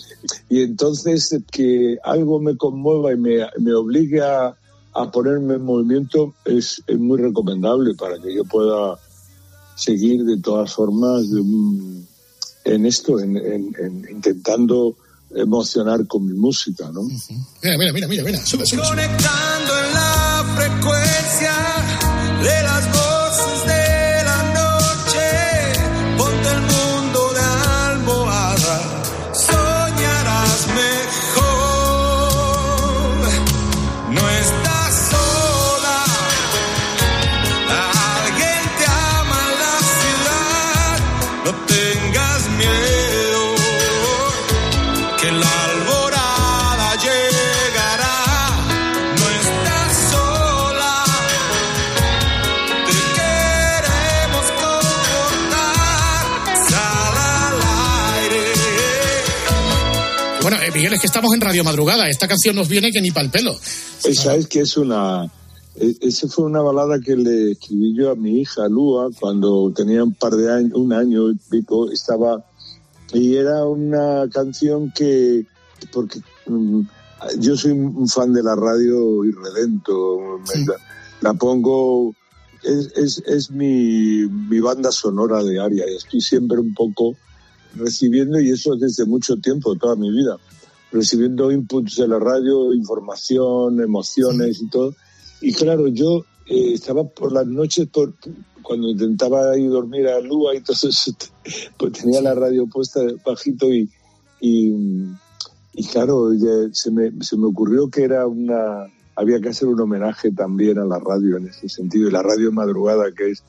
Y 0.49 0.63
entonces 0.63 1.37
que 1.51 1.99
algo 2.05 2.41
me 2.41 2.57
conmueva 2.57 3.13
y 3.13 3.17
me, 3.17 3.39
me 3.59 3.75
obligue 3.75 4.21
a, 4.23 4.55
a 4.95 5.11
ponerme 5.11 5.55
en 5.55 5.63
movimiento 5.65 6.35
es, 6.45 6.83
es 6.87 6.99
muy 6.99 7.19
recomendable 7.21 7.95
para 7.95 8.19
que 8.21 8.35
yo 8.35 8.45
pueda 8.45 8.97
seguir 9.75 10.25
de 10.25 10.37
todas 10.39 10.73
formas 10.73 11.23
mm, 11.31 11.99
en 12.65 12.87
esto, 12.87 13.19
en, 13.19 13.37
en- 13.37 13.75
en 13.79 14.07
intentando 14.11 14.97
emocionar 15.35 16.07
con 16.07 16.27
mi 16.27 16.35
música, 16.35 16.91
¿no? 16.93 17.03
Mira, 17.05 17.79
mira, 17.79 17.93
mira, 17.93 18.07
mira, 18.07 18.23
mira, 18.25 18.39
sube, 18.47 18.67
sube, 18.67 18.83
sube. 18.85 18.89
Conectando 18.89 19.73
en 19.79 19.95
la 19.95 20.45
frecuencia 20.57 21.53
de 22.43 22.63
las 22.63 22.87
voces 22.93 23.12
Miguel, 60.75 60.93
es 60.95 61.01
que 61.01 61.07
estamos 61.07 61.35
en 61.35 61.41
Radio 61.41 61.65
Madrugada. 61.65 62.09
Esta 62.09 62.27
canción 62.29 62.57
nos 62.57 62.69
viene 62.69 62.91
que 62.93 63.01
ni 63.01 63.11
pa'l 63.11 63.31
pelo. 63.31 63.55
Esa 64.05 64.35
es 64.37 64.47
que 64.47 64.61
es 64.61 64.77
una. 64.77 65.31
e- 65.77 65.97
Esa 66.01 66.29
fue 66.29 66.47
una 66.47 66.61
balada 66.63 66.99
que 67.01 67.15
le 67.17 67.53
escribí 67.53 67.95
yo 67.97 68.11
a 68.11 68.15
mi 68.15 68.41
hija 68.41 68.69
Lua 68.69 69.11
cuando 69.21 69.73
tenía 69.75 70.03
un 70.03 70.15
par 70.15 70.33
de 70.35 70.51
años, 70.53 70.73
un 70.75 70.93
año 70.93 71.31
y 71.31 71.35
pico, 71.51 71.91
estaba. 71.91 72.45
Y 73.13 73.37
era 73.37 73.65
una 73.67 74.29
canción 74.33 74.91
que. 74.95 75.45
Porque 75.93 76.21
mm, 76.47 76.81
yo 77.39 77.57
soy 77.57 77.73
un 77.73 78.09
fan 78.09 78.33
de 78.33 78.43
la 78.43 78.55
radio 78.55 79.25
irredento. 79.25 80.19
me 80.55 80.65
La, 80.67 80.75
la 81.21 81.35
pongo. 81.35 82.15
Es, 82.63 82.93
es, 82.97 83.23
es 83.27 83.51
mi, 83.51 84.25
mi 84.49 84.61
banda 84.61 84.91
sonora 84.93 85.43
diaria. 85.43 85.85
y 85.91 85.97
Estoy 85.97 86.21
siempre 86.21 86.59
un 86.59 86.73
poco 86.75 87.15
recibiendo, 87.75 88.39
y 88.41 88.51
eso 88.51 88.77
desde 88.77 89.05
mucho 89.05 89.37
tiempo, 89.39 89.75
toda 89.77 89.97
mi 89.97 90.11
vida 90.11 90.37
recibiendo 90.93 91.51
inputs 91.51 91.97
de 91.97 92.09
la 92.09 92.19
radio, 92.19 92.73
información, 92.75 93.81
emociones 93.81 94.61
y 94.61 94.69
todo. 94.69 94.95
Y 95.41 95.53
claro, 95.53 95.89
yo 95.89 96.25
eh, 96.47 96.75
estaba 96.75 97.05
por 97.05 97.33
las 97.33 97.47
noches, 97.47 97.89
por, 97.89 98.15
cuando 98.63 98.89
intentaba 98.91 99.57
ir 99.57 99.69
a 99.69 99.73
dormir 99.73 100.07
a 100.09 100.21
Lua 100.21 100.55
y 100.55 100.61
todo 100.61 100.77
eso, 100.89 101.13
pues 101.79 101.93
tenía 101.93 102.21
la 102.21 102.35
radio 102.35 102.67
puesta 102.67 103.01
bajito 103.25 103.73
y, 103.73 103.91
y, 104.41 104.75
y 105.73 105.87
claro, 105.87 106.33
ya 106.35 106.73
se, 106.73 106.91
me, 106.91 107.11
se 107.23 107.37
me 107.37 107.47
ocurrió 107.47 107.89
que 107.89 108.05
era 108.05 108.27
una... 108.27 108.87
Había 109.15 109.41
que 109.41 109.51
hacer 109.51 109.69
un 109.69 109.79
homenaje 109.79 110.31
también 110.31 110.79
a 110.79 110.87
la 110.87 110.99
radio 110.99 111.37
en 111.37 111.47
ese 111.49 111.69
sentido, 111.69 112.09
y 112.09 112.13
la 112.13 112.23
radio 112.23 112.51
madrugada, 112.51 113.13
que 113.13 113.33
es 113.33 113.43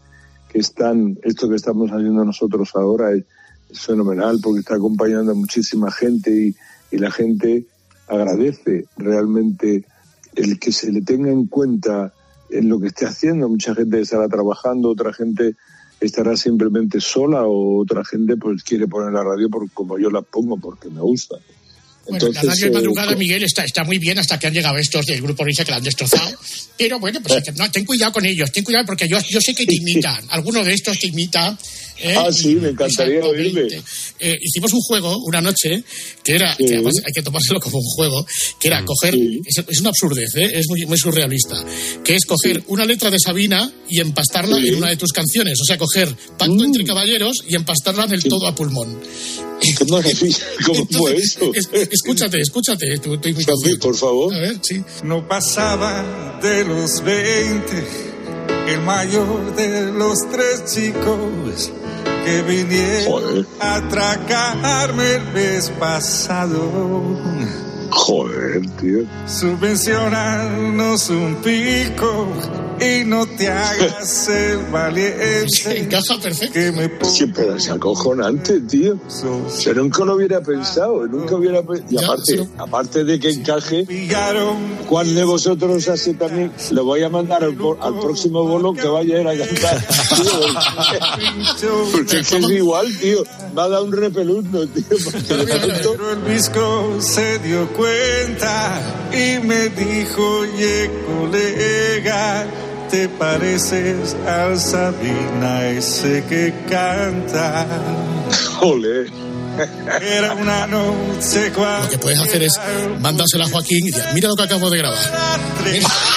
que 0.49 0.59
están, 0.59 1.17
esto 1.23 1.49
que 1.49 1.55
estamos 1.55 1.89
haciendo 1.89 2.23
nosotros 2.23 2.69
ahora 2.75 3.13
es, 3.13 3.23
es 3.69 3.79
fenomenal 3.79 4.39
porque 4.43 4.59
está 4.59 4.75
acompañando 4.75 5.31
a 5.31 5.35
muchísima 5.35 5.89
gente 5.89 6.31
y, 6.31 6.55
y 6.93 6.99
la 6.99 7.09
gente 7.09 7.65
agradece 8.07 8.85
realmente 8.97 9.83
el 10.35 10.59
que 10.59 10.71
se 10.71 10.91
le 10.91 11.01
tenga 11.01 11.31
en 11.31 11.47
cuenta 11.47 12.13
en 12.51 12.69
lo 12.69 12.79
que 12.79 12.87
esté 12.87 13.07
haciendo. 13.07 13.49
Mucha 13.49 13.73
gente 13.73 13.99
estará 13.99 14.29
trabajando, 14.29 14.91
otra 14.91 15.11
gente 15.11 15.55
estará 15.99 16.37
simplemente 16.37 17.01
sola 17.01 17.47
o 17.47 17.79
otra 17.79 18.05
gente 18.05 18.37
pues 18.37 18.63
quiere 18.63 18.87
poner 18.87 19.11
la 19.11 19.23
radio 19.23 19.49
por, 19.49 19.71
como 19.71 19.97
yo 19.97 20.11
la 20.11 20.21
pongo 20.21 20.57
porque 20.57 20.91
me 20.91 21.01
gusta. 21.01 21.37
Bueno, 22.05 22.27
Entonces, 22.27 22.43
la 22.43 22.51
radio 22.51 22.61
de 22.65 22.67
eh, 22.67 22.71
madrugada, 22.71 23.15
Miguel, 23.15 23.43
está, 23.43 23.63
está 23.63 23.83
muy 23.85 23.97
bien 23.97 24.19
hasta 24.19 24.37
que 24.37 24.47
han 24.47 24.53
llegado 24.53 24.77
estos 24.77 25.05
del 25.05 25.21
grupo 25.21 25.43
Risa 25.45 25.63
que 25.63 25.71
la 25.71 25.77
han 25.77 25.83
destrozado. 25.83 26.37
Pero 26.77 26.99
bueno, 26.99 27.19
pues 27.23 27.41
que- 27.43 27.51
no, 27.53 27.69
ten 27.71 27.85
cuidado 27.85 28.11
con 28.11 28.25
ellos, 28.25 28.51
ten 28.51 28.63
cuidado 28.63 28.85
porque 28.85 29.07
yo, 29.07 29.17
yo 29.29 29.39
sé 29.39 29.53
que 29.55 29.65
te 29.65 29.75
imitan. 29.75 30.23
Alguno 30.29 30.63
de 30.65 30.73
estos 30.73 30.99
te 30.99 31.07
imita. 31.07 31.57
¿eh? 31.99 32.15
Ah, 32.17 32.29
sí, 32.31 32.55
me 32.55 32.69
encantaría 32.69 33.23
oírme. 33.23 33.67
Eh, 34.19 34.37
hicimos 34.41 34.73
un 34.73 34.81
juego 34.81 35.17
una 35.25 35.39
noche 35.39 35.81
que 36.23 36.33
era, 36.33 36.53
que 36.57 36.65
además 36.73 36.95
hay 37.05 37.13
que 37.13 37.21
tomárselo 37.21 37.61
como 37.61 37.77
un 37.77 37.85
juego, 37.95 38.25
que 38.59 38.67
era 38.67 38.83
coger, 38.83 39.15
es, 39.45 39.63
es 39.69 39.79
una 39.79 39.89
absurdez, 39.89 40.29
¿eh? 40.35 40.51
es 40.55 40.67
muy, 40.67 40.85
muy 40.85 40.97
surrealista, 40.97 41.63
que 42.03 42.15
es 42.15 42.25
coger 42.25 42.61
una 42.67 42.83
letra 42.85 43.09
de 43.11 43.19
Sabina 43.19 43.71
y 43.89 44.01
empastarla 44.01 44.57
Sí. 44.57 44.67
en 44.69 44.75
una 44.75 44.89
de 44.89 44.97
tus 44.97 45.11
canciones. 45.13 45.59
O 45.61 45.63
sea, 45.65 45.77
coger 45.77 46.13
Pacto 46.37 46.63
entre 46.65 46.83
Caballeros 46.83 47.43
y 47.47 47.55
empastarla 47.55 48.03
en 48.05 48.11
el 48.13 48.23
todo 48.23 48.47
a 48.47 48.55
pulmón. 48.55 48.99
Qué 49.61 49.85
maravilla, 49.85 50.37
¿cómo 50.65 50.85
fue 50.87 51.15
eso? 51.15 51.51
Es- 51.53 51.69
escúchate, 51.93 52.41
escúchate 52.41 52.97
tu 52.99 53.13
imitación. 53.13 53.79
por 53.79 53.95
favor. 53.95 54.33
A 54.33 54.39
ver, 54.39 54.59
sí. 54.61 54.83
No 55.03 55.27
pasaba 55.27 56.39
de 56.41 56.65
los 56.65 57.03
20, 57.03 57.87
el 58.69 58.81
mayor 58.81 59.55
de 59.55 59.91
los 59.91 60.29
tres 60.31 60.65
chicos 60.73 61.71
que 62.25 62.41
vinieron 62.43 63.47
a 63.59 63.75
atracarme 63.75 65.15
el 65.15 65.33
mes 65.33 65.69
pasado. 65.79 66.61
Joder, 67.95 68.61
tío. 68.81 68.99
Subvencionarnos 69.27 71.09
un 71.09 71.35
pico 71.35 72.27
y 72.81 73.05
no 73.05 73.25
te 73.27 73.49
hagas 73.49 74.27
el 74.29 74.57
valiente. 74.71 75.79
Encaja 75.79 76.17
perfecto. 76.21 76.53
Que 76.53 76.71
me 76.71 76.89
Sí, 77.07 77.27
pero 77.33 77.55
es 77.55 77.69
acojonante, 77.69 78.59
tío. 78.61 78.97
Yo 79.63 79.73
nunca 79.75 80.03
lo 80.05 80.15
hubiera 80.15 80.41
pensado, 80.41 81.05
nunca 81.07 81.35
hubiera 81.35 81.61
Y 81.89 82.03
aparte, 82.03 82.47
aparte 82.57 83.03
de 83.03 83.19
que 83.19 83.29
encaje, 83.29 83.85
¿cuál 84.89 85.13
de 85.13 85.23
vosotros 85.23 85.87
hace 85.87 86.15
también? 86.15 86.51
Le 86.71 86.81
voy 86.81 87.03
a 87.03 87.09
mandar 87.09 87.43
al, 87.43 87.55
al 87.79 87.99
próximo 87.99 88.43
bolo 88.43 88.73
que 88.73 88.87
vaya 88.87 89.17
a 89.17 89.21
ir 89.21 89.27
a 89.41 89.45
cantar. 89.45 89.87
Tío, 91.59 91.69
porque 91.91 92.19
es 92.19 92.29
que 92.29 92.37
es 92.37 92.49
igual, 92.49 92.87
tío. 92.99 93.23
Me 93.53 93.61
ha 93.61 93.67
dado 93.69 93.85
un 93.85 93.91
repeluzno, 93.91 94.65
tío. 94.67 94.83
porque 95.05 95.33
de 95.35 95.45
pronto- 95.45 95.91
Pero 95.93 96.11
el 96.11 96.19
visco 96.19 96.97
se 96.99 97.37
dio 97.39 97.67
cuenta 97.67 97.82
y 99.11 99.39
me 99.39 99.69
dijo, 99.69 100.39
oye 100.39 100.89
colega, 101.05 102.45
te 102.89 103.09
pareces 103.09 104.15
al 104.27 104.59
Sabina 104.59 105.67
ese 105.69 106.23
que 106.27 106.53
canta. 106.69 107.67
Ole. 108.61 109.05
Era 110.01 110.33
una 110.33 110.65
noche 110.65 111.51
Lo 111.51 111.89
que 111.89 111.97
puedes 111.99 112.19
hacer 112.19 112.41
es 112.41 112.59
mándasela 112.99 113.45
a 113.45 113.49
Joaquín 113.49 113.87
y 113.87 113.91
decir, 113.91 114.09
mira 114.13 114.29
lo 114.29 114.35
que 114.35 114.43
acabo 114.43 114.69
de 114.69 114.79
grabar. 114.79 114.97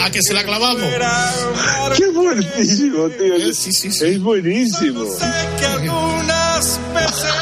a 0.00 0.10
que 0.10 0.22
se 0.22 0.34
la 0.34 0.44
clavamos. 0.44 0.88
Qué 1.96 2.08
buenísimo, 2.08 3.08
tío. 3.10 3.36
Es 3.36 4.20
buenísimo. 4.20 5.04
que 5.58 5.66
algunas 5.66 6.80
veces 6.94 7.41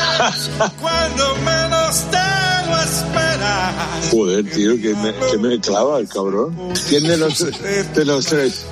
cuando 0.80 1.36
menos 1.44 2.04
te 2.10 2.68
lo 2.68 2.82
esperas. 2.82 4.10
Joder, 4.10 4.44
tío, 4.50 4.76
que 4.80 4.94
me, 4.94 5.14
que 5.30 5.38
me 5.38 5.60
clava 5.60 5.98
el 6.00 6.08
cabrón. 6.08 6.56
¿Quién 6.88 7.04
de 7.04 7.16
los, 7.16 7.38
de 7.94 8.04
los 8.04 8.26
tres? 8.26 8.66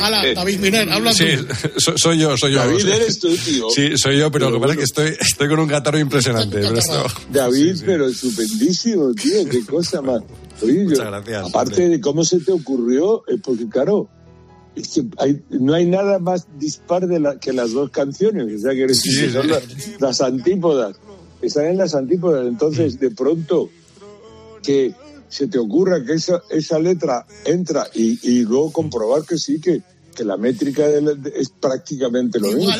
Hala, 0.00 0.22
David 0.34 0.58
Miner, 0.60 0.90
habla 0.90 1.12
Sí, 1.12 1.24
tú. 1.36 1.80
so- 1.80 1.98
soy 1.98 2.18
yo, 2.18 2.36
soy 2.36 2.52
yo. 2.52 2.58
David, 2.60 2.78
Sí. 2.80 2.90
eres 2.90 3.18
tú, 3.18 3.36
tío. 3.36 3.70
Sí, 3.70 3.96
soy 3.96 4.18
yo, 4.18 4.30
pero 4.30 4.50
lo 4.50 4.56
que 4.56 4.60
pasa 4.60 4.72
es 4.72 4.78
que 4.78 4.84
estoy, 4.84 5.16
estoy 5.20 5.48
con 5.48 5.58
un 5.60 5.68
catarro 5.68 5.98
impresionante. 5.98 6.58
pero 6.60 6.78
esto- 6.78 7.06
David, 7.30 7.82
pero 7.84 8.08
estupendísimo, 8.08 9.12
tío, 9.14 9.48
qué 9.50 9.64
cosa 9.66 10.00
más. 10.02 10.22
Oye, 10.62 10.74
yo, 10.84 10.90
Muchas 10.90 11.06
gracias, 11.06 11.44
aparte 11.48 11.88
de 11.88 12.00
cómo 12.00 12.24
se 12.24 12.40
te 12.40 12.52
ocurrió, 12.52 13.22
es 13.26 13.40
porque 13.42 13.68
claro, 13.68 14.08
hay- 15.18 15.42
no 15.50 15.74
hay 15.74 15.86
nada 15.86 16.18
más 16.18 16.46
dispar 16.58 17.06
de 17.06 17.18
la, 17.20 17.38
que 17.38 17.52
las 17.52 17.72
dos 17.72 17.90
canciones, 17.90 18.52
o 18.54 18.58
sea, 18.58 18.72
que, 18.72 18.82
eres- 18.84 19.00
Sí, 19.00 19.10
que 19.20 19.30
son 19.32 19.42
sí. 19.44 19.48
las, 19.48 20.00
las 20.00 20.20
antípodas, 20.20 20.96
están 21.42 21.66
en 21.66 21.78
las 21.78 21.94
antípodas, 21.94 22.46
entonces 22.46 22.98
de 23.00 23.10
pronto 23.10 23.70
que 24.62 24.94
se 25.28 25.48
te 25.48 25.58
ocurra 25.58 26.04
que 26.04 26.14
esa, 26.14 26.42
esa 26.50 26.78
letra 26.78 27.26
entra 27.44 27.86
y, 27.94 28.18
y 28.22 28.42
luego 28.42 28.72
comprobar 28.72 29.24
que 29.24 29.36
sí, 29.38 29.60
que, 29.60 29.82
que 30.14 30.24
la 30.24 30.36
métrica 30.36 30.86
de 30.88 31.02
la- 31.02 31.14
de- 31.14 31.32
es 31.36 31.50
prácticamente 31.50 32.38
lo 32.40 32.48
mismo. 32.52 32.70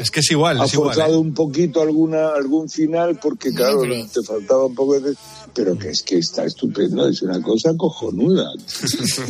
Es 0.00 0.10
que 0.10 0.20
es 0.20 0.30
igual, 0.30 0.60
ha 0.60 0.64
es 0.64 0.74
igual. 0.74 0.94
forzado 0.94 1.14
¿eh? 1.14 1.18
un 1.18 1.32
poquito 1.34 1.80
alguna 1.82 2.28
algún 2.30 2.68
final 2.68 3.18
porque 3.22 3.52
claro 3.52 3.80
pero- 3.82 3.94
te 4.12 4.22
faltaba 4.22 4.66
un 4.66 4.74
poco 4.74 4.98
de 5.00 5.14
pero 5.54 5.78
que 5.78 5.90
es 5.90 6.02
que 6.02 6.18
está 6.18 6.44
estupendo 6.44 7.08
es 7.08 7.22
una 7.22 7.40
cosa 7.42 7.76
cojonuda. 7.76 8.50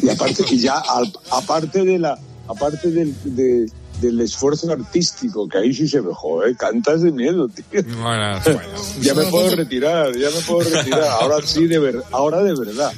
Y 0.02 0.08
aparte 0.08 0.44
y 0.50 0.58
ya 0.58 0.82
aparte 1.30 1.84
de 1.84 1.98
la 1.98 2.18
aparte 2.48 2.90
del 2.90 3.14
de- 3.24 3.70
del 4.02 4.20
esfuerzo 4.20 4.70
artístico 4.70 5.48
que 5.48 5.58
ahí 5.58 5.72
sí 5.72 5.88
se 5.88 6.02
me 6.02 6.12
joder 6.12 6.54
cantas 6.56 7.00
de 7.02 7.10
miedo 7.12 7.48
tío 7.48 7.64
Bueno, 8.02 8.38
bueno. 8.44 8.60
ya 9.00 9.14
me 9.14 9.24
puedo 9.24 9.56
retirar 9.56 10.14
ya 10.16 10.28
me 10.30 10.40
puedo 10.46 10.68
retirar 10.68 11.04
ahora 11.04 11.36
sí 11.44 11.66
de 11.66 11.78
ver 11.78 12.02
ahora 12.10 12.42
de 12.42 12.54
verdad. 12.54 12.92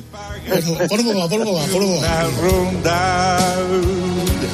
Una 1.73 2.23
ronda 2.43 3.57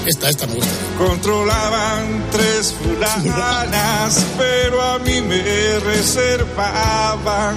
Esta, 0.07 0.29
esta 0.31 0.47
me 0.47 0.55
gusta. 0.55 0.71
controlaban 0.99 2.25
tres 2.33 2.73
fulanas, 2.75 4.25
pero 4.39 4.81
a 4.83 4.99
mí 4.99 5.21
me 5.21 5.79
reservaban 5.81 7.57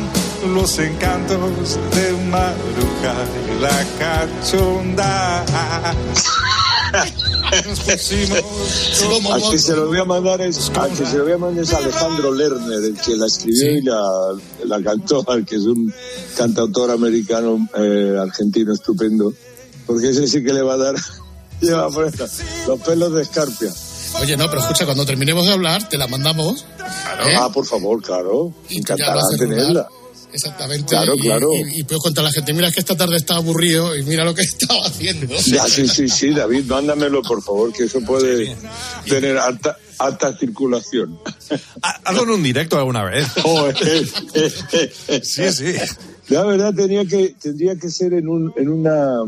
los 0.53 0.77
encantos 0.79 1.79
de 1.95 2.11
Maruja 2.29 3.15
y 3.55 3.59
la 3.61 3.85
cachonda. 3.99 5.45
Al 6.93 7.11
que 9.51 9.57
se 9.57 9.75
lo 9.75 9.87
voy 9.87 9.99
a 9.99 10.05
mandar 10.05 10.41
es 10.41 10.71
al 10.75 10.91
que 10.91 11.05
se 11.05 11.17
lo 11.17 11.23
voy 11.23 11.33
a 11.33 11.37
mandar 11.37 11.63
es 11.63 11.73
Alejandro 11.73 12.33
Lerner 12.33 12.83
el 12.83 12.97
que 12.99 13.15
la 13.15 13.25
escribió 13.25 13.77
y 13.77 13.81
la, 13.81 14.01
la 14.65 14.83
cantó 14.83 15.23
al 15.27 15.45
que 15.45 15.55
es 15.55 15.63
un 15.63 15.91
cantautor 16.37 16.91
americano 16.91 17.67
eh, 17.75 18.15
argentino 18.19 18.73
estupendo 18.73 19.33
porque 19.87 20.09
ese 20.09 20.27
sí 20.27 20.43
que 20.43 20.53
le 20.53 20.61
va 20.61 20.73
a 20.73 20.77
dar 20.77 20.95
le 21.61 21.73
va 21.73 21.85
a 21.85 21.89
poner 21.89 22.13
los 22.67 22.79
pelos 22.81 23.13
de 23.13 23.23
escarpia 23.23 23.73
Oye, 24.21 24.37
no, 24.37 24.47
pero 24.47 24.61
escucha, 24.61 24.85
cuando 24.85 25.07
terminemos 25.07 25.47
de 25.47 25.53
hablar, 25.53 25.89
te 25.89 25.97
la 25.97 26.05
mandamos. 26.05 26.67
¿eh? 27.25 27.33
ah 27.35 27.49
por 27.51 27.65
favor 27.65 27.99
claro 27.99 28.53
Y 28.69 28.83
lo 28.83 29.19
haces 29.19 29.39
tenerla. 29.39 29.89
Exactamente. 30.33 30.87
Claro, 30.87 31.13
y, 31.15 31.19
claro. 31.19 31.49
Y, 31.53 31.79
y 31.79 31.83
puedo 31.83 32.01
contar 32.01 32.25
a 32.25 32.27
la 32.27 32.33
gente, 32.33 32.53
mira 32.53 32.67
es 32.67 32.73
que 32.73 32.79
esta 32.79 32.97
tarde 32.97 33.17
estaba 33.17 33.39
aburrido 33.39 33.95
y 33.95 34.03
mira 34.03 34.25
lo 34.25 34.33
que 34.33 34.41
estaba 34.43 34.85
haciendo. 34.85 35.27
ya, 35.27 35.65
sí, 35.67 35.87
sí, 35.87 36.09
sí, 36.09 36.31
David, 36.31 36.65
mándamelo, 36.65 37.21
por 37.21 37.41
favor, 37.41 37.71
que 37.71 37.83
eso 37.83 38.01
puede 38.01 38.55
tener 39.07 39.37
alta, 39.37 39.77
alta 39.99 40.35
circulación. 40.37 41.19
Hazlo 41.81 42.23
en 42.23 42.29
un 42.29 42.43
directo 42.43 42.77
alguna 42.77 43.03
vez. 43.03 43.27
sí, 45.23 45.51
sí. 45.51 45.75
La 46.29 46.43
verdad 46.43 46.73
tenía 46.73 47.05
que, 47.05 47.35
tendría 47.39 47.75
que 47.75 47.89
ser 47.89 48.13
en, 48.13 48.27
un, 48.27 48.53
en, 48.55 48.69
una, 48.69 49.19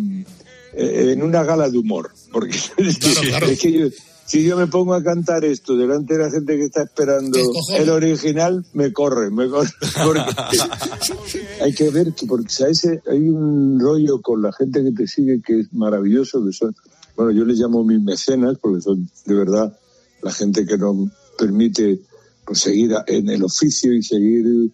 eh, 0.74 1.12
en 1.14 1.22
una 1.22 1.44
gala 1.44 1.70
de 1.70 1.78
humor. 1.78 2.12
Porque 2.32 2.58
es 2.78 3.60
que 3.60 3.72
yo, 3.72 3.88
si 4.26 4.44
yo 4.44 4.58
me 4.58 4.68
pongo 4.68 4.94
a 4.96 5.04
cantar 5.04 5.46
esto 5.46 5.78
delante 5.78 6.16
de 6.18 6.24
la 6.24 6.32
gente 6.32 6.58
que 6.58 6.64
está 6.66 6.84
esperando 6.84 7.38
el 7.78 7.90
original, 7.90 8.66
me 8.74 8.92
corre, 8.92 9.30
me 9.30 9.48
corre. 9.50 9.70
Hay 11.62 11.74
que 11.74 11.90
ver 11.90 12.14
que, 12.14 12.26
porque 12.26 12.50
¿sabes? 12.50 12.86
hay 13.08 13.30
un 13.30 13.80
rollo 13.80 14.22
con 14.22 14.42
la 14.42 14.52
gente 14.54 14.84
que 14.84 14.92
te 14.92 15.08
sigue 15.08 15.42
que 15.42 15.62
es 15.62 15.74
maravilloso, 15.74 16.44
que 16.46 16.52
son, 16.54 16.76
bueno, 17.16 17.32
yo 17.32 17.46
les 17.46 17.60
llamo 17.60 17.84
mis 17.84 18.02
mecenas, 18.02 18.58
porque 18.62 18.82
son 18.82 19.10
de 19.26 19.34
verdad 19.36 19.78
la 20.22 20.32
gente 20.32 20.66
que 20.66 20.78
nos 20.78 21.10
permite 21.38 22.00
pues, 22.46 22.60
seguir 22.60 22.94
en 23.08 23.30
el 23.30 23.44
oficio 23.44 23.94
y 23.94 24.02
seguir 24.04 24.72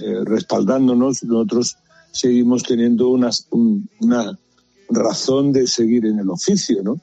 eh, 0.00 0.20
respaldándonos. 0.24 1.22
Nosotros 1.24 1.76
seguimos 2.12 2.62
teniendo 2.62 3.08
una, 3.08 3.30
un- 3.50 3.88
una 4.00 4.38
razón 4.90 5.52
de 5.52 5.66
seguir 5.66 6.06
en 6.06 6.18
el 6.18 6.30
oficio, 6.30 6.82
¿no? 6.82 7.00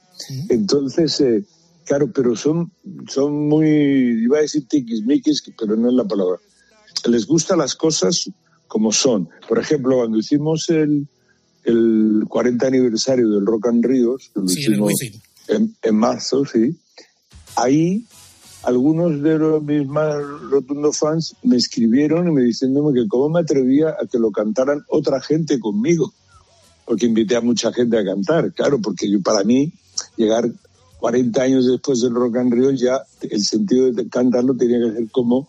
Entonces, 0.48 1.20
eh, 1.20 1.44
claro, 1.92 2.10
pero 2.10 2.34
son, 2.34 2.72
son 3.06 3.48
muy, 3.48 3.68
iba 4.24 4.38
a 4.38 4.40
decir 4.40 4.66
tiquismiquis, 4.66 5.42
pero 5.58 5.76
no 5.76 5.90
es 5.90 5.94
la 5.94 6.04
palabra. 6.04 6.38
Les 7.04 7.26
gustan 7.26 7.58
las 7.58 7.74
cosas 7.74 8.30
como 8.66 8.92
son. 8.92 9.28
Por 9.46 9.58
ejemplo, 9.58 9.96
cuando 9.98 10.16
hicimos 10.16 10.70
el, 10.70 11.06
el 11.64 12.24
40 12.26 12.66
aniversario 12.66 13.28
del 13.28 13.44
Rock 13.44 13.66
and 13.66 13.84
Ríos, 13.84 14.30
que 14.32 14.40
lo 14.40 14.48
Sí, 14.48 14.60
hicimos 14.60 14.94
en, 15.48 15.76
en 15.82 15.94
marzo, 15.94 16.46
sí. 16.46 16.74
Ahí 17.56 18.06
algunos 18.62 19.22
de 19.22 19.38
los, 19.38 19.62
mis 19.62 19.86
más 19.86 20.16
rotundos 20.50 20.96
fans 20.96 21.36
me 21.42 21.56
escribieron 21.56 22.26
y 22.26 22.32
me 22.32 22.40
diciéndome 22.40 22.98
que 22.98 23.06
cómo 23.06 23.28
me 23.28 23.40
atrevía 23.40 23.90
a 23.90 24.06
que 24.06 24.18
lo 24.18 24.30
cantaran 24.30 24.82
otra 24.88 25.20
gente 25.20 25.60
conmigo, 25.60 26.14
porque 26.86 27.04
invité 27.04 27.36
a 27.36 27.42
mucha 27.42 27.70
gente 27.70 27.98
a 27.98 28.04
cantar, 28.04 28.50
claro, 28.54 28.80
porque 28.80 29.10
yo, 29.10 29.20
para 29.20 29.44
mí 29.44 29.74
llegar 30.16 30.50
40 31.02 31.42
años 31.42 31.66
después 31.66 32.00
del 32.00 32.14
Rock 32.14 32.36
and 32.36 32.52
Río 32.54 32.70
ya 32.70 33.02
el 33.22 33.42
sentido 33.44 33.90
de 33.90 34.08
cantarlo 34.08 34.54
tenía 34.54 34.78
que 34.78 34.92
ser 34.98 35.10
como 35.10 35.48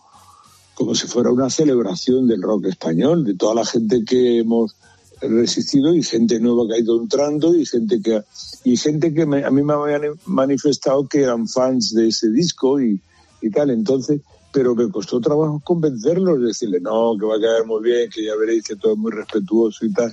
como 0.74 0.96
si 0.96 1.06
fuera 1.06 1.30
una 1.30 1.48
celebración 1.48 2.26
del 2.26 2.42
rock 2.42 2.64
español, 2.66 3.24
de 3.24 3.36
toda 3.36 3.54
la 3.54 3.64
gente 3.64 4.04
que 4.04 4.38
hemos 4.40 4.74
resistido 5.20 5.94
y 5.94 6.02
gente 6.02 6.40
nueva 6.40 6.66
que 6.66 6.74
ha 6.74 6.78
ido 6.80 7.00
entrando 7.00 7.54
y 7.54 7.64
gente 7.64 8.02
que 8.02 8.22
y 8.64 8.76
gente 8.76 9.14
que 9.14 9.26
me- 9.26 9.44
a 9.44 9.50
mí 9.52 9.62
me 9.62 9.74
habían 9.74 10.02
manifestado 10.26 11.06
que 11.06 11.22
eran 11.22 11.46
fans 11.46 11.94
de 11.94 12.08
ese 12.08 12.30
disco 12.30 12.80
y, 12.80 13.00
y 13.40 13.50
tal. 13.50 13.70
Entonces 13.70 14.22
pero 14.52 14.74
me 14.74 14.88
costó 14.90 15.20
trabajo 15.20 15.62
convencerlos 15.64 16.42
decirle 16.42 16.80
no 16.80 17.16
que 17.16 17.26
va 17.26 17.36
a 17.36 17.40
quedar 17.40 17.64
muy 17.64 17.80
bien 17.80 18.10
que 18.10 18.24
ya 18.24 18.34
veréis 18.34 18.64
que 18.64 18.74
todo 18.74 18.94
es 18.94 18.98
muy 18.98 19.12
respetuoso 19.12 19.86
y 19.86 19.92
tal 19.92 20.12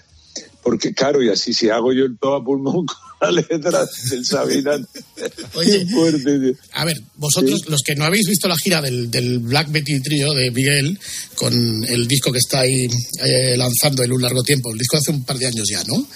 porque 0.64 0.94
claro 0.94 1.24
y 1.24 1.30
así 1.30 1.54
si 1.54 1.70
hago 1.70 1.92
yo 1.94 2.06
el 2.06 2.18
todo 2.20 2.36
a 2.36 2.44
pulmón 2.44 2.86
con 2.86 2.98
la 3.22 3.32
letra 3.32 3.86
del 4.10 4.26
Sabina 4.26 4.72
Oye, 5.56 5.86
fuerte. 5.88 6.56
A 6.74 6.86
ver, 6.86 6.98
vosotros, 7.16 7.62
Sí. 7.64 7.70
los 7.70 7.82
que 7.82 7.96
no 7.96 8.06
habéis 8.06 8.28
visto 8.28 8.48
la 8.48 8.56
gira 8.58 8.82
del, 8.82 9.10
del 9.12 9.40
Black 9.40 9.72
Betty 9.72 10.00
Trio 10.02 10.34
de 10.34 10.50
Miguel, 10.52 11.00
con 11.36 11.54
el 11.88 12.08
disco 12.08 12.32
que 12.32 12.40
está 12.40 12.62
ahí 12.62 12.88
eh, 13.24 13.56
lanzando 13.58 14.04
en 14.04 14.12
un 14.12 14.22
largo 14.22 14.42
tiempo, 14.44 14.72
el 14.72 14.78
disco 14.80 14.98
hace 14.98 15.12
un 15.12 15.24
par 15.24 15.38
de 15.38 15.46
años 15.48 15.68
ya, 15.70 15.84
¿no? 15.84 16.08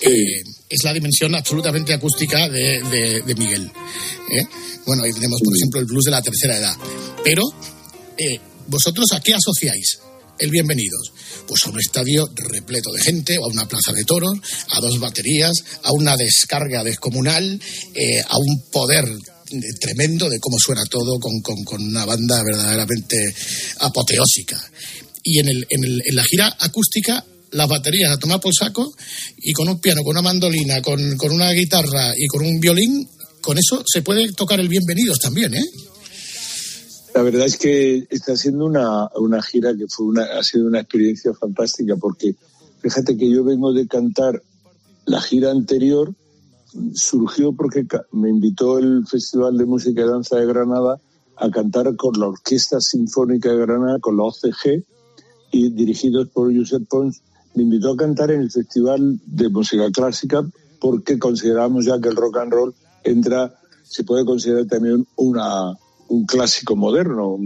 Eh, 0.00 0.42
es 0.68 0.84
la 0.84 0.92
dimensión 0.92 1.34
absolutamente 1.34 1.92
acústica 1.94 2.48
de, 2.48 2.82
de- 2.90 3.22
de 3.22 3.34
Miguel. 3.34 3.70
¿eh? 4.30 4.42
Bueno, 4.86 5.04
ahí 5.04 5.12
tenemos, 5.12 5.40
por 5.42 5.54
ejemplo, 5.56 5.80
el 5.80 5.86
blues 5.86 6.04
de 6.04 6.10
la 6.10 6.22
tercera 6.22 6.56
edad. 6.58 6.74
Pero, 7.24 7.42
¿vosotros 8.68 9.06
a 9.12 9.20
qué 9.20 9.34
asociáis 9.34 9.98
el 10.38 10.50
Bienvenidos? 10.50 11.12
Pues 11.46 11.60
a 11.66 11.70
un 11.70 11.78
estadio 11.80 12.28
repleto 12.34 12.90
de 12.92 13.02
gente, 13.02 13.38
o 13.38 13.44
a 13.44 13.48
una 13.48 13.68
plaza 13.68 13.92
de 13.92 14.04
toros, 14.04 14.32
a 14.70 14.80
dos 14.80 14.98
baterías, 15.00 15.52
a 15.82 15.92
una 15.92 16.16
descarga 16.16 16.82
descomunal, 16.84 17.60
eh, 17.94 18.20
a 18.26 18.36
un 18.38 18.62
poder 18.70 19.04
tremendo 19.80 20.30
de 20.30 20.38
cómo 20.40 20.56
suena 20.58 20.82
todo 20.86 21.18
con, 21.20 21.40
con- 21.42 21.62
con 21.64 21.82
una 21.82 22.04
banda 22.06 22.42
verdaderamente 22.42 23.16
apoteósica. 23.80 24.58
Y 25.22 25.38
en, 25.38 25.48
el, 25.48 25.66
en, 25.68 25.84
el- 25.84 26.02
en 26.06 26.16
la 26.16 26.24
gira 26.24 26.56
acústica, 26.60 27.24
las 27.50 27.68
baterías 27.68 28.10
a 28.12 28.18
tomar 28.18 28.40
por 28.40 28.54
saco 28.54 28.94
y 29.36 29.52
con 29.52 29.68
un 29.68 29.78
piano, 29.80 30.02
con 30.02 30.12
una 30.12 30.22
mandolina, 30.22 30.80
con, 30.80 31.16
con 31.18 31.32
una 31.32 31.50
guitarra 31.52 32.14
y 32.16 32.26
con 32.26 32.46
un 32.46 32.58
violín, 32.60 33.06
con 33.42 33.58
eso 33.58 33.84
se 33.86 34.02
puede 34.02 34.32
tocar 34.32 34.58
el 34.60 34.68
Bienvenidos 34.68 35.18
también, 35.18 35.54
¿eh? 35.54 35.64
La 37.14 37.22
verdad 37.22 37.44
es 37.44 37.58
que 37.58 38.06
está 38.10 38.36
siendo 38.36 38.64
una, 38.64 39.08
una 39.16 39.42
gira 39.42 39.76
que 39.76 39.86
fue 39.86 40.06
una, 40.06 40.24
ha 40.24 40.42
sido 40.42 40.66
una 40.66 40.80
experiencia 40.80 41.34
fantástica 41.34 41.96
porque 41.96 42.34
fíjate 42.80 43.16
que 43.16 43.30
yo 43.30 43.44
vengo 43.44 43.72
de 43.72 43.86
cantar 43.86 44.42
la 45.04 45.20
gira 45.20 45.50
anterior, 45.50 46.14
surgió 46.94 47.52
porque 47.52 47.86
me 48.12 48.30
invitó 48.30 48.78
el 48.78 49.06
Festival 49.06 49.58
de 49.58 49.66
Música 49.66 50.02
y 50.02 50.06
Danza 50.06 50.36
de 50.36 50.46
Granada 50.46 50.98
a 51.36 51.50
cantar 51.50 51.94
con 51.96 52.18
la 52.18 52.28
Orquesta 52.28 52.80
Sinfónica 52.80 53.50
de 53.50 53.58
Granada, 53.58 53.98
con 53.98 54.16
la 54.16 54.24
OCG, 54.24 54.84
y 55.50 55.70
dirigidos 55.70 56.28
por 56.28 56.56
Josep 56.56 56.88
Pons, 56.88 57.20
me 57.54 57.64
invitó 57.64 57.92
a 57.92 57.96
cantar 57.96 58.30
en 58.30 58.40
el 58.40 58.50
Festival 58.50 59.20
de 59.26 59.48
Música 59.50 59.90
Clásica 59.90 60.44
porque 60.80 61.18
consideramos 61.18 61.84
ya 61.84 62.00
que 62.00 62.08
el 62.08 62.16
rock 62.16 62.38
and 62.38 62.52
roll 62.52 62.74
entra, 63.04 63.54
se 63.82 64.04
puede 64.04 64.24
considerar 64.24 64.66
también 64.66 65.06
una, 65.16 65.76
un 66.12 66.26
clásico 66.26 66.76
moderno. 66.76 67.38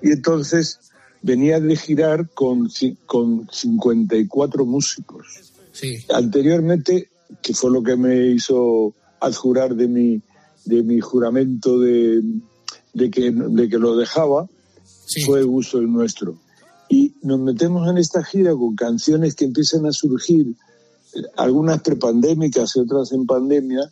Y 0.00 0.12
entonces 0.12 0.78
venía 1.22 1.58
de 1.60 1.76
girar 1.76 2.30
con, 2.30 2.70
con 3.04 3.48
54 3.50 4.64
músicos. 4.64 5.26
Sí. 5.72 5.98
Anteriormente, 6.14 7.10
que 7.42 7.52
fue 7.52 7.70
lo 7.70 7.82
que 7.82 7.96
me 7.96 8.28
hizo 8.28 8.94
adjurar 9.20 9.74
de 9.74 9.88
mi, 9.88 10.22
de 10.64 10.82
mi 10.82 11.00
juramento 11.00 11.80
de, 11.80 12.22
de, 12.94 13.10
que, 13.10 13.32
de 13.32 13.68
que 13.68 13.78
lo 13.78 13.96
dejaba, 13.96 14.48
fue 15.24 15.40
el 15.40 15.46
gusto 15.46 15.78
el 15.78 15.92
nuestro. 15.92 16.38
Y 16.88 17.14
nos 17.22 17.40
metemos 17.40 17.88
en 17.90 17.98
esta 17.98 18.22
gira 18.22 18.52
con 18.52 18.76
canciones 18.76 19.34
que 19.34 19.46
empiezan 19.46 19.86
a 19.86 19.92
surgir, 19.92 20.54
algunas 21.36 21.80
prepandémicas 21.80 22.76
y 22.76 22.80
otras 22.80 23.10
en 23.10 23.26
pandemia, 23.26 23.90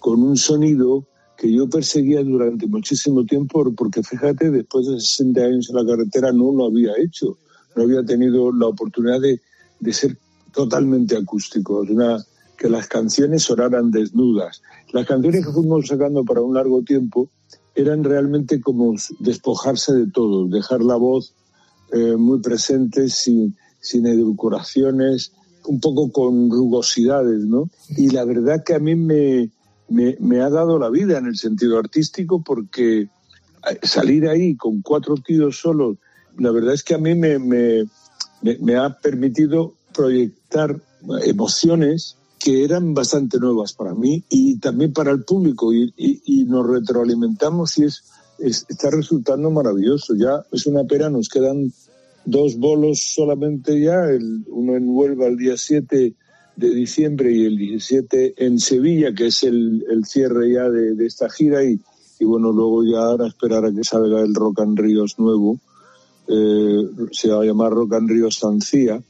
con 0.00 0.22
un 0.22 0.36
sonido 0.36 1.06
que 1.36 1.52
yo 1.52 1.68
perseguía 1.68 2.22
durante 2.22 2.66
muchísimo 2.66 3.24
tiempo, 3.24 3.72
porque 3.74 4.02
fíjate, 4.02 4.50
después 4.50 4.86
de 4.86 5.00
60 5.00 5.40
años 5.40 5.70
en 5.70 5.76
la 5.76 5.86
carretera 5.86 6.32
no 6.32 6.52
lo 6.52 6.66
había 6.66 6.92
hecho, 6.98 7.38
no 7.74 7.82
había 7.82 8.04
tenido 8.04 8.52
la 8.52 8.68
oportunidad 8.68 9.20
de, 9.20 9.40
de 9.80 9.92
ser 9.92 10.16
totalmente 10.52 11.16
acústico, 11.16 11.80
una, 11.80 12.24
que 12.56 12.68
las 12.68 12.86
canciones 12.86 13.42
sonaran 13.42 13.90
desnudas. 13.90 14.62
Las 14.92 15.06
canciones 15.06 15.44
que 15.44 15.52
fuimos 15.52 15.88
sacando 15.88 16.24
para 16.24 16.40
un 16.40 16.54
largo 16.54 16.82
tiempo 16.82 17.28
eran 17.74 18.04
realmente 18.04 18.60
como 18.60 18.94
despojarse 19.18 19.92
de 19.92 20.06
todo, 20.06 20.46
dejar 20.46 20.82
la 20.82 20.96
voz 20.96 21.34
eh, 21.92 22.16
muy 22.16 22.40
presente, 22.40 23.08
sin, 23.08 23.56
sin 23.80 24.06
edulcoraciones, 24.06 25.32
un 25.66 25.80
poco 25.80 26.10
con 26.12 26.50
rugosidades, 26.50 27.40
¿no? 27.40 27.68
Y 27.96 28.10
la 28.10 28.24
verdad 28.24 28.62
que 28.64 28.74
a 28.74 28.78
mí 28.78 28.94
me, 28.94 29.50
me, 29.88 30.16
me 30.20 30.40
ha 30.40 30.50
dado 30.50 30.78
la 30.78 30.88
vida 30.90 31.18
en 31.18 31.26
el 31.26 31.36
sentido 31.36 31.78
artístico 31.78 32.42
porque 32.42 33.02
eh, 33.02 33.08
salir 33.82 34.28
ahí 34.28 34.56
con 34.56 34.82
cuatro 34.82 35.14
tíos 35.16 35.58
solos, 35.58 35.96
la 36.38 36.50
verdad 36.50 36.74
es 36.74 36.82
que 36.82 36.94
a 36.94 36.98
mí 36.98 37.14
me, 37.14 37.38
me, 37.38 37.84
me, 38.42 38.76
ha 38.76 38.98
permitido 38.98 39.74
proyectar 39.94 40.80
emociones 41.24 42.16
que 42.38 42.64
eran 42.64 42.92
bastante 42.94 43.38
nuevas 43.38 43.72
para 43.72 43.94
mí 43.94 44.24
y 44.28 44.58
también 44.58 44.92
para 44.92 45.12
el 45.12 45.24
público 45.24 45.72
y, 45.72 45.92
nos 46.46 46.66
retroalimentamos 46.68 47.78
y 47.78 47.84
es, 47.84 48.04
es- 48.38 48.66
está 48.68 48.90
resultando 48.90 49.50
maravilloso. 49.50 50.14
Ya 50.14 50.44
es 50.52 50.66
una 50.66 50.84
pena, 50.84 51.08
nos 51.08 51.28
quedan 51.28 51.72
dos 52.26 52.56
bolos 52.58 53.00
solamente 53.14 53.80
ya, 53.80 54.06
el, 54.10 54.44
uno 54.48 54.76
en 54.76 54.88
Huelva 54.88 55.26
el 55.26 55.36
día 55.36 55.56
7 55.56 56.14
de 56.56 56.70
diciembre 56.70 57.32
y 57.32 57.44
el 57.44 57.56
17 57.56 58.34
en 58.44 58.58
Sevilla, 58.58 59.14
que 59.14 59.26
es 59.26 59.42
el, 59.42 59.84
el 59.90 60.04
cierre 60.04 60.52
ya 60.52 60.68
de, 60.68 61.06
esta 61.06 61.28
gira 61.28 61.64
y, 61.64 61.80
y 62.18 62.24
bueno, 62.24 62.52
luego 62.52 62.84
ya 62.84 62.98
ahora 62.98 63.26
esperar 63.26 63.64
a 63.64 63.72
que 63.72 63.84
salga 63.84 64.20
el 64.20 64.34
Rock 64.34 64.60
Ríos 64.74 65.18
nuevo, 65.18 65.58
eh, 66.28 66.88
se 67.12 67.28
va 67.28 67.42
a 67.42 67.44
llamar 67.44 67.72
Rock 67.72 67.94
and 67.94 68.08
Ríos 68.08 68.36
Sancía, 68.36 69.02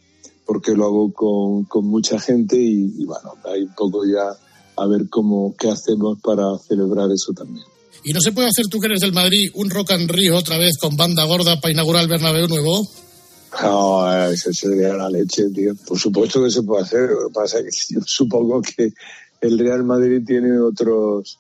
porque 0.47 0.73
lo 0.73 0.87
hago 0.87 1.13
con, 1.13 1.65
con 1.65 1.87
mucha 1.87 2.19
gente 2.19 2.57
y, 2.57 2.95
y 2.99 3.05
bueno, 3.05 3.35
hay 3.45 3.63
un 3.63 3.75
poco 3.75 4.05
ya 4.05 4.37
a 4.77 4.87
ver 4.87 5.09
cómo, 5.09 5.55
qué 5.59 5.71
hacemos 5.71 6.19
para 6.21 6.59
celebrar 6.59 7.11
eso 7.11 7.33
también. 7.33 7.65
¿Y 8.03 8.13
no 8.13 8.21
se 8.21 8.33
puede 8.33 8.49
hacer, 8.49 8.67
tú 8.67 8.81
que 8.81 8.87
eres 8.89 9.01
del 9.01 9.13
Madrid, 9.13 9.51
un 9.55 9.71
Rock 9.71 9.93
and 9.93 10.11
Río 10.11 10.37
otra 10.37 10.59
vez 10.59 10.77
con 10.79 10.97
banda 10.97 11.25
gorda 11.25 11.61
para 11.61 11.73
inaugurar 11.73 12.03
el 12.03 12.09
Bernabéu 12.09 12.49
nuevo? 12.49 12.87
No, 13.63 14.25
eso 14.31 14.53
sería 14.53 14.95
la 14.95 15.09
leche, 15.09 15.45
tío. 15.55 15.75
Por 15.87 15.99
supuesto 15.99 16.43
que 16.43 16.51
se 16.51 16.63
puede 16.63 16.83
hacer. 16.85 17.11
Lo 17.11 17.29
que 17.29 17.35
pasa 17.35 17.59
es 17.61 17.87
que 17.89 17.95
yo 17.95 18.01
supongo 18.05 18.61
que 18.63 18.93
el 19.41 19.59
Real 19.59 19.85
Madrid 19.85 20.23
tiene 20.27 20.59
otros. 20.59 21.39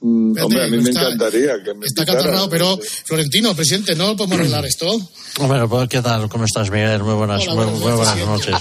Mm, 0.00 0.36
hombre, 0.42 0.64
a 0.64 0.66
mí 0.68 0.76
me 0.78 0.90
está- 0.90 1.02
encantaría 1.02 1.62
que 1.62 1.72
me 1.74 1.86
Está 1.86 2.04
catarrado, 2.04 2.48
pero 2.50 2.78
Florentino, 3.04 3.54
presidente, 3.54 3.94
¿no 3.94 4.16
podemos 4.16 4.38
arreglar 4.38 4.66
esto? 4.66 4.98
Bueno, 5.38 5.88
¿qué 5.88 6.02
tal? 6.02 6.28
¿Cómo 6.28 6.44
estás, 6.44 6.70
Miguel? 6.70 7.02
Muy 7.02 7.14
buenas, 7.14 7.42
Hola, 7.48 7.54
muy, 7.54 7.64
buenas 7.64 7.80
muy 7.80 7.92
buenas 7.92 8.26
noches. 8.26 8.54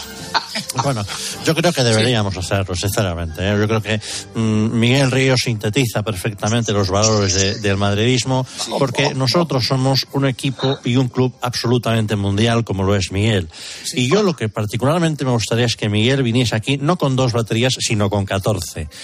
Bueno, 0.84 1.06
yo 1.46 1.54
creo 1.56 1.72
que 1.72 1.84
deberíamos 1.84 2.36
hacerlo, 2.38 2.76
sinceramente. 2.76 3.41
¿eh? 3.41 3.56
Yo 3.60 3.67
creo 3.67 3.82
que 3.82 4.02
mm, 4.36 4.80
Miguel 4.80 5.12
Río 5.12 5.36
sintetiza 5.38 6.04
perfectamente 6.04 6.72
los 6.74 6.89
valores 6.89 7.34
de- 7.36 7.56
del 7.60 7.78
madridismo, 7.78 8.46
porque 8.80 9.13
nosotros 9.13 9.65
somos 9.65 10.06
un 10.13 10.26
equipo 10.26 10.80
y 10.84 10.96
un 10.96 11.10
club 11.10 11.34
absolutamente 11.41 12.15
mundial, 12.15 12.63
como 12.63 12.84
lo 12.84 12.96
es 12.96 13.12
Miguel. 13.12 13.50
Y 13.93 14.10
yo 14.10 14.24
lo 14.24 14.36
que 14.36 14.50
particularmente 14.50 15.26
me 15.26 15.32
gustaría 15.32 15.65
es 15.65 15.76
que 15.76 15.89
Miguel 15.89 16.24
viniese 16.24 16.56
aquí 16.56 16.78
no 16.78 16.98
con 16.98 17.16
dos 17.16 17.32
baterías, 17.34 17.74
sino 17.80 18.10
con 18.10 18.26
14. 18.26 18.88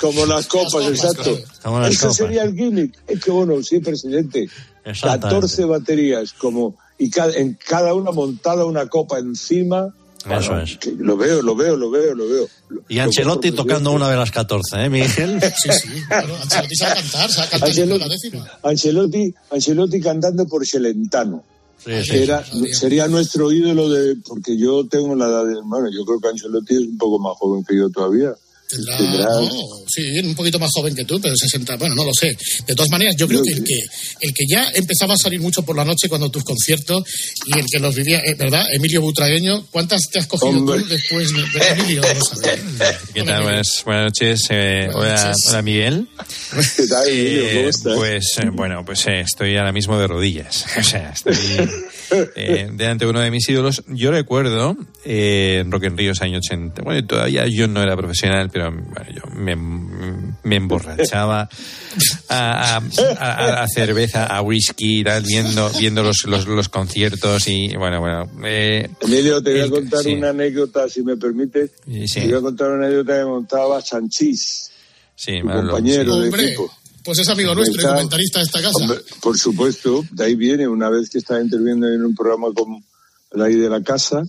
Como 0.00 0.26
las 0.26 0.46
copas, 0.46 0.86
exacto. 0.86 1.38
Como 1.62 1.80
las 1.80 1.90
Ese 1.92 2.00
copas. 2.00 2.16
sería 2.16 2.42
el 2.42 2.54
gimmick. 2.54 2.94
Es 3.06 3.20
que 3.24 3.30
bueno, 3.30 3.62
sí, 3.62 3.78
presidente. 3.80 4.48
Exactamente. 4.84 5.28
14 5.28 5.64
baterías, 5.64 6.32
como 6.34 6.76
y 6.98 7.10
cada, 7.10 7.34
en 7.34 7.58
cada 7.66 7.94
una 7.94 8.10
montada 8.12 8.64
una 8.64 8.86
copa 8.88 9.18
encima. 9.18 9.92
Eso 10.24 10.52
Bueno, 10.52 10.62
es. 10.62 10.78
Lo 10.98 11.16
veo, 11.16 11.42
lo 11.42 11.54
veo, 11.54 11.76
lo 11.76 11.90
veo, 11.90 12.14
lo 12.14 12.28
veo. 12.28 12.48
Y 12.88 12.98
Ancelotti 12.98 13.52
tocando 13.52 13.92
una 13.92 14.08
de 14.08 14.16
las 14.16 14.30
14, 14.30 14.84
¿eh, 14.84 14.88
Miguel? 14.88 15.40
Sí, 15.40 15.70
sí. 15.82 15.88
Ancelotti 16.10 16.76
sabe 16.76 16.94
cantar, 16.94 17.30
sabe 17.30 17.48
cantar 17.50 17.68
Ancelotti, 17.68 18.00
la 18.00 18.08
décima. 18.08 18.50
Ancelotti, 18.62 19.34
Ancelotti 19.50 20.00
cantando 20.00 20.46
por 20.46 20.66
Celentano. 20.66 21.44
Era, 21.86 22.42
sería 22.72 23.08
nuestro 23.08 23.52
ídolo 23.52 23.90
de, 23.90 24.16
porque 24.26 24.56
yo 24.56 24.86
tengo 24.88 25.14
la 25.14 25.26
edad 25.26 25.44
de, 25.44 25.60
bueno, 25.62 25.90
yo 25.92 26.06
creo 26.06 26.18
que 26.18 26.28
Ancelotti 26.28 26.74
es 26.74 26.80
un 26.80 26.96
poco 26.96 27.18
más 27.18 27.36
joven 27.36 27.62
que 27.62 27.76
yo 27.76 27.90
todavía. 27.90 28.34
Tendrá, 28.66 28.98
no, 28.98 29.50
sí, 29.86 30.18
un 30.20 30.34
poquito 30.34 30.58
más 30.58 30.70
joven 30.74 30.94
que 30.94 31.04
tú, 31.04 31.20
pero 31.20 31.34
60, 31.36 31.76
bueno, 31.76 31.94
no 31.94 32.04
lo 32.04 32.12
sé. 32.14 32.36
De 32.66 32.74
todas 32.74 32.90
maneras, 32.90 33.14
yo 33.16 33.28
creo 33.28 33.42
que 33.42 33.52
el 33.52 33.62
que 33.62 33.78
el 34.20 34.32
que 34.32 34.44
ya 34.48 34.70
empezaba 34.74 35.14
a 35.14 35.18
salir 35.18 35.40
mucho 35.40 35.62
por 35.62 35.76
la 35.76 35.84
noche 35.84 36.08
cuando 36.08 36.30
tus 36.30 36.42
conciertos 36.44 37.04
y 37.46 37.58
el 37.58 37.66
que 37.70 37.78
los 37.78 37.94
vivía, 37.94 38.20
eh, 38.24 38.34
¿verdad? 38.38 38.64
Emilio 38.72 39.02
Butragueño, 39.02 39.66
¿cuántas 39.70 40.00
te 40.10 40.18
has 40.18 40.26
cogido 40.26 40.48
Hombre. 40.58 40.80
tú 40.80 40.88
después 40.88 41.32
de, 41.32 41.42
de 41.42 41.68
Emilio? 41.68 42.02
¿Qué 43.14 43.22
tal? 43.22 43.42
Buenas, 43.42 43.82
buenas 43.84 44.04
noches. 44.04 44.40
eh, 44.50 44.88
hola, 44.92 45.24
noches. 45.26 45.46
hola, 45.48 45.62
Miguel. 45.62 46.08
¿Qué 46.76 46.86
tal, 46.86 47.08
Emilio? 47.08 47.44
Eh, 47.44 47.54
¿Cómo 47.56 47.68
estás? 47.68 47.94
pues 47.96 48.24
eh, 48.38 48.50
bueno, 48.52 48.84
pues 48.84 49.06
eh, 49.06 49.20
estoy 49.20 49.56
ahora 49.56 49.72
mismo 49.72 49.98
de 49.98 50.06
rodillas. 50.06 50.64
O 50.78 50.82
sea, 50.82 51.10
estoy 51.10 51.34
eh, 52.36 52.68
delante 52.72 53.04
de 53.04 53.10
uno 53.10 53.20
de 53.20 53.30
mis 53.30 53.48
ídolos. 53.48 53.82
Yo 53.88 54.10
recuerdo 54.10 54.76
eh, 55.04 55.58
en 55.60 55.70
Rock 55.70 55.84
en 55.84 55.96
Ríos 55.96 56.20
año 56.22 56.38
80. 56.38 56.82
Bueno, 56.82 57.06
todavía 57.06 57.46
yo 57.46 57.66
no 57.68 57.82
era 57.82 57.96
profesional, 57.96 58.50
pero 58.52 58.70
bueno, 58.72 59.06
yo 59.14 59.22
me, 59.34 59.56
me 60.42 60.56
emborrachaba 60.56 61.48
a, 62.28 62.76
a- 62.76 62.82
a- 63.18 63.62
a 63.62 63.68
cerveza, 63.68 64.26
a 64.26 64.42
whisky, 64.42 65.02
tal, 65.04 65.22
viendo, 65.22 65.70
viendo 65.78 66.02
los, 66.02 66.24
los, 66.26 66.46
los 66.46 66.68
conciertos 66.68 67.46
y 67.48 67.74
bueno, 67.76 68.00
bueno. 68.00 68.30
eh, 68.44 68.88
Emilio, 69.00 69.42
te 69.42 69.52
voy 69.52 69.60
a 69.60 69.70
contar 69.70 70.00
sí. 70.02 70.14
una 70.14 70.30
anécdota, 70.30 70.88
si 70.88 71.02
me 71.02 71.16
permites. 71.16 71.70
Sí. 72.06 72.20
Te 72.20 72.26
voy 72.28 72.38
a 72.38 72.40
contar 72.40 72.70
una 72.70 72.86
anécdota 72.86 73.18
que 73.18 73.24
montaba 73.24 73.80
Sanchís, 73.80 74.70
Sí, 75.16 75.40
tu 75.40 75.46
compañero 75.48 76.16
de 76.18 76.24
Hombre, 76.26 76.44
equipo. 76.44 76.72
Pues 77.04 77.18
es 77.18 77.28
amigo 77.28 77.54
nuestro 77.54 77.82
y 77.82 77.84
comentarista 77.84 78.38
de 78.38 78.44
esta 78.46 78.62
casa. 78.62 78.78
Hombre, 78.78 78.98
por 79.20 79.38
supuesto, 79.38 80.04
de 80.10 80.24
ahí 80.24 80.34
viene, 80.34 80.66
una 80.66 80.88
vez 80.88 81.10
que 81.10 81.18
estaba 81.18 81.40
interviniendo 81.40 81.86
en 81.88 82.04
un 82.04 82.14
programa 82.14 82.48
como 82.54 82.82
de 83.32 83.44
ahí 83.44 83.54
de 83.54 83.68
la 83.68 83.82
casa, 83.82 84.24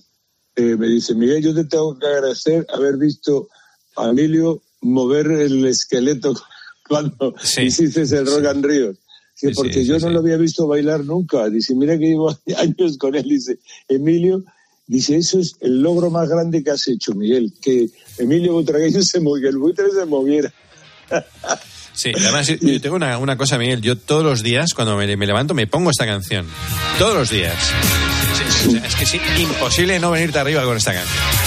eh, 0.56 0.76
me 0.78 0.88
dice, 0.88 1.16
Miguel, 1.16 1.42
yo 1.42 1.54
te 1.54 1.66
tengo 1.66 1.98
que 1.98 2.06
agradecer 2.06 2.66
haber 2.74 2.98
visto 2.98 3.48
a 3.96 4.10
Emilio 4.10 4.62
mover 4.82 5.28
el 5.32 5.66
esqueleto 5.66 6.34
cuando 6.88 7.36
hiciste 7.58 8.02
el 8.02 8.26
Rock 8.26 8.46
and 8.46 8.66
Ríos. 8.66 8.98
Sí, 9.34 9.48
Que 9.48 9.54
sí, 9.54 9.56
porque 9.56 9.74
sí, 9.74 9.86
yo 9.86 10.00
sí. 10.00 10.06
no 10.06 10.12
lo 10.12 10.20
había 10.20 10.38
visto 10.38 10.68
bailar 10.68 11.04
nunca. 11.04 11.50
Dice, 11.50 11.76
mira 11.76 11.98
que 11.98 12.06
llevo 12.06 12.30
años 12.58 12.98
con 12.98 13.16
él. 13.16 13.24
Dice, 13.24 13.60
Emilio, 13.88 14.44
dice, 14.88 15.18
eso 15.18 15.40
es 15.40 15.56
el 15.62 15.82
logro 15.82 16.10
más 16.10 16.30
grande 16.30 16.64
que 16.64 16.72
has 16.72 16.88
hecho, 16.88 17.14
Miguel. 17.14 17.54
Que 17.62 17.90
Emilio 18.18 18.54
Butragueño 18.54 19.02
se 19.04 19.20
moviera, 19.20 19.50
que 19.50 19.56
el 19.56 19.58
buitre 19.58 19.92
se 19.92 20.06
moviera. 20.06 20.54
Sí, 21.96 22.12
además 22.16 22.48
yo- 22.48 22.82
tengo 22.82 22.96
una, 22.96 23.18
una 23.18 23.38
cosa, 23.38 23.58
Miguel. 23.58 23.82
Yo 23.82 23.98
todos 23.98 24.24
los 24.24 24.44
días, 24.44 24.74
cuando 24.74 24.96
me, 24.98 25.16
me 25.18 25.26
levanto, 25.26 25.54
me 25.54 25.66
pongo 25.68 25.90
esta 25.90 26.06
canción. 26.06 26.46
Todos 27.00 27.16
los 27.16 27.30
días. 27.30 27.56
Es 28.86 28.96
que 28.96 29.04
es 29.04 29.40
imposible 29.40 30.00
no 30.00 30.12
venirte 30.12 30.40
arriba 30.40 30.64
con 30.64 30.78
esta 30.78 30.94
canción. 30.94 31.45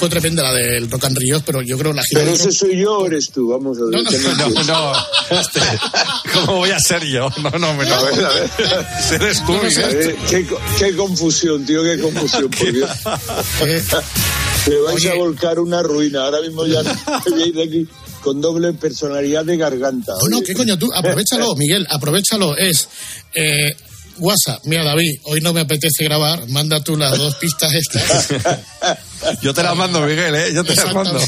Fue 0.00 0.08
tremenda 0.08 0.42
la 0.42 0.54
del 0.54 0.90
Rock 0.90 1.04
and 1.04 1.18
Ríos, 1.18 1.42
pero 1.44 1.60
yo 1.60 1.76
creo 1.76 1.92
la 1.92 2.02
gira 2.02 2.22
Pero 2.22 2.34
ese 2.34 2.50
soy 2.52 2.78
yo, 2.80 3.00
o 3.00 3.06
eres 3.06 3.30
tú. 3.30 3.48
Vamos 3.50 3.76
a 3.76 3.82
ver. 3.82 3.90
No, 3.90 4.02
no, 4.02 4.10
¿qué 4.10 4.18
me 4.18 4.64
No, 4.64 4.92
este, 5.38 5.60
¿Cómo 6.34 6.56
voy 6.56 6.70
a 6.70 6.78
ser 6.80 7.04
yo? 7.04 7.28
No, 7.42 7.50
no, 7.58 7.74
me 7.74 7.86
A 7.86 8.02
ver, 8.02 8.24
a 8.24 8.28
ver. 8.30 8.50
Eres 9.12 9.44
tú, 9.44 9.52
qué, 10.30 10.46
co- 10.46 10.58
qué 10.78 10.96
confusión, 10.96 11.66
tío, 11.66 11.82
qué 11.82 12.00
confusión, 12.00 12.50
por 12.50 12.72
Dios. 12.72 12.90
Te 14.64 14.76
vais 14.80 15.06
a 15.06 15.14
volcar 15.14 15.58
una 15.58 15.82
ruina. 15.82 16.24
Ahora 16.24 16.40
mismo 16.40 16.64
ya 16.66 16.80
voy 17.28 17.42
a 17.42 17.46
ir 17.46 17.54
de 17.54 17.62
aquí 17.62 17.88
con 18.22 18.40
doble 18.40 18.72
personalidad 18.72 19.44
de 19.44 19.58
garganta. 19.58 20.14
No, 20.22 20.38
no. 20.38 20.40
¿qué 20.42 20.54
coño? 20.54 20.78
Tú, 20.78 20.90
aprovechalo, 20.94 21.54
Miguel, 21.56 21.86
aprovechalo. 21.90 22.56
Es 22.56 22.88
eh, 23.34 23.76
WhatsApp. 24.18 24.64
Mira, 24.64 24.82
David, 24.84 25.20
hoy 25.24 25.42
no 25.42 25.52
me 25.52 25.60
apetece 25.60 26.04
grabar. 26.04 26.48
Manda 26.48 26.82
tú 26.82 26.96
las 26.96 27.18
dos 27.18 27.34
pistas 27.36 27.72
estas. 27.74 28.28
Yo 29.42 29.52
te 29.54 29.62
la 29.62 29.74
mando, 29.74 30.00
Miguel, 30.00 30.34
¿eh? 30.34 30.52
Yo 30.54 30.64
te 30.64 30.74
la 30.74 30.92
mando. 30.92 31.20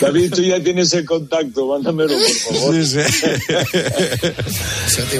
David, 0.00 0.32
tú 0.34 0.42
ya 0.42 0.62
tienes 0.62 0.92
el 0.94 1.04
contacto, 1.04 1.66
mándamelo, 1.66 2.14
por 2.16 2.54
favor. 2.54 2.74
Sí, 2.84 2.86
sí. 2.86 3.20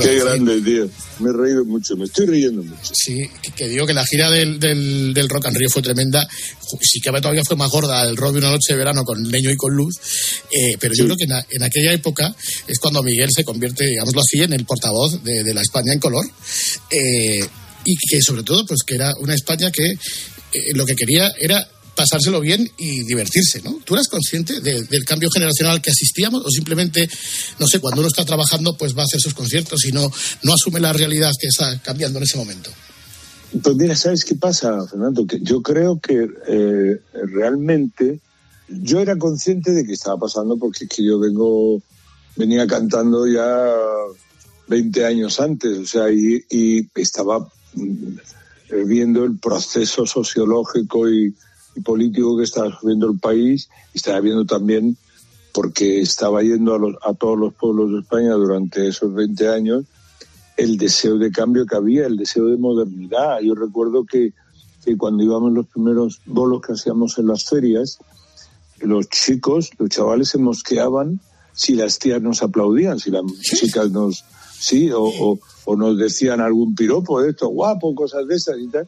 Qué 0.00 0.18
grande, 0.20 0.60
tío. 0.62 0.88
Me 1.18 1.30
he 1.30 1.32
reído 1.32 1.64
mucho, 1.64 1.96
me 1.96 2.04
estoy 2.06 2.26
riendo 2.26 2.62
mucho. 2.62 2.92
Sí, 2.94 3.28
que, 3.56 3.68
digo 3.68 3.86
que 3.86 3.92
la 3.94 4.04
gira 4.06 4.30
del, 4.30 4.58
del, 4.58 5.12
del 5.12 5.28
Rock 5.28 5.46
and 5.46 5.56
Río 5.56 5.68
fue 5.68 5.82
tremenda. 5.82 6.26
Sí 6.80 7.00
que 7.00 7.10
todavía 7.10 7.42
fue 7.46 7.56
más 7.56 7.70
gorda 7.70 8.02
el 8.08 8.16
rock 8.16 8.32
de 8.32 8.38
una 8.38 8.50
noche 8.50 8.72
de 8.72 8.76
verano 8.76 9.04
con 9.04 9.22
leño 9.30 9.50
y 9.50 9.56
con 9.56 9.74
luz. 9.74 9.96
Eh, 10.50 10.76
pero 10.78 10.94
yo 10.94 11.04
creo 11.04 11.16
que 11.16 11.24
en, 11.24 11.32
a- 11.32 11.46
en 11.50 11.62
aquella 11.62 11.92
época 11.92 12.34
es 12.66 12.78
cuando 12.78 13.02
Miguel 13.02 13.30
se 13.34 13.44
convierte, 13.44 13.86
digámoslo 13.86 14.20
así, 14.20 14.42
en 14.42 14.52
el 14.52 14.64
portavoz 14.64 15.22
de, 15.22 15.42
de 15.44 15.52
la 15.54 15.60
España 15.62 15.92
en 15.92 15.98
color. 15.98 16.24
Eh, 16.90 17.46
y 17.84 17.96
que 18.08 18.20
sobre 18.22 18.42
todo, 18.42 18.64
pues 18.66 18.80
que 18.86 18.94
era 18.94 19.12
una 19.20 19.34
España 19.34 19.70
que 19.70 19.94
eh, 20.52 20.72
lo 20.74 20.84
que 20.86 20.94
quería 20.96 21.30
era 21.38 21.66
pasárselo 21.94 22.40
bien 22.40 22.70
y 22.78 23.02
divertirse, 23.04 23.60
¿no? 23.62 23.78
¿Tú 23.84 23.94
eras 23.94 24.08
consciente 24.08 24.60
de- 24.60 24.84
del 24.84 25.04
cambio 25.04 25.28
generacional 25.30 25.74
al 25.76 25.82
que 25.82 25.90
asistíamos 25.90 26.42
o 26.44 26.48
simplemente, 26.50 27.08
no 27.58 27.66
sé, 27.66 27.78
cuando 27.80 28.00
uno 28.00 28.08
está 28.08 28.24
trabajando 28.24 28.76
pues 28.76 28.96
va 28.96 29.02
a 29.02 29.04
hacer 29.04 29.20
sus 29.20 29.34
conciertos 29.34 29.84
y 29.84 29.92
no, 29.92 30.10
no 30.42 30.52
asume 30.54 30.80
la 30.80 30.92
realidad 30.92 31.30
que 31.38 31.48
está 31.48 31.78
cambiando 31.82 32.18
en 32.18 32.24
ese 32.24 32.38
momento? 32.38 32.70
Pues 33.62 33.76
mira, 33.76 33.96
¿sabes 33.96 34.24
qué 34.24 34.36
pasa, 34.36 34.86
Fernando? 34.88 35.26
Yo 35.42 35.60
creo 35.60 35.98
que 36.00 36.26
eh, 36.48 37.00
realmente 37.12 38.20
yo 38.68 39.00
era 39.00 39.18
consciente 39.18 39.72
de 39.72 39.84
que 39.84 39.92
estaba 39.94 40.16
pasando 40.20 40.56
porque 40.56 40.84
es 40.84 40.90
que 40.90 41.04
yo 41.04 41.18
vengo, 41.18 41.82
venía 42.36 42.66
cantando 42.68 43.26
ya 43.26 43.66
20 44.68 45.04
años 45.04 45.40
antes, 45.40 45.76
o 45.78 45.84
sea, 45.86 46.10
y, 46.12 46.44
y 46.48 46.88
estaba 46.94 47.46
viendo 48.86 49.24
el 49.24 49.38
proceso 49.38 50.06
sociológico 50.06 51.08
y, 51.08 51.34
y 51.76 51.80
político 51.80 52.36
que 52.36 52.44
estaba 52.44 52.70
sufriendo 52.70 53.10
el 53.10 53.18
país, 53.18 53.68
y 53.94 53.98
estaba 53.98 54.20
viendo 54.20 54.44
también, 54.44 54.96
porque 55.52 56.00
estaba 56.00 56.42
yendo 56.42 56.74
a, 56.74 56.78
los- 56.78 56.96
a 57.02 57.12
todos 57.14 57.38
los 57.38 57.54
pueblos 57.54 57.92
de 57.92 58.00
España 58.00 58.32
durante 58.34 58.86
esos 58.88 59.12
20 59.14 59.48
años, 59.48 59.84
el 60.56 60.76
deseo 60.76 61.16
de 61.18 61.30
cambio 61.30 61.66
que 61.66 61.76
había, 61.76 62.06
el 62.06 62.16
deseo 62.16 62.46
de 62.46 62.56
modernidad. 62.56 63.40
Yo 63.40 63.54
recuerdo 63.54 64.04
que, 64.04 64.32
que 64.84 64.96
cuando 64.96 65.22
íbamos 65.24 65.52
los 65.52 65.66
primeros 65.66 66.20
bolos 66.26 66.60
que 66.60 66.72
hacíamos 66.74 67.18
en 67.18 67.26
las 67.28 67.44
ferias, 67.48 67.98
los 68.80 69.08
chicos, 69.08 69.70
los 69.78 69.88
chavales 69.90 70.28
se 70.28 70.38
mosqueaban 70.38 71.20
si 71.52 71.74
las 71.74 71.98
tías 71.98 72.22
nos 72.22 72.42
aplaudían, 72.42 72.98
si 72.98 73.10
las 73.10 73.22
chicas 73.42 73.90
nos, 73.90 74.24
sí, 74.60 74.90
o, 74.92 75.02
o- 75.04 75.38
o 75.64 75.76
nos 75.76 75.96
decían 75.98 76.40
algún 76.40 76.74
piropo 76.74 77.20
de 77.22 77.30
esto, 77.30 77.48
guapo, 77.48 77.94
cosas 77.94 78.26
de 78.26 78.34
esas 78.36 78.58
y 78.58 78.68
tal. 78.68 78.86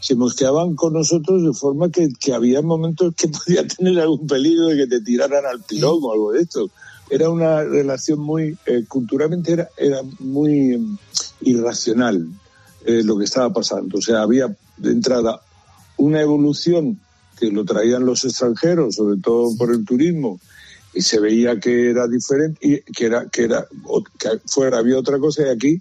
Se 0.00 0.14
mosqueaban 0.14 0.76
con 0.76 0.92
nosotros 0.92 1.42
de 1.42 1.52
forma 1.52 1.90
que, 1.90 2.08
que 2.20 2.32
había 2.32 2.62
momentos 2.62 3.14
que 3.16 3.28
podía 3.46 3.66
tener 3.66 3.98
algún 4.00 4.26
peligro 4.26 4.66
de 4.66 4.76
que 4.76 4.86
te 4.86 5.00
tiraran 5.00 5.44
al 5.46 5.60
pilón 5.62 5.98
o 6.02 6.12
algo 6.12 6.32
de 6.32 6.42
esto. 6.42 6.70
Era 7.10 7.30
una 7.30 7.62
relación 7.64 8.20
muy, 8.20 8.56
eh, 8.66 8.84
culturalmente 8.86 9.52
era, 9.54 9.68
era 9.78 10.00
muy 10.18 10.76
mm, 10.76 10.98
irracional 11.42 12.26
eh, 12.84 13.02
lo 13.04 13.16
que 13.18 13.24
estaba 13.24 13.52
pasando. 13.52 13.98
O 13.98 14.02
sea, 14.02 14.22
había 14.22 14.54
de 14.76 14.90
entrada 14.92 15.40
una 15.96 16.20
evolución 16.20 17.00
que 17.38 17.50
lo 17.50 17.64
traían 17.64 18.04
los 18.04 18.24
extranjeros, 18.24 18.96
sobre 18.96 19.20
todo 19.20 19.56
por 19.56 19.70
el 19.72 19.84
turismo, 19.84 20.38
y 20.98 21.02
se 21.02 21.20
veía 21.20 21.60
que 21.60 21.90
era 21.90 22.08
diferente, 22.08 22.58
y 22.60 22.92
que 22.92 23.06
era, 23.06 23.28
que 23.28 23.44
era, 23.44 23.68
que 24.18 24.28
fuera 24.46 24.78
había 24.78 24.98
otra 24.98 25.18
cosa, 25.20 25.42
y 25.46 25.50
aquí 25.50 25.80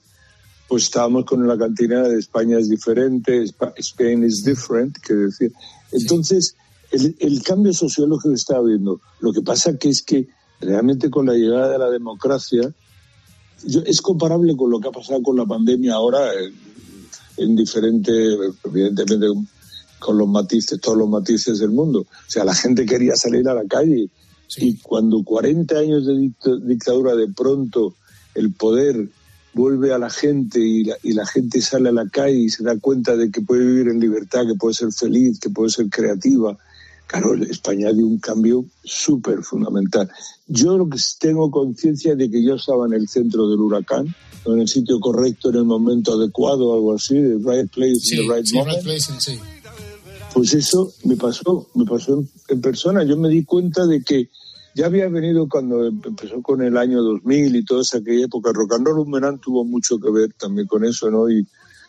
pues 0.68 0.84
estábamos 0.84 1.26
con 1.26 1.48
la 1.48 1.58
cantina 1.58 2.04
de 2.04 2.20
España 2.20 2.60
es 2.60 2.70
diferente, 2.70 3.42
Spa- 3.48 3.74
Spain 3.78 4.24
is 4.24 4.44
different, 4.44 4.96
que 5.06 5.14
decía. 5.16 5.50
Entonces, 5.92 6.56
el, 6.92 7.16
el 7.20 7.42
cambio 7.42 7.74
sociológico 7.74 8.30
que 8.30 8.36
está 8.36 8.58
habiendo, 8.58 9.00
lo 9.22 9.34
que 9.34 9.42
pasa 9.42 9.78
que 9.78 9.90
es 9.90 10.04
que 10.04 10.28
realmente 10.60 11.10
con 11.10 11.26
la 11.26 11.34
llegada 11.34 11.70
de 11.72 11.80
la 11.80 11.90
democracia, 11.90 12.62
yo- 13.66 13.82
es 13.86 14.02
comparable 14.02 14.56
con 14.56 14.70
lo 14.70 14.80
que 14.80 14.90
ha 14.90 14.92
pasado 14.92 15.24
con 15.24 15.36
la 15.38 15.46
pandemia 15.46 15.94
ahora, 15.94 16.20
en, 16.34 16.54
en 17.38 17.56
diferente, 17.56 18.12
evidentemente 18.66 19.28
con 20.00 20.18
los 20.18 20.28
matices, 20.28 20.80
todos 20.80 20.98
los 20.98 21.10
matices 21.10 21.58
del 21.60 21.72
mundo. 21.72 22.02
O 22.02 22.30
sea, 22.30 22.44
la 22.46 22.54
gente 22.54 22.86
quería 22.86 23.16
salir 23.16 23.48
a 23.50 23.56
la 23.56 23.66
calle 23.66 24.10
y 24.56 24.78
cuando 24.78 25.24
40 25.24 25.78
años 25.78 26.06
de 26.06 26.14
dict- 26.14 26.62
dictadura 26.64 27.16
de 27.16 27.28
pronto 27.28 27.96
el 28.36 28.54
poder 28.54 29.10
vuelve 29.54 29.92
a 29.94 29.98
la 29.98 30.10
gente 30.10 30.60
y 30.60 30.84
la, 30.84 30.96
y 31.04 31.14
la 31.14 31.26
gente 31.26 31.62
sale 31.62 31.90
a 31.90 31.92
la 31.92 32.08
calle 32.10 32.38
y 32.38 32.50
se 32.50 32.64
da 32.64 32.78
cuenta 32.80 33.16
de 33.18 33.32
que 33.32 33.42
puede 33.42 33.66
vivir 33.66 33.88
en 33.88 34.00
libertad, 34.00 34.46
que 34.48 34.54
puede 34.56 34.76
ser 34.76 34.92
feliz, 34.92 35.40
que 35.40 35.50
puede 35.50 35.72
ser 35.72 35.90
creativa, 35.90 36.56
claro, 37.08 37.34
España 37.36 37.92
dio 37.92 38.06
un 38.06 38.20
cambio 38.20 38.66
súper 38.84 39.42
fundamental. 39.42 40.10
Yo 40.48 40.78
lo 40.78 40.88
que 40.88 41.00
tengo 41.20 41.50
conciencia 41.50 42.16
de 42.16 42.30
que 42.30 42.44
yo 42.44 42.56
estaba 42.56 42.86
en 42.86 42.94
el 42.94 43.08
centro 43.08 43.50
del 43.50 43.60
huracán, 43.60 44.14
en 44.46 44.60
el 44.62 44.68
sitio 44.68 45.00
correcto, 45.00 45.50
en 45.50 45.56
el 45.56 45.66
momento 45.66 46.14
adecuado, 46.14 46.74
algo 46.74 46.94
así, 46.94 47.16
the 47.16 47.38
right 47.44 47.70
place, 47.72 47.96
Sí, 48.00 48.16
in 48.22 48.28
the 48.28 48.34
right 48.36 48.46
sí, 48.46 48.56
moment. 48.56 48.76
right 48.78 48.84
place, 48.86 49.12
sí. 49.20 49.40
Pues 50.38 50.54
eso 50.54 50.94
me 51.04 51.16
pasó, 51.16 51.68
me 51.74 51.84
pasó 51.84 52.24
en, 52.48 52.62
persona. 52.62 53.04
Yo 53.04 53.18
me 53.18 53.28
di 53.28 53.44
cuenta 53.44 53.88
de 53.88 54.04
que 54.04 54.30
ya 54.76 54.86
había 54.86 55.10
venido 55.10 55.50
cuando 55.50 55.88
empezó 55.88 56.44
con 56.44 56.62
el 56.62 56.78
año 56.78 57.02
2000 57.02 57.56
y 57.56 57.66
toda 57.66 57.82
esa 57.82 57.98
aquella 57.98 58.26
época. 58.26 58.52
Rock 58.54 58.74
and 58.74 59.40
tuvo 59.40 59.66
mucho 59.66 60.00
que 60.00 60.12
ver 60.12 60.34
también 60.34 60.68
con 60.68 60.86
eso, 60.86 61.10
¿no? 61.10 61.28
Y, 61.28 61.48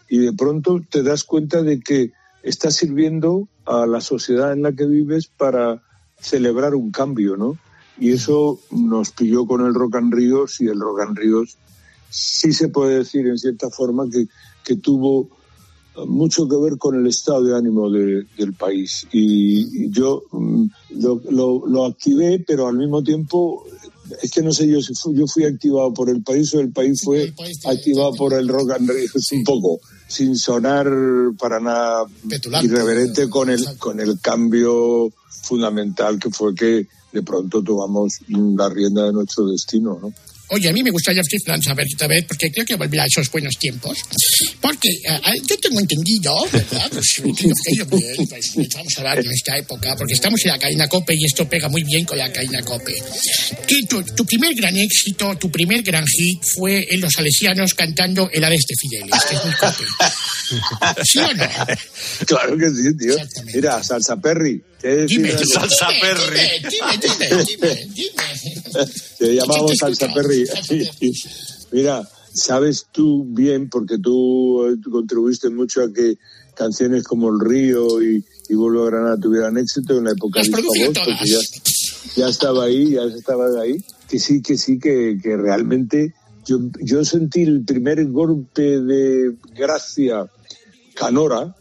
y 0.09 0.16
de 0.20 0.32
pronto 0.32 0.80
te 0.88 1.03
das 1.03 1.24
cuenta 1.24 1.62
de 1.62 1.80
que 1.80 2.12
está 2.42 2.70
sirviendo 2.70 3.51
a 3.66 3.84
la 3.84 4.01
sociedad 4.01 4.55
en 4.55 4.62
la 4.62 4.72
que 4.72 4.86
vives 4.86 5.26
para 5.26 5.82
celebrar 6.18 6.74
un 6.74 6.90
cambio, 6.90 7.36
¿no? 7.36 7.59
Y 7.99 8.12
eso 8.12 8.61
nos 8.70 9.11
pilló 9.11 9.46
con 9.46 9.61
el 9.66 9.74
Rock 9.74 9.96
and 9.96 10.14
Ríos 10.14 10.59
y 10.62 10.68
el 10.68 10.80
Rock 10.80 11.03
and 11.03 11.18
Ríos 11.18 11.59
sí 12.09 12.55
se 12.55 12.68
puede 12.68 13.01
decir 13.01 13.26
en 13.26 13.36
cierta 13.36 13.68
forma 13.68 14.09
que, 14.11 14.26
que 14.64 14.76
tuvo 14.76 15.36
mucho 16.07 16.49
que 16.49 16.57
ver 16.57 16.78
con 16.78 16.94
el 16.99 17.07
estado 17.07 17.42
de 17.44 17.57
ánimo 17.57 17.90
de- 17.90 18.24
del 18.36 18.53
país. 18.55 19.07
Y, 19.12 19.90
yo 19.90 20.22
mm, 20.32 20.64
lo, 21.01 21.20
lo- 21.30 21.66
lo 21.66 21.84
activé, 21.86 22.44
pero 22.46 22.68
al 22.68 22.76
mismo 22.76 23.03
tiempo, 23.03 23.64
es 24.22 24.30
que 24.30 24.42
no 24.42 24.53
sé 24.53 24.66
yo 24.68 24.80
si 24.80 24.94
fu- 24.94 25.12
yo 25.14 25.26
fui 25.26 25.44
activado 25.44 25.92
por 25.92 26.09
el 26.11 26.22
país 26.22 26.53
o 26.55 26.61
el 26.61 26.72
país 26.72 27.01
fue 27.05 27.32
activado 27.66 28.14
por 28.14 28.32
el 28.34 28.49
rock 28.49 28.70
and 28.72 28.88
roll, 28.88 28.99
es 28.99 29.32
un 29.32 29.44
poco, 29.44 29.80
sin 30.09 30.36
sonar 30.36 30.86
para 31.38 31.61
nada 31.61 32.05
irreverente 32.64 33.28
con 33.28 33.51
el, 33.51 33.64
con 33.78 34.01
el 34.01 34.18
cambio 34.20 35.11
fundamental 35.42 36.18
que 36.18 36.30
fue 36.30 36.55
que 36.55 36.86
de 37.12 37.22
pronto 37.22 37.62
tomamos 37.62 38.18
la 38.28 38.68
rienda 38.68 39.05
de 39.07 39.12
nuestro 39.12 39.46
destino, 39.46 39.99
¿no? 40.01 40.12
Oye, 40.51 40.68
a 40.68 40.72
mí 40.72 40.82
me 40.82 40.90
gustaría 40.90 41.22
Fran, 41.44 41.62
saber 41.62 41.86
otra 41.94 42.07
vez, 42.07 42.24
porque 42.26 42.51
creo 42.51 42.64
que 42.64 42.74
volverá 42.74 43.03
a 43.03 43.07
esos 43.07 43.30
buenos 43.30 43.57
tiempos. 43.59 43.99
Porque 44.61 44.88
eh, 44.88 45.20
yo 45.46 45.59
tengo 45.59 45.80
entendido, 45.80 46.34
¿verdad? 46.51 46.90
Pues, 46.90 47.22
bien, 47.22 48.26
pues, 48.28 48.55
vamos 48.74 48.92
a 48.96 49.01
hablar 49.01 49.18
de 49.18 49.24
nuestra 49.24 49.59
época, 49.59 49.94
porque 49.96 50.14
estamos 50.14 50.42
en 50.44 50.53
la 50.53 50.59
cadena 50.59 50.88
COPE 50.88 51.14
y 51.14 51.24
esto 51.26 51.49
pega 51.49 51.68
muy 51.68 51.82
bien 51.82 52.05
con 52.05 52.16
la 52.16 52.32
cadena 52.32 52.62
COPE. 52.62 52.94
Que 53.66 53.82
tu, 53.88 54.03
tu 54.03 54.24
primer 54.24 54.55
gran 54.55 54.76
éxito, 54.76 55.36
tu 55.36 55.51
primer 55.51 55.82
gran 55.82 56.05
hit 56.07 56.42
fue 56.55 56.86
en 56.90 57.01
Los 57.01 57.12
Salesianos 57.12 57.74
cantando 57.74 58.30
El 58.32 58.44
Ares 58.44 58.64
de 58.66 58.74
Fideles, 58.80 59.24
que 59.24 59.34
es 59.34 59.44
muy 59.44 59.55
COPE. 59.55 59.84
¿Sí 61.05 61.18
o 61.18 61.34
no? 61.34 61.44
Claro 62.26 62.57
que 62.57 62.70
sí, 62.70 62.96
tío. 62.96 63.16
Mira, 63.55 63.82
Salsa 63.82 64.16
Perry. 64.16 64.62
¿Qué 64.81 64.89
decir? 64.89 65.18
Dime, 65.18 65.31
dime, 65.31 65.45
dime, 66.70 66.99
dime, 67.01 67.45
dime, 67.45 67.89
dime. 67.95 68.29
Te 69.18 69.35
llamamos 69.35 69.72
Salsa 69.79 70.12
Perry. 70.12 70.45
Mira, 71.72 72.09
sabes 72.33 72.87
tú 72.93 73.24
bien, 73.29 73.68
porque 73.68 73.99
tú, 73.99 74.66
eh, 74.66 74.76
tú 74.83 74.91
contribuiste 74.91 75.51
mucho 75.51 75.83
a 75.83 75.93
que 75.93 76.16
canciones 76.55 77.05
como 77.05 77.31
El 77.31 77.41
Río 77.41 78.03
y, 78.03 78.24
y 78.49 78.55
Vuelvo 78.55 78.83
a 78.85 78.91
Granada 78.91 79.16
tuvieran 79.18 79.59
éxito 79.59 79.99
en 79.99 80.05
la 80.05 80.12
época 80.12 80.41
Las 80.41 80.51
de 80.51 80.57
Disco 80.57 80.93
porque 80.95 81.26
ya, 81.26 81.39
todas. 81.39 82.16
ya 82.16 82.29
estaba 82.29 82.64
ahí, 82.64 82.91
ya 82.93 83.03
estaba 83.05 83.45
ahí. 83.61 83.76
Que 84.09 84.18
sí, 84.18 84.43
que 84.43 84.57
sí, 84.57 84.79
que, 84.79 85.18
que 85.22 85.37
realmente 85.37 86.14
yo, 86.47 86.59
yo 86.81 87.05
sentí 87.05 87.43
el 87.43 87.64
primer 87.64 88.07
golpe 88.07 88.81
de 88.81 89.37
gracia 89.55 90.26
canora 90.95 91.55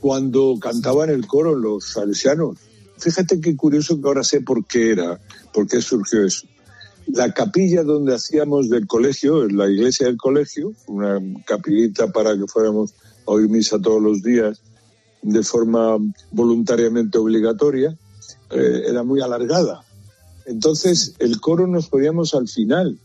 cuando 0.00 0.56
cantaban 0.60 1.10
el 1.10 1.26
coro 1.26 1.54
los 1.54 1.84
salesianos. 1.84 2.58
Fíjate 2.98 3.40
qué 3.40 3.56
curioso 3.56 4.00
que 4.00 4.08
ahora 4.08 4.24
sé 4.24 4.40
por 4.40 4.64
qué 4.66 4.92
era, 4.92 5.20
por 5.52 5.66
qué 5.66 5.80
surgió 5.80 6.24
eso. 6.24 6.46
La 7.06 7.32
capilla 7.32 7.82
donde 7.82 8.14
hacíamos 8.14 8.68
del 8.68 8.86
colegio, 8.86 9.46
la 9.48 9.68
iglesia 9.68 10.06
del 10.06 10.16
colegio, 10.16 10.72
una 10.86 11.20
capillita 11.46 12.12
para 12.12 12.36
que 12.36 12.46
fuéramos 12.46 12.92
a 13.26 13.32
oír 13.32 13.48
misa 13.48 13.80
todos 13.80 14.02
los 14.02 14.22
días 14.22 14.60
de 15.22 15.42
forma 15.42 15.96
voluntariamente 16.30 17.18
obligatoria, 17.18 17.96
eh, 18.50 18.82
era 18.86 19.02
muy 19.02 19.20
alargada. 19.20 19.84
Entonces 20.46 21.14
el 21.18 21.40
coro 21.40 21.66
nos 21.66 21.88
poníamos 21.88 22.34
al 22.34 22.48
final 22.48 22.98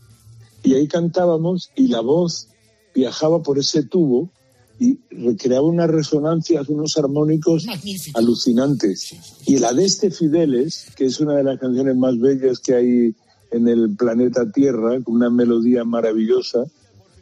y 0.62 0.74
ahí 0.74 0.88
cantábamos 0.88 1.70
y 1.74 1.88
la 1.88 2.00
voz 2.00 2.48
viajaba 2.94 3.42
por 3.42 3.58
ese 3.58 3.82
tubo 3.82 4.30
y 4.78 4.98
recreaba 5.10 5.66
unas 5.66 5.88
resonancias, 5.88 6.68
unos 6.68 6.96
armónicos 6.98 7.66
alucinantes. 8.14 9.14
Y 9.46 9.58
la 9.58 9.72
de 9.72 9.84
este 9.84 10.10
Fideles, 10.10 10.86
que 10.96 11.06
es 11.06 11.20
una 11.20 11.34
de 11.34 11.44
las 11.44 11.58
canciones 11.58 11.96
más 11.96 12.18
bellas 12.18 12.58
que 12.58 12.74
hay 12.74 13.14
en 13.50 13.68
el 13.68 13.96
planeta 13.96 14.50
Tierra, 14.50 15.00
con 15.02 15.16
una 15.16 15.30
melodía 15.30 15.84
maravillosa, 15.84 16.64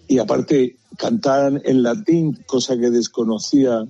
y 0.08 0.18
aparte 0.18 0.76
cantaban 0.98 1.60
en 1.64 1.82
latín, 1.82 2.38
cosa 2.46 2.76
que 2.76 2.90
desconocía 2.90 3.86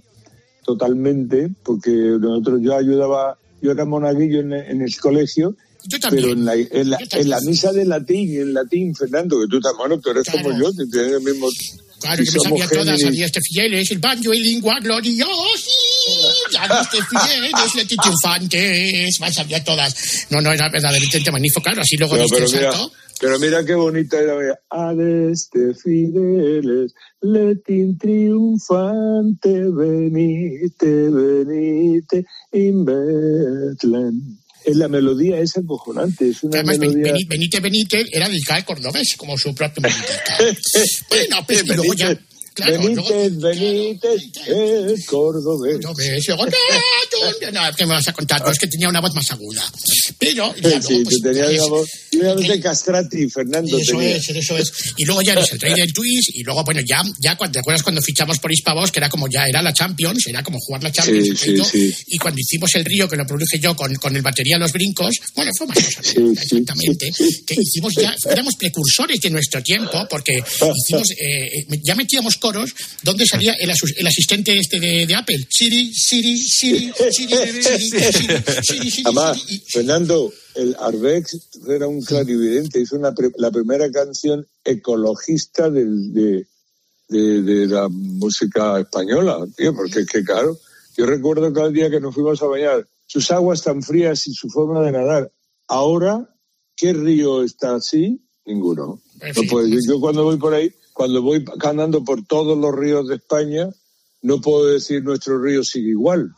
totalmente, 0.65 1.51
porque 1.63 1.91
nosotros 1.91 2.61
yo 2.63 2.75
ayudaba, 2.75 3.39
yo 3.63 3.71
era 3.71 3.85
monaguillo 3.85 4.41
en, 4.41 4.53
en 4.53 4.83
el 4.83 4.97
colegio, 4.99 5.57
pero 6.11 6.33
en 6.33 6.45
la, 6.45 6.55
en, 6.55 6.91
la, 6.91 6.99
en 7.13 7.29
la 7.29 7.41
misa 7.41 7.73
de 7.73 7.85
latín, 7.85 8.41
en 8.41 8.55
latín, 8.55 8.95
Fernando, 8.95 9.39
que 9.41 9.47
tú 9.49 9.61
también, 9.61 9.79
bueno, 9.79 10.01
tú 10.01 10.11
eres 10.11 10.27
como 10.31 10.51
yo, 10.59 10.71
que 10.73 10.87
tienes 10.87 11.13
el 11.13 11.23
mismo... 11.23 11.49
Claro, 12.05 12.23
que 12.23 12.31
me 12.33 12.39
sabía 12.39 12.69
todas, 12.69 13.01
sabía 13.01 13.25
este 13.25 13.41
Fideles, 13.41 13.91
el 13.91 13.99
banjo 13.99 14.35
y 14.35 14.41
lingua 14.41 14.79
gloriosi, 14.79 15.71
ya 16.53 16.65
este 16.83 16.99
Fideles, 17.03 17.75
Leti 17.75 17.97
triunfantes, 17.97 19.21
me 19.21 19.33
sabía 19.33 19.65
todas. 19.65 20.27
No, 20.29 20.43
no, 20.43 20.53
era 20.53 20.69
verdaderamente 20.69 21.31
magnífico, 21.31 21.63
claro, 21.63 21.81
así 21.81 21.97
luego 21.97 22.19
diste 22.19 22.37
pero 22.37 22.49
mira, 22.51 22.73
pero 23.19 23.39
mira 23.39 23.65
qué 23.65 23.75
bonita 23.75 24.21
era. 24.21 24.35
mira. 24.37 25.31
Este 25.33 25.73
fideles, 25.73 26.93
letin 27.23 27.97
triunfante, 27.97 29.65
venite, 29.71 31.09
venite, 31.09 32.27
in 32.53 32.85
Betlehem. 32.85 34.44
Es 34.65 34.77
la 34.77 34.89
melodía 34.89 35.39
esa 35.39 35.61
acojonante, 35.61 36.29
es 36.29 36.43
una 36.43 36.59
Además, 36.61 36.79
melodía... 36.79 37.15
Benite 37.29 37.61
Benite 37.61 38.07
era 38.11 38.29
del 38.29 38.43
CAE 38.45 38.65
cordobés, 38.65 39.15
como 39.17 39.37
su 39.37 39.55
propio 39.55 39.83
Benítez. 39.83 41.05
bueno, 41.11 41.45
pues, 41.47 41.65
y 41.65 41.67
luego 41.67 41.95
ya... 41.95 42.19
Claro, 42.55 42.81
Benítez, 42.81 43.37
Benítez, 43.39 44.23
el 44.47 45.05
cordobés. 45.07 45.81
No 45.81 45.93
no, 47.53 47.53
no, 47.53 47.77
¿qué 47.77 47.85
me 47.85 47.95
vas 47.95 48.07
a 48.07 48.13
contar? 48.13 48.43
No, 48.43 48.51
es 48.53 48.59
que 48.59 48.69
tenía 48.69 48.89
una 48.89 49.01
voz 49.01 49.13
más 49.13 49.29
aguda. 49.33 49.63
Pero, 50.19 50.55
ya 50.57 50.81
Sí, 50.81 50.89
luego, 50.95 51.05
pues, 51.05 51.21
pues, 51.21 51.37
una 51.37 51.67
voz, 51.67 51.89
una 52.13 52.35
voz 52.35 52.49
de 52.49 52.61
castrati, 52.61 53.29
Fernando. 53.29 53.77
Eso 53.77 53.99
tenía. 53.99 54.17
es, 54.17 54.29
eso 54.29 54.57
es. 54.57 54.73
Y 54.97 55.05
luego 55.05 55.23
ya 55.23 55.33
eres 55.33 55.51
el 55.53 55.61
rey 55.61 55.75
del 55.75 55.93
twist, 55.93 56.31
y 56.35 56.45
luego, 56.45 56.63
bueno, 56.63 56.81
ya, 56.87 57.03
ya 57.21 57.37
cuando, 57.37 57.55
¿te 57.55 57.59
acuerdas 57.59 57.83
cuando 57.83 58.01
fichamos 58.01 58.39
por 58.39 58.53
Hispavos, 58.53 58.93
que 58.93 59.01
era 59.01 59.09
como 59.09 59.27
ya 59.29 59.47
era 59.47 59.61
la 59.61 59.73
Champions, 59.73 60.27
era 60.29 60.45
como 60.45 60.59
jugar 60.61 60.83
la 60.85 60.93
Champions, 60.93 61.41
Sí, 61.41 61.51
y 61.51 61.57
sí, 61.57 61.65
sí. 61.65 62.05
y 62.07 62.19
cuando 62.19 62.41
hicimos 62.41 62.73
el 62.77 62.85
río, 62.85 63.09
que 63.09 63.17
lo 63.17 63.27
produje 63.27 63.59
yo 63.59 63.75
con, 63.75 63.93
con 63.97 64.15
el 64.15 64.23
batería 64.23 64.59
Los 64.59 64.73
Brincos, 64.73 65.17
bueno, 65.35 65.51
fue 65.59 65.67
más 65.67 65.79
cosa, 65.83 66.01
exactamente, 66.01 67.13
que 67.45 67.55
hicimos 67.59 67.95
ya, 67.95 68.15
éramos 68.31 68.55
precursores 68.55 69.21
de 69.21 69.31
nuestro 69.31 69.61
tiempo, 69.61 70.07
porque 70.09 70.35
hicimos, 70.35 71.11
eh, 71.19 71.49
eh, 71.59 71.81
ya 71.83 71.97
metíamos 71.97 72.37
coros 72.45 72.75
donde 73.03 73.25
salía 73.27 73.55
el, 73.59 73.71
asistente 74.07 74.55
este 74.59 74.79
de, 74.79 75.07
de 75.07 75.15
Apple, 75.15 75.47
Siri, 75.49 75.95
Siri, 75.95 76.37
Siri, 76.37 76.93
Siri, 77.11 77.35
Siri, 77.37 77.63
Siri, 77.63 78.13
Siri, 78.13 78.91
Siri, 78.91 79.03
Además, 79.07 79.43
Fernando, 79.69 80.31
el 80.55 80.77
Arbex 80.79 81.39
era 81.69 81.87
un 81.87 82.03
clarividente, 82.03 82.81
hizo 82.81 82.97
una 82.97 83.15
pre- 83.15 83.33
la 83.39 83.51
primera 83.51 83.91
canción 83.91 84.47
ecologista 84.63 85.71
del- 85.71 86.13
de, 86.13 86.47
de, 87.09 87.43
de 87.43 87.67
la 87.67 87.89
música 87.89 88.79
española, 88.81 89.39
tío, 89.57 89.75
porque 89.75 90.01
es 90.01 90.07
que, 90.07 90.23
claro, 90.23 90.59
yo 90.97 91.07
recuerdo 91.07 91.51
cada 91.53 91.71
día 91.71 91.89
que 91.91 92.01
nos 92.01 92.15
fuimos 92.15 92.43
a 92.43 92.47
bañar, 92.47 92.87
sus 93.07 93.31
aguas 93.31 93.63
tan 93.63 93.83
frías 93.83 94.27
y 94.27 94.35
su 94.35 94.49
forma 94.51 94.83
de 94.85 94.93
nadar. 94.93 95.33
Ahora, 95.69 96.29
¿qué 96.77 96.93
río 96.93 97.43
está 97.43 97.77
así? 97.77 98.21
Ninguno. 98.47 99.01
No 99.37 99.43
puedo. 99.49 99.67
Yo 99.89 99.99
cuando 100.01 100.25
voy 100.25 100.37
por 100.37 100.53
ahí, 100.55 100.71
cuando 100.95 101.21
voy 101.21 101.45
andando 101.63 102.03
por 102.03 102.25
todos 102.25 102.57
los 102.57 102.75
ríos 102.75 103.07
de 103.09 103.17
España, 103.17 103.69
no 104.23 104.41
puedo 104.41 104.65
decir 104.69 105.03
nuestro 105.05 105.39
río 105.43 105.63
sigue 105.63 105.91
igual. 105.91 106.31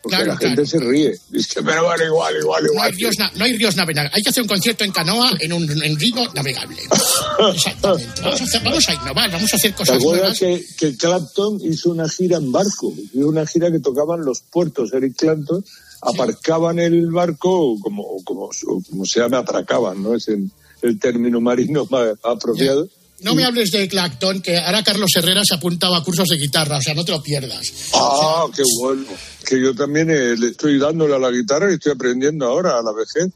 Porque 0.00 0.16
Claro, 0.16 0.32
la 0.32 0.36
gente 0.38 0.66
se 0.66 0.80
ríe. 0.80 1.16
Dice, 1.30 1.62
pero 1.62 1.84
bueno, 1.84 2.04
igual, 2.04 2.34
igual, 2.40 2.64
No 2.64 2.72
igual. 2.72 2.86
hay, 2.88 2.92
ríos, 2.96 3.14
no 3.36 3.44
hay 3.44 3.56
ríos 3.56 3.76
navegables. 3.76 4.12
Hay 4.14 4.22
que 4.22 4.30
hacer 4.30 4.42
un 4.42 4.48
concierto 4.48 4.82
en 4.82 4.90
canoa 4.90 5.30
en 5.40 5.52
un 5.52 5.62
en 5.82 5.96
río 5.98 6.14
navegable. 6.34 6.76
Exactamente. 7.54 8.20
Vamos 8.20 8.40
a, 8.40 8.44
hacer- 8.44 8.62
vamos 8.64 8.88
a 8.88 8.94
innovar, 8.94 9.30
vamos 9.30 9.52
a 9.52 9.56
hacer 9.56 9.70
¿Te 9.70 9.76
cosas 9.76 10.02
nuevas. 10.02 10.38
que, 10.38 10.64
que 10.78 10.96
Clapton 10.96 11.58
hizo 11.62 11.90
una 11.90 12.08
gira 12.08 12.36
en 12.38 12.50
barco? 12.50 12.92
Hizo 13.14 13.28
una 13.28 13.46
gira 13.46 13.70
que 13.70 13.78
tocaban 13.78 14.24
los 14.24 14.40
puertos, 14.40 14.92
Eric 14.92 15.14
Clapton, 15.16 15.64
aparcaban 16.02 16.78
el 16.80 17.10
barco, 17.12 17.78
como, 17.80 18.22
como, 18.24 18.50
como 18.90 19.04
se 19.06 19.20
llama, 19.20 19.38
atracaban, 19.38 20.02
¿no? 20.02 20.14
Es 20.16 20.26
el, 20.28 20.50
el 20.82 20.98
término 20.98 21.40
marino 21.40 21.86
más 21.90 22.08
apropiado, 22.24 22.88
No 23.22 23.34
me 23.34 23.44
hables 23.44 23.70
de 23.70 23.88
Clacton, 23.88 24.42
que 24.42 24.58
ahora 24.58 24.82
Carlos 24.82 25.10
Herrera 25.16 25.42
se 25.44 25.54
apuntaba 25.54 25.98
a 25.98 26.04
cursos 26.04 26.28
de 26.28 26.36
guitarra, 26.36 26.78
o 26.78 26.82
sea, 26.82 26.94
no 26.94 27.04
te 27.04 27.12
lo 27.12 27.22
pierdas. 27.22 27.72
Ah, 27.94 28.46
qué 28.54 28.62
bueno. 28.80 29.04
Que 29.44 29.60
yo 29.60 29.74
también 29.74 30.10
eh, 30.10 30.36
le 30.36 30.48
estoy 30.48 30.78
dándole 30.78 31.14
a 31.14 31.18
la 31.18 31.30
guitarra 31.30 31.70
y 31.70 31.74
estoy 31.74 31.92
aprendiendo 31.92 32.46
ahora 32.46 32.78
a 32.78 32.82
la 32.82 32.92
vejez. 32.92 33.32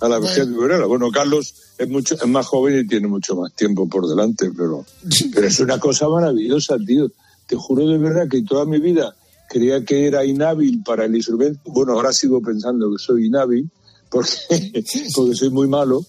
A 0.00 0.08
la 0.08 0.18
vejez 0.18 0.50
bueno. 0.52 0.88
Bueno, 0.88 1.10
Carlos 1.10 1.54
es 1.78 1.88
mucho 1.88 2.16
es 2.16 2.26
más 2.26 2.46
joven 2.46 2.80
y 2.80 2.86
tiene 2.88 3.06
mucho 3.06 3.36
más 3.36 3.52
tiempo 3.54 3.88
por 3.88 4.08
delante, 4.08 4.50
pero, 4.56 4.84
pero 5.34 5.46
es 5.46 5.60
una 5.60 5.78
cosa 5.78 6.08
maravillosa, 6.08 6.76
tío. 6.84 7.10
Te 7.46 7.56
juro 7.56 7.86
de 7.86 7.98
verdad 7.98 8.28
que 8.28 8.42
toda 8.42 8.64
mi 8.64 8.80
vida 8.80 9.14
creía 9.48 9.84
que 9.84 10.06
era 10.06 10.24
inhábil 10.24 10.82
para 10.84 11.04
el 11.04 11.14
instrumento. 11.14 11.60
Bueno, 11.66 11.92
ahora 11.92 12.12
sigo 12.12 12.40
pensando 12.40 12.90
que 12.90 12.98
soy 12.98 13.26
inhábil 13.26 13.70
porque, 14.08 14.30
porque 15.14 15.34
soy 15.34 15.50
muy 15.50 15.68
malo, 15.68 16.04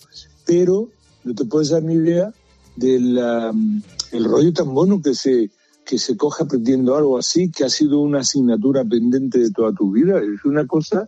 pero 0.46 0.90
no 1.24 1.36
te 1.36 1.46
puedes 1.46 1.70
dar 1.70 1.84
ni 1.84 1.94
idea 1.94 2.34
del 2.76 3.18
um, 3.18 3.82
el 4.12 4.26
rollo 4.26 4.54
tan 4.54 4.74
bueno 4.74 5.02
que 5.02 5.16
se, 5.16 5.50
que 5.86 5.98
se 5.98 6.18
coge 6.18 6.44
aprendiendo 6.44 6.96
algo 6.96 7.18
así, 7.18 7.50
que 7.50 7.64
ha 7.64 7.70
sido 7.70 8.00
una 8.00 8.20
asignatura 8.20 8.84
pendiente 8.84 9.40
de 9.40 9.52
toda 9.52 9.74
tu 9.74 9.92
vida. 9.92 10.20
Es 10.20 10.46
una 10.46 10.68
cosa 10.68 11.08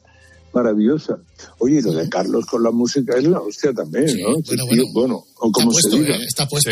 maravillosa. 0.53 1.19
Oye, 1.59 1.81
lo 1.81 1.91
de 1.93 2.09
Carlos 2.09 2.45
con 2.45 2.63
la 2.63 2.71
música 2.71 3.17
es 3.17 3.23
la 3.25 3.39
hostia 3.39 3.73
también, 3.73 4.07
Sí, 4.09 4.21
¿no? 4.21 4.33
bueno, 4.41 4.65
bueno. 4.67 4.83
bueno, 4.93 5.25
o 5.39 5.51
como 5.51 5.71
se 5.73 5.89
puesto, 5.89 5.97
diga. 6.01 6.15
¿eh? 6.15 6.25
Está 6.27 6.47
puesto. 6.47 6.69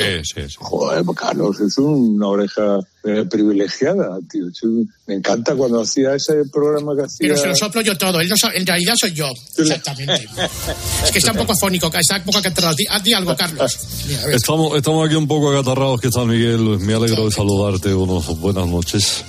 Joder, 0.59 1.03
Carlos 1.15 1.59
es 1.59 1.77
una 1.77 2.27
oreja 2.27 2.79
eh, 3.03 3.25
privilegiada, 3.29 4.19
tío. 4.29 4.45
Me 5.07 5.15
encanta 5.15 5.55
cuando 5.55 5.81
hacía 5.81 6.15
ese 6.15 6.33
programa 6.51 6.95
que 6.95 7.03
hacía. 7.03 7.17
Pero 7.19 7.37
se 7.37 7.47
lo 7.47 7.55
soplo 7.55 7.81
yo 7.81 7.97
todo, 7.97 8.19
él 8.21 8.29
no 8.29 8.35
so- 8.37 8.51
en 8.53 8.65
realidad 8.65 8.93
soy 8.99 9.13
yo. 9.13 9.27
Exactamente. 9.57 10.27
es 11.05 11.11
que 11.11 11.17
está 11.19 11.31
un 11.31 11.37
poco 11.39 11.53
afónico, 11.53 11.91
está 11.93 12.17
un 12.17 12.23
poco 12.23 12.37
acatarrado. 12.37 12.75
Di, 12.75 12.85
di 13.03 13.13
algo, 13.13 13.35
Carlos. 13.35 13.77
Mira. 14.07 14.21
Estamos, 14.35 14.75
estamos 14.77 15.05
aquí 15.07 15.15
un 15.15 15.27
poco 15.27 15.51
acatarrados. 15.51 15.99
¿Qué 16.01 16.09
tal, 16.09 16.27
Miguel? 16.27 16.59
Me 16.79 16.93
alegro 16.93 17.25
de 17.25 17.31
saludarte. 17.31 17.93
Unos, 17.93 18.27
buenas 18.39 18.67
noches. 18.67 19.23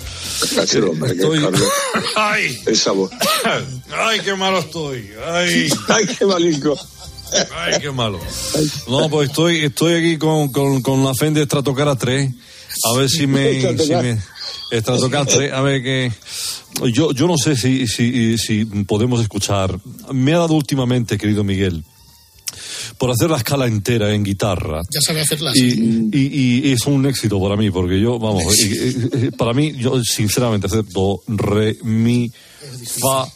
Gracias, 0.55 0.85
hombre, 0.85 1.13
Estoy- 1.13 1.41
Carlos. 1.41 1.63
¡Ay! 2.17 2.61
Esa 2.67 2.93
voz. 2.93 3.11
¡Ay, 3.97 4.21
qué 4.21 4.35
malo 4.35 4.59
estoy! 4.61 5.09
¡Ay! 5.25 5.32
¡Ay, 5.35 6.07
qué 6.19 6.25
malico! 6.27 6.79
¡Ay, 7.57 7.81
qué 7.81 7.91
malo! 7.91 8.21
No, 8.89 9.09
pues 9.09 9.31
estoy, 9.31 9.65
estoy 9.65 9.95
aquí 9.95 10.19
con, 10.19 10.49
con, 10.53 10.83
con 10.83 11.05
la 11.05 11.15
Fender 11.15 11.45
Stratocaster 11.47 11.97
3. 11.97 12.35
A 12.93 12.97
ver 12.99 13.09
si 13.09 13.27
me... 13.27 13.61
si 13.79 13.95
me 13.95 14.19
Stratocaster 14.73 15.37
3, 15.39 15.53
a 15.53 15.61
ver 15.63 15.83
que... 15.83 16.13
Yo, 16.93 17.13
yo 17.13 17.27
no 17.27 17.37
sé 17.37 17.55
si, 17.57 17.87
si, 17.87 18.39
si 18.39 18.65
podemos 18.65 19.21
escuchar. 19.21 19.79
Me 20.13 20.33
ha 20.33 20.39
dado 20.39 20.55
últimamente, 20.55 21.19
querido 21.19 21.45
Miguel, 21.45 21.85
por 22.97 23.11
hacer 23.11 23.29
la 23.31 23.37
escala 23.37 23.67
entera 23.67 24.13
en 24.15 24.23
guitarra. 24.25 24.81
Ya 24.91 25.01
sabe 25.03 25.21
hacerlas. 25.21 25.55
Y, 25.55 26.09
y- 26.13 26.61
y 26.69 26.73
es 26.73 26.87
un 26.87 27.05
éxito 27.07 27.41
para 27.43 27.57
mí, 27.57 27.71
porque 27.71 28.01
yo, 28.01 28.19
vamos, 28.19 28.59
y- 28.59 28.73
y- 28.73 29.27
y- 29.27 29.31
para 29.33 29.53
mí, 29.53 29.73
yo 29.77 30.03
sinceramente 30.03 30.67
hacer 30.67 30.85
do, 30.87 31.23
re, 31.29 31.77
mi, 31.83 32.31
fa, 33.01 33.27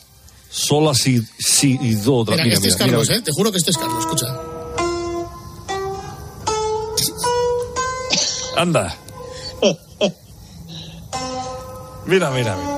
sol, 0.57 0.95
si, 0.97 1.21
si 1.39 1.79
y 1.81 1.95
do. 1.95 2.25
Mira, 2.25 2.45
Mira, 2.45 2.55
este 2.57 2.69
es 2.69 2.77
Carlos, 2.77 3.09
mira. 3.09 3.21
¿eh? 3.21 3.23
Te 3.23 3.33
juro 3.33 3.53
que 3.53 3.59
este 3.59 3.71
es 3.71 3.79
Carlos, 3.79 4.01
escucha. 4.01 4.27
Anda. 8.57 8.97
Mira, 12.07 12.31
mira, 12.31 12.57
mira. 12.57 12.76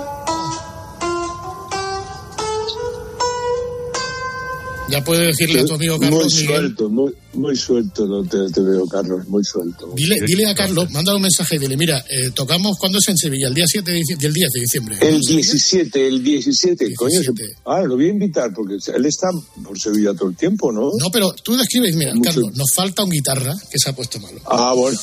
Ya 4.90 5.04
puede 5.04 5.26
decirle 5.26 5.60
a 5.60 5.64
tu 5.66 5.74
amigo 5.74 5.96
Muy 5.98 6.06
Carlos 6.08 6.34
Miguel. 6.34 6.46
suelto, 6.48 6.88
muy, 6.88 7.12
muy 7.34 7.56
suelto 7.56 8.06
no 8.06 8.24
te, 8.24 8.50
te 8.50 8.60
veo, 8.62 8.86
Carlos, 8.86 9.28
muy 9.28 9.44
suelto. 9.44 9.92
Dile, 9.94 10.16
dile 10.26 10.46
a 10.46 10.54
Carlos, 10.54 10.90
mándale 10.90 11.16
un 11.16 11.22
mensaje 11.22 11.56
y 11.56 11.58
dile, 11.58 11.76
mira, 11.76 12.02
eh, 12.08 12.30
tocamos 12.34 12.78
cuando 12.78 12.96
es 12.98 13.06
en 13.08 13.16
Sevilla, 13.18 13.48
el 13.48 13.54
día 13.54 13.66
7 13.66 13.90
de, 13.90 14.00
del 14.18 14.32
10 14.32 14.50
de 14.50 14.60
diciembre. 14.60 14.96
El 15.02 15.20
17, 15.20 16.06
el 16.08 16.22
17, 16.24 16.94
coño. 16.94 17.20
se- 17.22 17.28
Ah, 17.66 17.82
lo 17.82 17.96
voy 17.96 18.06
a 18.06 18.08
invitar 18.08 18.50
porque 18.54 18.76
él 18.94 19.04
está 19.04 19.28
por 19.62 19.78
Sevilla 19.78 20.14
todo 20.14 20.30
el 20.30 20.36
tiempo, 20.36 20.72
¿no? 20.72 20.90
No, 20.98 21.10
pero 21.12 21.34
tú 21.44 21.54
le 21.54 21.62
escribes, 21.64 21.94
mira, 21.94 22.14
Mucho- 22.14 22.30
Carlos, 22.30 22.56
nos 22.56 22.72
falta 22.74 23.02
un 23.04 23.10
guitarra 23.10 23.54
que 23.70 23.78
se 23.78 23.90
ha 23.90 23.94
puesto 23.94 24.18
malo. 24.20 24.40
Ah, 24.46 24.72
bueno. 24.74 24.98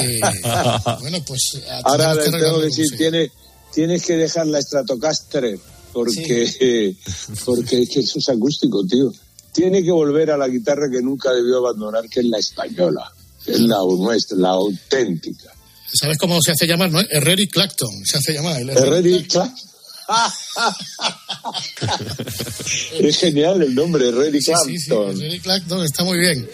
Eh, 0.00 0.20
bueno, 1.00 1.18
pues... 1.26 1.40
eh, 1.56 1.62
Ahora 1.84 2.16
tengo 2.18 2.58
que 2.60 2.64
decir, 2.66 2.86
sí. 2.88 2.96
tiene, 2.96 3.30
tienes 3.74 4.02
que 4.06 4.14
dejar 4.16 4.46
la 4.46 4.62
Stratocaster 4.62 5.58
porque, 5.94 6.96
porque 7.44 7.82
es 7.82 7.88
que 7.88 8.00
eso 8.00 8.18
es 8.18 8.28
acústico, 8.28 8.84
tío. 8.84 9.12
Tiene 9.52 9.82
que 9.82 9.92
volver 9.92 10.32
a 10.32 10.36
la 10.36 10.48
guitarra 10.48 10.90
que 10.90 11.00
nunca 11.00 11.32
debió 11.32 11.58
abandonar, 11.58 12.08
que 12.10 12.20
es 12.20 12.26
la 12.26 12.38
española, 12.38 13.10
que 13.44 13.52
es 13.52 13.60
la 13.60 13.78
nuestra, 13.78 14.36
la 14.36 14.48
auténtica. 14.50 15.52
¿Sabes 15.92 16.18
cómo 16.18 16.42
se 16.42 16.50
hace 16.50 16.66
llamar, 16.66 16.90
no? 16.90 17.00
Herreri 17.08 17.46
Clacton, 17.46 18.04
se 18.04 18.18
hace 18.18 18.34
llamar. 18.34 18.60
El 18.60 18.70
Herreri 18.70 19.22
Clacton. 19.24 19.70
es 23.00 23.16
genial 23.16 23.62
el 23.62 23.74
nombre, 23.74 24.08
Herreri 24.08 24.42
Sí, 24.42 24.52
sí, 24.66 24.78
sí, 24.78 24.88
Clapton. 24.88 25.18
Clacton 25.42 25.84
está 25.84 26.04
muy 26.04 26.18
bien. 26.18 26.46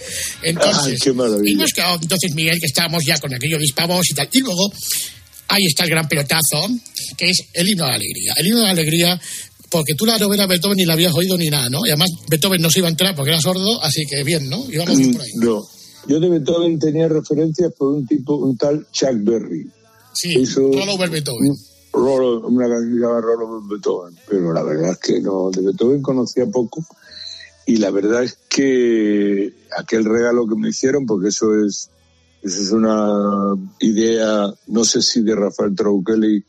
Entonces, 0.42 0.92
Ay, 0.92 0.98
qué 1.02 1.12
maravilla. 1.12 1.52
hemos 1.52 1.72
quedado 1.72 1.98
entonces, 2.00 2.32
Miguel, 2.34 2.60
que 2.60 2.66
estábamos 2.66 3.04
ya 3.04 3.18
con 3.18 3.34
aquello 3.34 3.58
de 3.58 3.64
hispavos 3.64 4.08
y 4.10 4.14
tal. 4.14 4.28
Y 4.30 4.38
luego, 4.40 4.70
ahí 5.50 5.66
está 5.66 5.84
el 5.84 5.90
gran 5.90 6.08
pelotazo, 6.08 6.68
que 7.16 7.30
es 7.30 7.44
el 7.52 7.68
himno 7.68 7.84
de 7.84 7.90
la 7.90 7.96
alegría. 7.96 8.32
El 8.36 8.46
himno 8.46 8.58
de 8.60 8.64
la 8.64 8.70
alegría, 8.70 9.20
porque 9.70 9.94
tú 9.94 10.06
la 10.06 10.18
novela 10.18 10.44
de 10.44 10.48
Beethoven 10.48 10.76
ni 10.76 10.84
la 10.84 10.94
habías 10.94 11.14
oído 11.14 11.36
ni 11.36 11.48
nada, 11.50 11.68
¿no? 11.68 11.84
Y 11.84 11.90
además 11.90 12.10
Beethoven 12.28 12.60
no 12.62 12.70
se 12.70 12.78
iba 12.80 12.88
a 12.88 12.90
entrar 12.90 13.14
porque 13.14 13.30
era 13.32 13.40
sordo, 13.40 13.82
así 13.82 14.04
que 14.06 14.24
bien, 14.24 14.48
¿no? 14.48 14.64
Íbamos 14.70 14.96
bien 14.96 15.12
por 15.12 15.22
ahí. 15.22 15.30
No. 15.36 15.62
Yo 16.08 16.18
de 16.18 16.28
Beethoven 16.30 16.78
tenía 16.78 17.08
referencias 17.08 17.72
por 17.76 17.92
un 17.92 18.06
tipo, 18.06 18.36
un 18.36 18.56
tal 18.56 18.86
Chuck 18.90 19.16
Berry. 19.22 19.70
Sí, 20.14 20.44
Roll 20.56 20.88
Over 20.88 21.10
Beethoven. 21.10 21.56
Rollo- 21.92 22.46
una 22.46 22.68
canción 22.68 23.02
Over 23.04 23.68
Beethoven, 23.68 24.16
pero 24.28 24.52
la 24.52 24.62
verdad 24.62 24.92
es 24.92 24.98
que 24.98 25.20
no, 25.20 25.50
de 25.50 25.60
Beethoven 25.62 26.00
conocía 26.02 26.46
poco 26.46 26.84
y 27.66 27.76
la 27.76 27.90
verdad 27.90 28.24
es 28.24 28.38
que 28.48 29.52
aquel 29.76 30.04
regalo 30.04 30.46
que 30.48 30.56
me 30.56 30.70
hicieron, 30.70 31.04
porque 31.06 31.28
eso 31.28 31.46
es, 31.64 31.90
eso 32.42 32.62
es 32.62 32.72
una 32.72 33.54
idea, 33.80 34.52
no 34.68 34.84
sé 34.84 35.02
si 35.02 35.22
de 35.22 35.34
Rafael 35.34 35.74
Trauqueli 35.74 36.42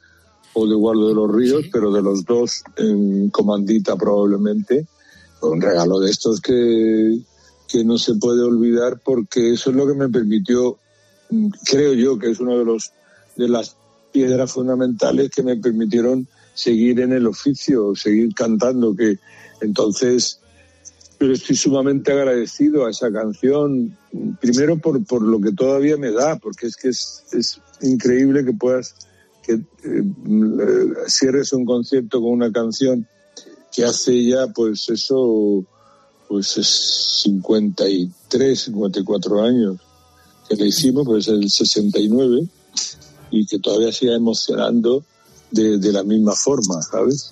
o 0.53 0.67
de 0.67 0.75
Guardo 0.75 1.07
de 1.07 1.15
los 1.15 1.31
Ríos, 1.31 1.65
pero 1.71 1.91
de 1.91 2.01
los 2.01 2.25
dos 2.25 2.63
en 2.77 3.29
comandita 3.29 3.95
probablemente, 3.95 4.87
un 5.41 5.61
regalo 5.61 5.99
de 5.99 6.11
estos 6.11 6.39
que, 6.39 7.19
que 7.67 7.83
no 7.83 7.97
se 7.97 8.15
puede 8.15 8.41
olvidar 8.41 9.01
porque 9.03 9.53
eso 9.53 9.69
es 9.69 9.75
lo 9.75 9.87
que 9.87 9.93
me 9.93 10.09
permitió, 10.09 10.77
creo 11.65 11.93
yo 11.93 12.19
que 12.19 12.31
es 12.31 12.39
uno 12.39 12.57
de 12.57 12.65
los 12.65 12.91
de 13.35 13.47
las 13.47 13.75
piedras 14.11 14.51
fundamentales 14.51 15.29
que 15.29 15.41
me 15.41 15.55
permitieron 15.55 16.27
seguir 16.53 16.99
en 16.99 17.13
el 17.13 17.27
oficio, 17.27 17.95
seguir 17.95 18.33
cantando, 18.33 18.95
que 18.95 19.17
entonces 19.61 20.40
pero 21.21 21.33
estoy 21.33 21.55
sumamente 21.55 22.11
agradecido 22.11 22.83
a 22.83 22.89
esa 22.89 23.11
canción, 23.11 23.95
primero 24.39 24.79
por, 24.79 25.05
por 25.05 25.21
lo 25.21 25.39
que 25.39 25.51
todavía 25.51 25.95
me 25.95 26.11
da, 26.11 26.39
porque 26.39 26.65
es 26.65 26.75
que 26.75 26.89
es, 26.89 27.23
es 27.31 27.61
increíble 27.83 28.43
que 28.43 28.53
puedas, 28.53 28.95
que 29.43 29.53
eh, 29.53 30.03
cierres 31.05 31.53
un 31.53 31.63
concierto 31.63 32.19
con 32.21 32.31
una 32.31 32.51
canción 32.51 33.07
que 33.71 33.85
hace 33.85 34.25
ya, 34.25 34.47
pues 34.47 34.89
eso, 34.89 35.63
pues 36.27 36.57
es 36.57 37.21
53, 37.21 38.59
54 38.59 39.43
años 39.43 39.77
que 40.49 40.55
le 40.55 40.69
hicimos, 40.69 41.05
pues 41.05 41.27
el 41.27 41.47
69, 41.47 42.47
y 43.29 43.45
que 43.45 43.59
todavía 43.59 43.91
siga 43.91 44.15
emocionando 44.15 45.05
de, 45.51 45.77
de 45.77 45.91
la 45.91 46.03
misma 46.03 46.35
forma, 46.35 46.81
¿sabes? 46.81 47.31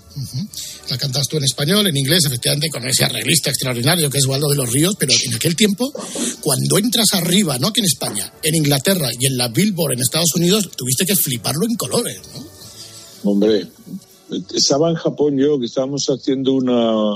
La 0.90 0.98
cantas 0.98 1.28
tú 1.28 1.38
en 1.38 1.44
español, 1.44 1.88
en 1.88 1.96
inglés, 1.96 2.26
efectivamente, 2.26 2.70
con 2.70 2.86
ese 2.86 3.06
arreglista 3.06 3.50
extraordinario 3.50 4.10
que 4.10 4.18
es 4.18 4.26
Waldo 4.26 4.50
de 4.50 4.56
los 4.56 4.72
Ríos, 4.72 4.96
pero 5.00 5.14
en 5.14 5.36
aquel 5.36 5.56
tiempo, 5.56 5.92
cuando 6.42 6.78
entras 6.78 7.14
arriba, 7.14 7.58
no 7.58 7.68
aquí 7.68 7.80
en 7.80 7.86
España, 7.86 8.32
en 8.44 8.56
Inglaterra 8.56 9.10
y 9.18 9.26
en 9.26 9.38
la 9.38 9.48
Billboard 9.48 9.94
en 9.94 10.00
Estados 10.00 10.36
Unidos, 10.36 10.70
tuviste 10.76 11.06
que 11.06 11.16
fliparlo 11.16 11.66
en 11.66 11.76
colores, 11.76 12.22
¿no? 12.36 13.32
Hombre, 13.32 13.68
estaba 14.54 14.90
en 14.90 14.96
Japón 14.96 15.38
yo, 15.38 15.60
que 15.60 15.66
estábamos 15.66 16.08
haciendo 16.08 16.54
una, 16.54 17.14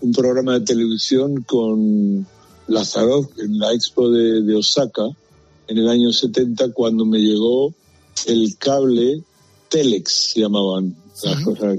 un 0.00 0.12
programa 0.12 0.58
de 0.58 0.64
televisión 0.64 1.42
con 1.42 2.26
Lazarov 2.68 3.28
en 3.38 3.58
la 3.58 3.72
expo 3.72 4.10
de, 4.10 4.42
de 4.42 4.54
Osaka 4.54 5.04
en 5.68 5.78
el 5.78 5.88
año 5.88 6.12
70 6.12 6.72
cuando 6.72 7.04
me 7.04 7.18
llegó 7.18 7.74
el 8.26 8.56
cable 8.58 9.22
Telex, 9.68 10.32
se 10.32 10.40
llamaban 10.40 10.94
las 11.22 11.44
cosas. 11.44 11.78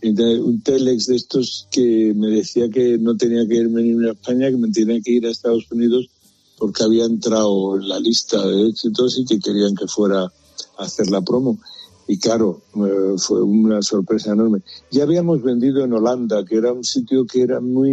Entonces, 0.00 0.40
un 0.40 0.62
Telex 0.62 1.06
de 1.06 1.16
estos 1.16 1.66
que 1.70 2.12
me 2.14 2.28
decía 2.28 2.68
que 2.68 2.98
no 2.98 3.16
tenía 3.16 3.46
que 3.46 3.56
irme 3.56 3.82
ni 3.82 4.06
a 4.06 4.12
España, 4.12 4.50
que 4.50 4.56
me 4.56 4.70
tenía 4.70 5.00
que 5.00 5.12
ir 5.12 5.26
a 5.26 5.30
Estados 5.30 5.66
Unidos 5.70 6.08
porque 6.56 6.82
había 6.82 7.04
entrado 7.04 7.76
en 7.76 7.88
la 7.88 8.00
lista 8.00 8.44
de 8.46 8.68
éxitos 8.68 9.18
y 9.18 9.24
que 9.24 9.38
querían 9.38 9.74
que 9.74 9.86
fuera 9.86 10.22
a 10.22 10.30
hacer 10.78 11.10
la 11.10 11.20
promo. 11.20 11.58
Y 12.06 12.18
claro, 12.18 12.62
eh, 12.74 13.18
fue 13.18 13.42
una 13.42 13.82
sorpresa 13.82 14.32
enorme. 14.32 14.62
Ya 14.90 15.02
habíamos 15.02 15.42
vendido 15.42 15.84
en 15.84 15.92
Holanda, 15.92 16.44
que 16.44 16.56
era 16.56 16.72
un 16.72 16.84
sitio 16.84 17.26
que 17.26 17.42
era 17.42 17.60
muy, 17.60 17.90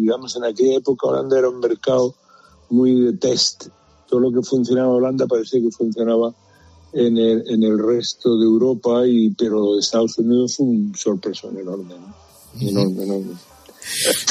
digamos, 0.00 0.36
en 0.36 0.44
aquella 0.44 0.76
época 0.76 1.08
Holanda 1.08 1.38
era 1.38 1.48
un 1.48 1.60
mercado 1.60 2.14
muy 2.70 3.00
de 3.00 3.12
test 3.14 3.68
todo 4.08 4.20
lo 4.20 4.32
que 4.32 4.42
funcionaba 4.42 4.88
en 4.88 4.94
Holanda 4.94 5.26
parecía 5.26 5.60
que 5.60 5.70
funcionaba 5.70 6.34
en 6.92 7.18
el, 7.18 7.42
en 7.48 7.62
el 7.62 7.78
resto 7.78 8.36
de 8.38 8.44
Europa, 8.44 9.06
y 9.06 9.30
pero 9.30 9.78
Estados 9.78 10.18
Unidos 10.18 10.54
fue 10.56 10.66
un 10.66 10.92
sorpresón 10.96 11.58
enorme, 11.58 11.94
¿no? 11.94 12.68
enorme, 12.68 13.02
enorme. 13.04 13.32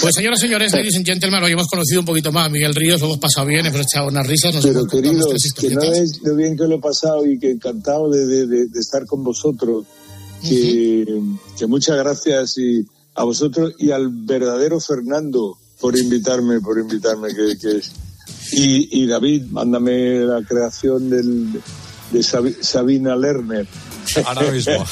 Pues 0.01 0.13
señoras 0.15 0.39
y 0.39 0.41
señores, 0.47 0.71
ladies 0.73 0.95
and 0.97 1.05
gentlemen, 1.05 1.43
hoy 1.43 1.51
hemos 1.53 1.67
conocido 1.67 2.01
un 2.01 2.05
poquito 2.05 2.31
más 2.31 2.45
a 2.45 2.49
Miguel 2.49 2.75
Ríos, 2.75 2.99
lo 3.01 3.07
hemos 3.07 3.17
pasado 3.19 3.47
bien, 3.47 3.65
hemos 3.65 3.81
echado 3.81 4.07
unas 4.07 4.27
risas. 4.27 4.53
Nos 4.53 4.63
Pero 4.65 4.85
queridos, 4.85 5.25
que 5.59 5.69
no 5.71 5.81
es 5.81 6.21
lo 6.21 6.35
bien 6.35 6.55
que 6.55 6.67
lo 6.67 6.75
he 6.75 6.79
pasado 6.79 7.25
y 7.25 7.39
que 7.39 7.51
encantado 7.51 8.09
de, 8.09 8.25
de- 8.27 8.45
de- 8.47 8.67
de 8.67 8.79
estar 8.79 9.05
con 9.05 9.23
vosotros. 9.23 9.85
Que, 10.47 11.19
que 11.57 11.65
muchas 11.65 11.97
gracias 11.97 12.57
y 12.59 12.85
a 13.15 13.23
vosotros 13.23 13.73
y 13.79 13.89
al 13.89 14.09
verdadero 14.09 14.79
Fernando 14.79 15.57
por 15.81 15.97
invitarme, 15.97 16.59
por 16.61 16.77
invitarme. 16.79 17.29
Que, 17.33 17.57
que 17.57 17.77
es- 17.77 17.91
y, 18.51 19.01
y 19.03 19.07
David, 19.07 19.45
mándame 19.49 20.19
la 20.19 20.43
creación 20.43 21.09
del, 21.09 21.59
de 22.11 22.23
Sabi- 22.23 22.55
Sabina 22.61 23.15
Lerner. 23.15 23.67
Ahora 24.25 24.51
mismo. 24.51 24.85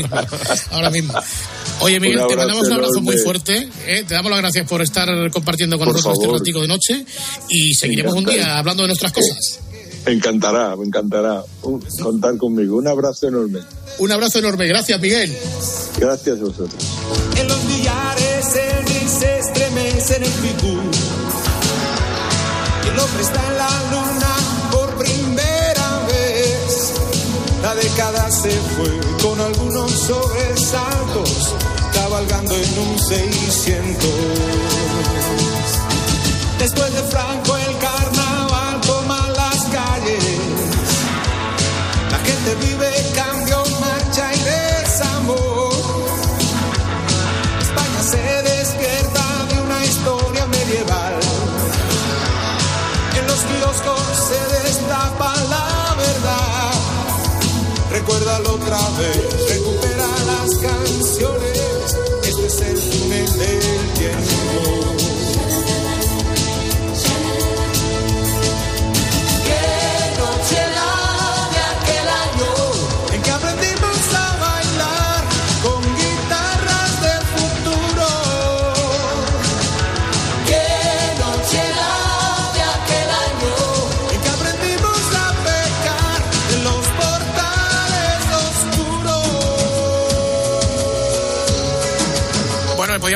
Ahora 0.70 0.90
mismo. 0.90 1.14
Oye, 1.80 2.00
Miguel, 2.00 2.22
te 2.28 2.36
mandamos 2.36 2.66
un 2.66 2.72
abrazo 2.72 3.00
muy 3.02 3.18
fuerte. 3.18 3.68
¿eh? 3.86 4.04
Te 4.08 4.14
damos 4.14 4.30
las 4.30 4.40
gracias 4.40 4.66
por 4.68 4.80
estar 4.82 5.08
compartiendo 5.30 5.76
con 5.78 5.86
Por 5.86 5.94
nosotros 5.96 6.14
este 6.18 6.26
favor. 6.26 6.40
ratico 6.40 6.60
de 6.62 6.68
noche 6.68 7.04
y 7.50 7.74
seguiremos 7.74 8.14
un 8.14 8.24
día 8.24 8.56
hablando 8.58 8.82
de 8.84 8.88
nuestras 8.88 9.12
cosas. 9.12 9.60
Me 10.06 10.12
encantará, 10.12 10.74
me 10.76 10.86
encantará 10.86 11.42
Un- 11.62 11.80
contar 12.02 12.36
conmigo. 12.38 12.76
Un 12.78 12.86
abrazo 12.88 13.28
enorme. 13.28 13.58
Un 13.98 14.12
abrazo 14.12 14.38
enorme. 14.38 14.66
Gracias, 14.66 15.00
Miguel. 15.00 15.36
Gracias 15.98 16.38
a 16.38 16.40
vosotros. 16.42 16.74
En 17.36 17.48
los 17.48 17.66
billares 17.68 18.46
el 18.54 19.08
se 19.08 19.38
estremece 19.38 20.16
en 20.16 20.22
el 20.22 20.30
figú. 20.30 20.78
El 22.92 22.98
hombre 23.00 23.22
está 23.22 23.42
en 23.50 23.58
la 23.58 23.85
La 27.66 27.74
década 27.74 28.30
se 28.30 28.52
fue 28.76 29.00
con 29.20 29.40
algunos 29.40 29.90
sobresaltos, 29.90 31.52
cabalgando 31.92 32.54
en 32.54 32.78
un 32.78 32.96
600. 32.96 34.08
Después 36.60 36.92
de 36.94 37.02
Franco 37.10 37.56
el 37.56 37.78
carnaval 37.78 38.80
toma 38.82 39.30
las 39.30 39.64
calles. 39.64 40.24
La 42.12 42.18
gente 42.18 42.54
vive 42.68 42.95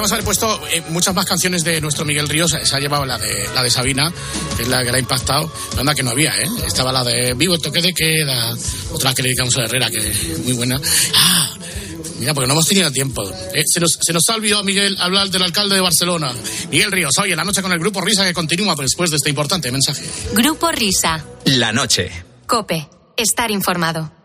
podríamos 0.00 0.12
haber 0.12 0.24
puesto 0.24 0.68
eh, 0.68 0.82
muchas 0.88 1.14
más 1.14 1.26
canciones 1.26 1.62
de 1.62 1.78
nuestro 1.80 2.06
Miguel 2.06 2.26
Ríos. 2.26 2.56
Se 2.62 2.74
ha 2.74 2.80
llevado 2.80 3.04
la 3.04 3.18
de, 3.18 3.48
la 3.54 3.62
de 3.62 3.70
Sabina, 3.70 4.10
que 4.56 4.62
es 4.62 4.68
la 4.68 4.82
que 4.82 4.90
le 4.90 4.96
ha 4.96 5.00
impactado. 5.00 5.52
La 5.74 5.80
onda 5.80 5.94
que 5.94 6.02
no 6.02 6.10
había, 6.10 6.30
¿eh? 6.40 6.48
Estaba 6.66 6.90
la 6.90 7.04
de 7.04 7.34
Vivo 7.34 7.54
el 7.54 7.60
toque 7.60 7.82
de 7.82 7.92
queda. 7.92 8.56
Otra 8.92 9.12
que 9.12 9.22
le 9.22 9.28
dedicamos 9.28 9.54
a 9.58 9.64
Herrera, 9.64 9.90
que 9.90 9.98
es 9.98 10.38
muy 10.38 10.54
buena. 10.54 10.80
Ah, 11.14 11.54
mira, 12.18 12.32
porque 12.32 12.46
no 12.46 12.54
hemos 12.54 12.66
tenido 12.66 12.90
tiempo. 12.90 13.30
Eh, 13.52 13.62
se, 13.66 13.78
nos, 13.78 13.98
se 14.00 14.12
nos 14.14 14.26
ha 14.30 14.36
olvidado, 14.36 14.64
Miguel, 14.64 14.96
hablar 15.00 15.28
del 15.28 15.42
alcalde 15.42 15.74
de 15.74 15.82
Barcelona. 15.82 16.32
Miguel 16.70 16.90
Ríos, 16.90 17.12
hoy 17.18 17.32
en 17.32 17.36
la 17.36 17.44
noche 17.44 17.60
con 17.60 17.72
el 17.72 17.78
grupo 17.78 18.00
Risa 18.00 18.24
que 18.24 18.32
continúa 18.32 18.74
después 18.76 19.10
de 19.10 19.16
este 19.16 19.28
importante 19.28 19.70
mensaje. 19.70 20.02
Grupo 20.32 20.72
Risa. 20.72 21.22
La 21.44 21.72
noche. 21.72 22.10
Cope. 22.46 22.88
Estar 23.18 23.50
informado. 23.50 24.19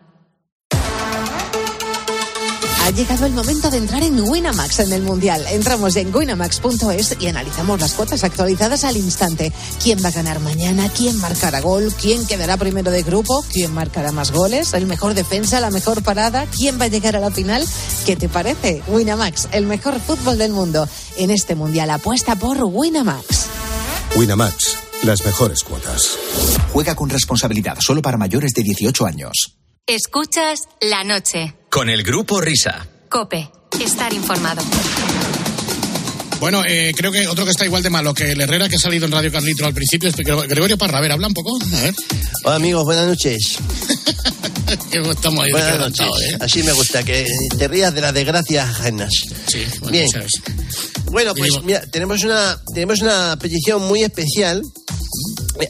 Ha 2.86 2.92
llegado 2.92 3.26
el 3.26 3.34
momento 3.34 3.72
de 3.72 3.78
entrar 3.78 4.04
en 4.04 4.20
Winamax 4.20 4.78
en 4.78 4.94
el 4.94 5.02
Mundial. 5.02 5.44
Entramos 5.50 5.96
en 5.96 6.16
winamax.es 6.16 7.18
y 7.20 7.26
analizamos 7.26 7.82
las 7.82 7.94
cuotas 7.94 8.24
actualizadas 8.24 8.84
al 8.84 8.96
instante. 8.96 9.52
¿Quién 9.82 9.98
va 10.06 10.10
a 10.10 10.12
ganar 10.12 10.40
mañana? 10.40 10.88
¿Quién 10.96 11.18
marcará 11.18 11.62
gol? 11.62 11.92
¿Quién 12.00 12.28
quedará 12.28 12.58
primero 12.58 12.92
de 12.92 13.02
grupo? 13.02 13.44
¿Quién 13.52 13.74
marcará 13.74 14.12
más 14.12 14.32
goles? 14.32 14.76
¿El 14.76 14.86
mejor 14.86 15.16
defensa? 15.16 15.60
¿La 15.60 15.72
mejor 15.72 16.04
parada? 16.04 16.46
¿Quién 16.46 16.80
va 16.80 16.86
a 16.86 16.90
llegar 16.90 17.16
a 17.16 17.20
la 17.20 17.32
final? 17.32 17.66
¿Qué 18.06 18.16
te 18.16 18.30
parece? 18.30 18.84
Winamax, 18.88 19.48
el 19.52 19.66
mejor 19.66 20.00
fútbol 20.00 20.38
del 20.38 20.52
mundo. 20.52 20.88
En 21.18 21.32
este 21.32 21.56
Mundial 21.56 21.90
apuesta 21.90 22.36
por 22.36 22.64
Winamax. 22.64 23.48
Winamax, 24.16 24.78
las 25.02 25.26
mejores 25.26 25.64
cuotas. 25.64 26.20
Juega 26.72 26.94
con 26.96 27.10
responsabilidad 27.10 27.78
solo 27.80 28.04
para 28.04 28.20
mayores 28.20 28.52
de 28.52 28.62
18 28.62 29.08
años. 29.08 29.58
Escuchas 29.88 30.62
la 30.82 31.04
noche. 31.04 31.56
Con 31.76 31.90
el 31.90 32.04
grupo 32.04 32.40
Risa. 32.40 32.88
Cope. 33.10 33.52
Estar 33.82 34.14
informado. 34.14 34.64
Bueno, 36.40 36.64
eh, 36.66 36.94
creo 36.96 37.12
que 37.12 37.28
otro 37.28 37.44
que 37.44 37.52
está 37.52 37.66
igual 37.66 37.84
de 37.84 37.90
malo 37.90 38.14
que 38.14 38.32
el 38.32 38.40
Herrera 38.40 38.70
que 38.70 38.78
ha 38.78 38.80
salido 38.80 39.06
en 39.06 39.12
Radio 39.12 39.30
Carlitro 39.30 39.68
al 39.68 39.74
principio 39.74 40.08
es 40.08 40.16
Gregorio 40.16 40.78
Parra. 40.78 41.00
A 41.00 41.02
ver, 41.02 41.12
habla 41.12 41.28
un 41.28 41.34
poco. 41.34 41.60
A 41.62 41.82
ver. 41.82 41.94
Hola 42.46 42.56
amigos, 42.56 42.86
buenas 42.86 43.08
noches. 43.08 43.58
Estamos 44.94 45.44
ahí 45.44 45.52
buenas 45.52 45.78
noches. 45.78 46.08
¿eh? 46.22 46.38
Así 46.40 46.64
me 46.64 46.72
gusta, 46.72 47.04
que 47.04 47.28
te 47.58 47.68
rías 47.68 47.94
de 47.94 48.00
las 48.00 48.14
desgracias 48.14 48.70
ajenas. 48.70 49.12
Sí, 49.48 49.66
bueno, 49.82 49.92
Bien. 49.92 50.08
Bueno, 51.12 51.36
pues 51.36 51.52
Digo- 51.52 51.62
mira, 51.64 51.82
tenemos 51.92 52.24
una, 52.24 52.58
tenemos 52.74 53.02
una 53.02 53.38
petición 53.38 53.86
muy 53.86 54.02
especial 54.02 54.62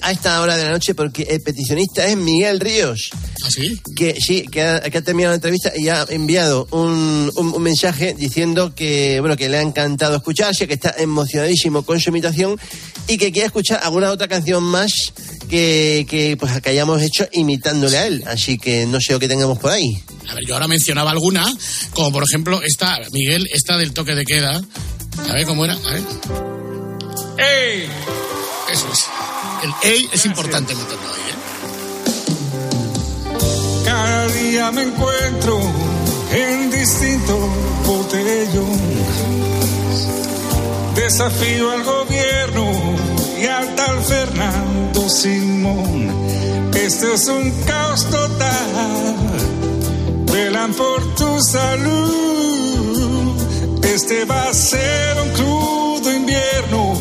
a 0.04 0.12
esta 0.12 0.40
hora 0.40 0.56
de 0.56 0.66
la 0.66 0.70
noche 0.70 0.94
porque 0.94 1.24
el 1.24 1.42
peticionista 1.42 2.06
es 2.06 2.16
Miguel 2.16 2.60
Ríos. 2.60 3.10
¿Ah, 3.46 3.52
sí? 3.52 3.80
Que 3.96 4.16
sí, 4.20 4.46
que 4.52 4.64
ha, 4.64 4.80
que 4.82 4.98
ha 4.98 5.02
terminado 5.04 5.32
la 5.34 5.36
entrevista 5.36 5.72
y 5.76 5.88
ha 5.90 6.06
enviado 6.10 6.68
un, 6.72 7.32
un- 7.36 7.54
un 7.54 7.62
mensaje 7.62 8.16
diciendo 8.18 8.74
que, 8.74 9.20
bueno, 9.20 9.38
que 9.38 9.50
le 9.50 9.58
ha 9.58 9.62
encantado 9.62 10.16
escucharse, 10.16 10.68
que 10.68 10.74
está 10.74 10.96
emocionadísimo 10.98 11.84
con 11.84 12.00
su 12.00 12.10
imitación 12.10 12.60
y 13.08 13.18
que 13.18 13.32
quiere 13.32 13.46
escuchar 13.48 13.82
alguna 13.84 14.10
otra 14.12 14.28
canción 14.28 14.64
más 14.64 15.14
que, 15.48 16.08
que, 16.10 16.38
pues, 16.38 16.60
que 16.62 16.70
hayamos 16.72 17.02
hecho 17.04 17.28
imitándole 17.34 17.98
a 17.98 18.08
él. 18.08 18.24
Así 18.26 18.58
que 18.58 18.88
no 18.88 19.00
sé 19.00 19.14
lo 19.14 19.20
que 19.20 19.28
tengamos 19.28 19.60
por 19.60 19.72
ahí. 19.72 19.86
A 20.28 20.34
ver, 20.34 20.44
yo 20.48 20.56
ahora 20.56 20.68
mencionaba 20.68 21.12
alguna, 21.12 21.46
como 21.94 22.12
por 22.12 22.24
ejemplo 22.24 22.62
esta, 22.64 23.00
Miguel, 23.12 23.48
esta 23.54 23.78
del 23.78 23.94
toque 23.94 24.16
de 24.16 24.26
queda. 24.26 24.60
A 25.30 25.34
ver 25.34 25.46
cómo 25.46 25.66
era. 25.66 25.76
A 25.76 25.94
ver. 25.94 26.02
¡Ey! 27.38 27.88
Eso 28.72 28.86
es. 28.92 29.06
El 29.64 29.92
ey 29.92 30.10
es 30.12 30.26
importante 30.26 30.74
meterlo. 30.74 31.15
Cada 33.96 34.28
día 34.28 34.72
me 34.74 34.84
encuentro 34.84 35.58
en 36.30 36.70
distinto 36.70 37.38
botellón. 37.86 38.78
Desafío 40.96 41.72
al 41.72 41.84
gobierno 41.86 42.72
y 43.42 43.46
al 43.46 43.74
tal 43.76 43.98
Fernando 44.04 45.08
Simón. 45.08 46.14
Este 46.74 47.14
es 47.14 47.26
un 47.30 47.50
caos 47.66 48.06
total. 48.10 49.16
Velan 50.30 50.74
por 50.74 51.16
tu 51.16 51.40
salud. 51.42 53.38
Este 53.82 54.26
va 54.26 54.50
a 54.50 54.54
ser 54.54 55.22
un 55.22 55.30
crudo 55.30 56.12
invierno. 56.14 56.98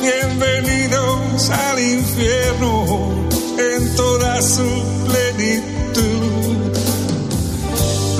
Bienvenidos 0.00 1.50
al 1.50 1.78
infierno 1.78 3.28
en 3.58 3.94
toda 3.96 4.40
su 4.40 5.01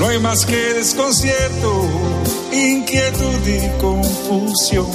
No 0.03 0.09
hay 0.09 0.19
más 0.19 0.45
que 0.45 0.73
desconcierto, 0.73 1.87
inquietud 2.51 3.47
y 3.47 3.69
confusión. 3.79 4.85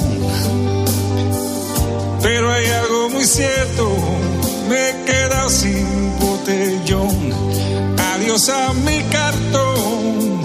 Pero 2.21 2.51
hay 2.51 2.67
algo 2.67 3.09
muy 3.09 3.25
cierto, 3.25 3.91
me 4.69 4.89
he 4.89 5.03
quedado 5.05 5.49
sin 5.49 6.13
botellón. 6.19 7.33
Adiós 8.13 8.49
a 8.49 8.71
mi 8.73 9.01
cartón 9.05 10.41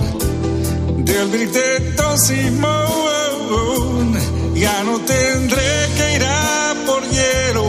del 1.05 1.29
Briteto 1.29 2.17
Simón. 2.17 4.15
Ya 4.55 4.83
no 4.85 4.99
tendré 5.01 5.89
que 5.95 6.17
ir 6.17 6.25
a 6.25 6.75
por 6.87 7.03
hielo 7.11 7.67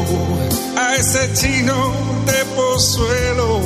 a 0.77 0.95
ese 0.95 1.33
chino 1.33 1.91
de 2.25 2.45
pozuelo, 2.55 3.59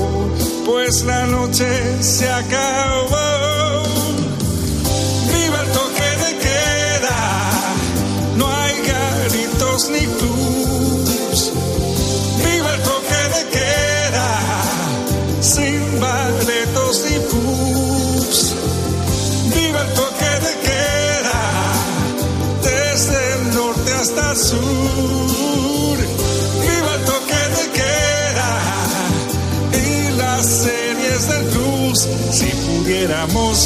pues 0.69 1.03
la 1.03 1.25
noche 1.25 1.67
se 2.03 2.29
acabó. 2.29 3.83
Viva 5.33 5.61
el 5.61 5.71
toque 5.71 6.09
de 6.23 6.37
queda, 6.45 7.19
no 8.37 8.47
hay 8.47 8.75
garitos 8.85 9.89
ni 9.89 10.05
clubs. 10.05 10.48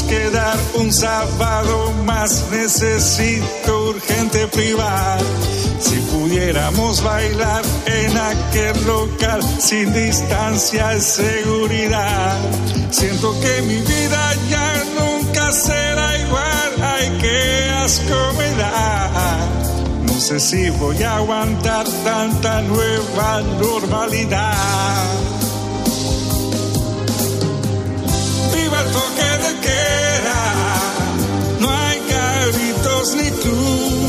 Quedar 0.07 0.57
un 0.75 0.91
sábado 0.91 1.91
más, 2.05 2.43
necesito 2.51 3.89
urgente 3.89 4.47
privar. 4.47 5.19
Si 5.79 5.95
pudiéramos 6.11 7.01
bailar 7.03 7.63
en 7.85 8.17
aquel 8.17 8.85
local 8.85 9.41
sin 9.59 9.93
distancia 9.93 10.95
y 10.95 11.01
seguridad. 11.01 12.37
Siento 12.91 13.39
que 13.41 13.61
mi 13.63 13.77
vida 13.77 14.33
ya 14.49 14.83
nunca 14.99 15.51
será 15.51 16.17
igual. 16.17 16.71
Ay, 16.81 17.17
qué 17.21 17.69
asco. 17.83 18.33
No 20.05 20.19
sé 20.19 20.39
si 20.39 20.69
voy 20.69 21.03
a 21.03 21.17
aguantar 21.17 21.85
tanta 22.03 22.61
nueva 22.61 23.41
normalidad. 23.59 25.42
De 29.43 29.59
queda, 29.59 30.41
no 31.59 31.69
hay 31.69 31.99
garitos 32.09 33.15
ni 33.15 33.29
clubs. 33.41 34.02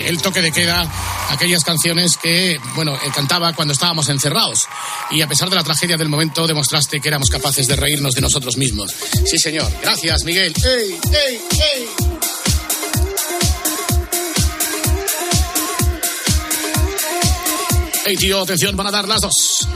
El 0.00 0.20
toque 0.22 0.40
de 0.40 0.52
queda. 0.52 0.90
Aquellas 1.30 1.64
canciones 1.64 2.16
que, 2.16 2.58
bueno, 2.74 2.94
eh, 2.94 3.10
cantaba 3.14 3.52
cuando 3.52 3.72
estábamos 3.72 4.08
encerrados. 4.08 4.60
Y 5.10 5.20
a 5.22 5.28
pesar 5.28 5.50
de 5.50 5.56
la 5.56 5.62
tragedia 5.62 5.96
del 5.96 6.08
momento, 6.08 6.46
demostraste 6.46 7.00
que 7.00 7.08
éramos 7.08 7.28
capaces 7.28 7.66
de 7.66 7.76
reírnos 7.76 8.14
de 8.14 8.20
nosotros 8.20 8.56
mismos. 8.56 8.92
Sí, 9.26 9.38
señor. 9.38 9.70
Gracias, 9.82 10.24
Miguel. 10.24 10.52
¡Ey, 10.64 11.00
ey, 11.12 11.40
ey! 11.50 11.88
Ey, 18.04 18.16
tío, 18.16 18.40
atención, 18.40 18.76
van 18.76 18.88
a 18.88 18.90
dar 18.90 19.06
las 19.06 19.20
dos. 19.20 19.68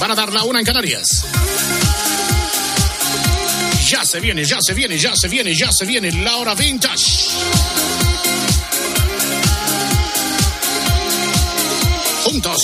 Van 0.00 0.10
a 0.10 0.14
dar 0.14 0.32
la 0.32 0.42
una 0.42 0.58
en 0.58 0.64
Canarias. 0.64 1.24
Ya 3.90 4.04
se 4.04 4.20
viene, 4.20 4.44
ya 4.44 4.58
se 4.60 4.74
viene, 4.74 4.98
ya 4.98 5.14
se 5.14 5.28
viene, 5.28 5.54
ya 5.54 5.72
se 5.72 5.84
viene 5.84 6.12
la 6.12 6.36
hora 6.36 6.54
vintage. 6.54 7.30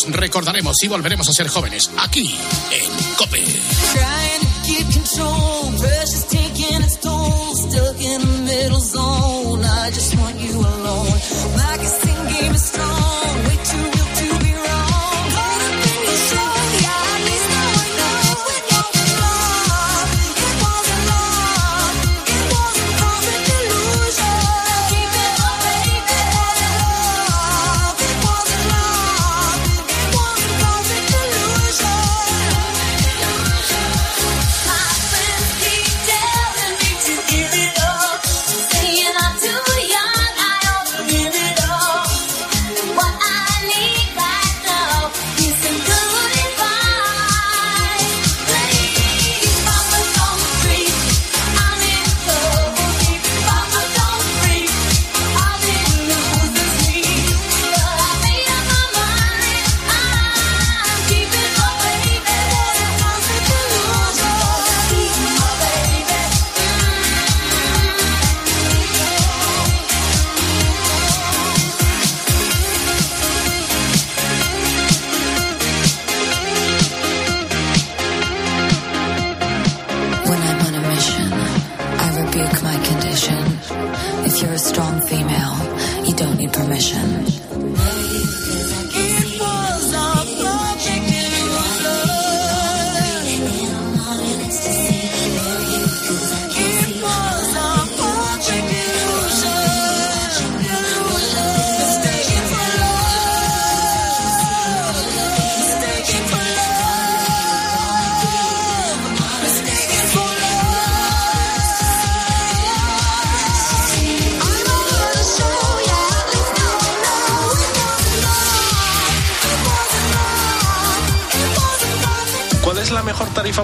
Recordaremos 0.09 0.77
y 0.83 0.89
volveremos 0.89 1.29
a 1.29 1.33
ser 1.33 1.49
jóvenes 1.49 1.91
aquí 1.99 2.35
en 2.71 3.15
Cope. 3.17 3.45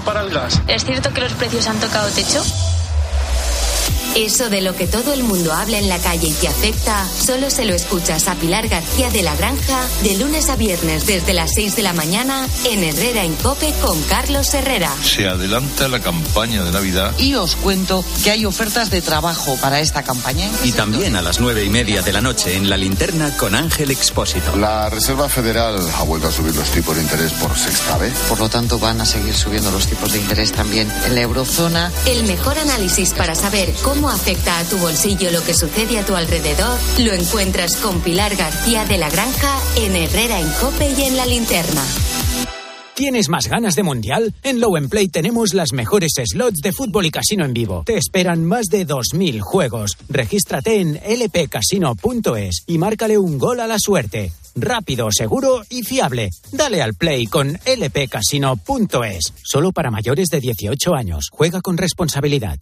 Para 0.01 0.21
el 0.21 0.29
gas? 0.29 0.59
¿Es 0.67 0.85
cierto 0.85 1.13
que 1.13 1.21
los 1.21 1.33
precios 1.33 1.67
han 1.67 1.79
tocado 1.79 2.09
techo? 2.09 2.41
Eso 4.15 4.49
de 4.49 4.61
lo 4.61 4.75
que 4.75 4.85
todo 4.85 5.11
el 5.11 5.23
mundo 5.23 5.51
habla 5.53 5.79
en 5.79 5.89
la 5.89 5.97
calle 5.97 6.27
y 6.27 6.33
te 6.33 6.47
afecta, 6.47 7.03
solo 7.19 7.49
se 7.49 7.65
lo 7.65 7.73
escuchas 7.73 8.27
a 8.27 8.35
Pilar 8.35 8.67
García 8.67 9.09
de 9.09 9.23
la 9.23 9.35
Granja 9.35 9.79
de 10.03 10.15
lunes 10.17 10.49
a 10.49 10.55
viernes 10.55 11.07
desde 11.07 11.33
las 11.33 11.53
6 11.55 11.75
de 11.75 11.81
la 11.81 11.93
mañana 11.93 12.47
en 12.65 12.83
Herrera 12.83 13.23
en 13.23 13.33
Cope 13.35 13.73
con 13.81 13.99
Carlos 14.03 14.53
Herrera. 14.53 14.91
Se 15.01 15.27
adelanta 15.27 15.87
la 15.87 15.99
campaña 15.99 16.63
de 16.63 16.71
Navidad. 16.71 17.17
Y 17.17 17.33
os 17.33 17.55
cuento 17.55 18.05
que 18.23 18.29
hay 18.29 18.45
ofertas 18.45 18.91
de 18.91 19.01
trabajo 19.01 19.57
para 19.59 19.79
esta 19.79 20.03
campaña. 20.03 20.47
Y 20.63 20.73
también 20.73 21.15
a 21.15 21.23
las 21.23 21.39
nueve 21.39 21.63
y 21.63 21.69
media 21.69 22.03
de 22.03 22.13
la 22.13 22.21
noche 22.21 22.55
en 22.55 22.69
la 22.69 22.77
linterna 22.77 23.35
con 23.35 23.55
Ángel 23.55 23.89
Expósito. 23.89 24.55
La 24.57 24.91
Reserva 24.91 25.27
Federal 25.27 25.79
ha 25.97 26.03
vuelto 26.03 26.27
a 26.27 26.31
subir 26.31 26.55
los 26.55 26.69
tipos 26.69 26.95
de 26.95 27.01
interés 27.01 27.33
por 27.33 27.57
sexta 27.57 27.97
vez. 27.97 28.13
Por 28.29 28.39
lo 28.39 28.47
tanto, 28.47 28.77
van 28.77 29.01
a 29.01 29.05
seguir 29.05 29.35
subiendo 29.35 29.71
los 29.71 29.87
tipos 29.87 30.11
de 30.13 30.19
interés 30.19 30.51
también 30.51 30.91
en 31.05 31.15
la 31.15 31.21
eurozona. 31.21 31.91
El 32.05 32.25
mejor 32.25 32.59
análisis 32.59 33.13
para 33.13 33.33
saber 33.33 33.73
cómo 33.81 34.02
afecta 34.09 34.59
a 34.59 34.63
tu 34.63 34.77
bolsillo 34.77 35.31
lo 35.31 35.43
que 35.43 35.53
sucede 35.53 35.99
a 35.99 36.05
tu 36.05 36.15
alrededor 36.15 36.77
lo 36.99 37.13
encuentras 37.13 37.77
con 37.77 38.01
Pilar 38.01 38.35
García 38.35 38.85
de 38.85 38.97
la 38.97 39.09
Granja 39.09 39.59
en 39.77 39.95
Herrera 39.95 40.39
en 40.39 40.49
Cope 40.59 40.91
y 40.97 41.03
en 41.03 41.17
la 41.17 41.25
linterna. 41.25 41.83
¿Tienes 42.95 43.27
más 43.27 43.47
ganas 43.47 43.75
de 43.75 43.81
mundial? 43.81 44.35
En 44.43 44.59
Low 44.59 44.75
Play 44.87 45.07
tenemos 45.07 45.55
las 45.55 45.73
mejores 45.73 46.13
slots 46.23 46.61
de 46.61 46.71
fútbol 46.71 47.07
y 47.07 47.11
casino 47.11 47.43
en 47.43 47.53
vivo. 47.53 47.83
Te 47.85 47.97
esperan 47.97 48.45
más 48.45 48.67
de 48.67 48.85
2.000 48.85 49.39
juegos. 49.41 49.97
Regístrate 50.09 50.79
en 50.79 50.93
lpcasino.es 50.93 52.63
y 52.67 52.77
márcale 52.77 53.17
un 53.17 53.39
gol 53.39 53.61
a 53.61 53.67
la 53.67 53.79
suerte. 53.79 54.31
Rápido, 54.55 55.09
seguro 55.11 55.63
y 55.69 55.81
fiable. 55.81 56.29
Dale 56.51 56.83
al 56.83 56.93
play 56.93 57.25
con 57.25 57.57
lpcasino.es. 57.65 59.33
Solo 59.43 59.71
para 59.71 59.89
mayores 59.89 60.27
de 60.27 60.39
18 60.39 60.93
años. 60.93 61.29
Juega 61.31 61.61
con 61.61 61.77
responsabilidad. 61.77 62.59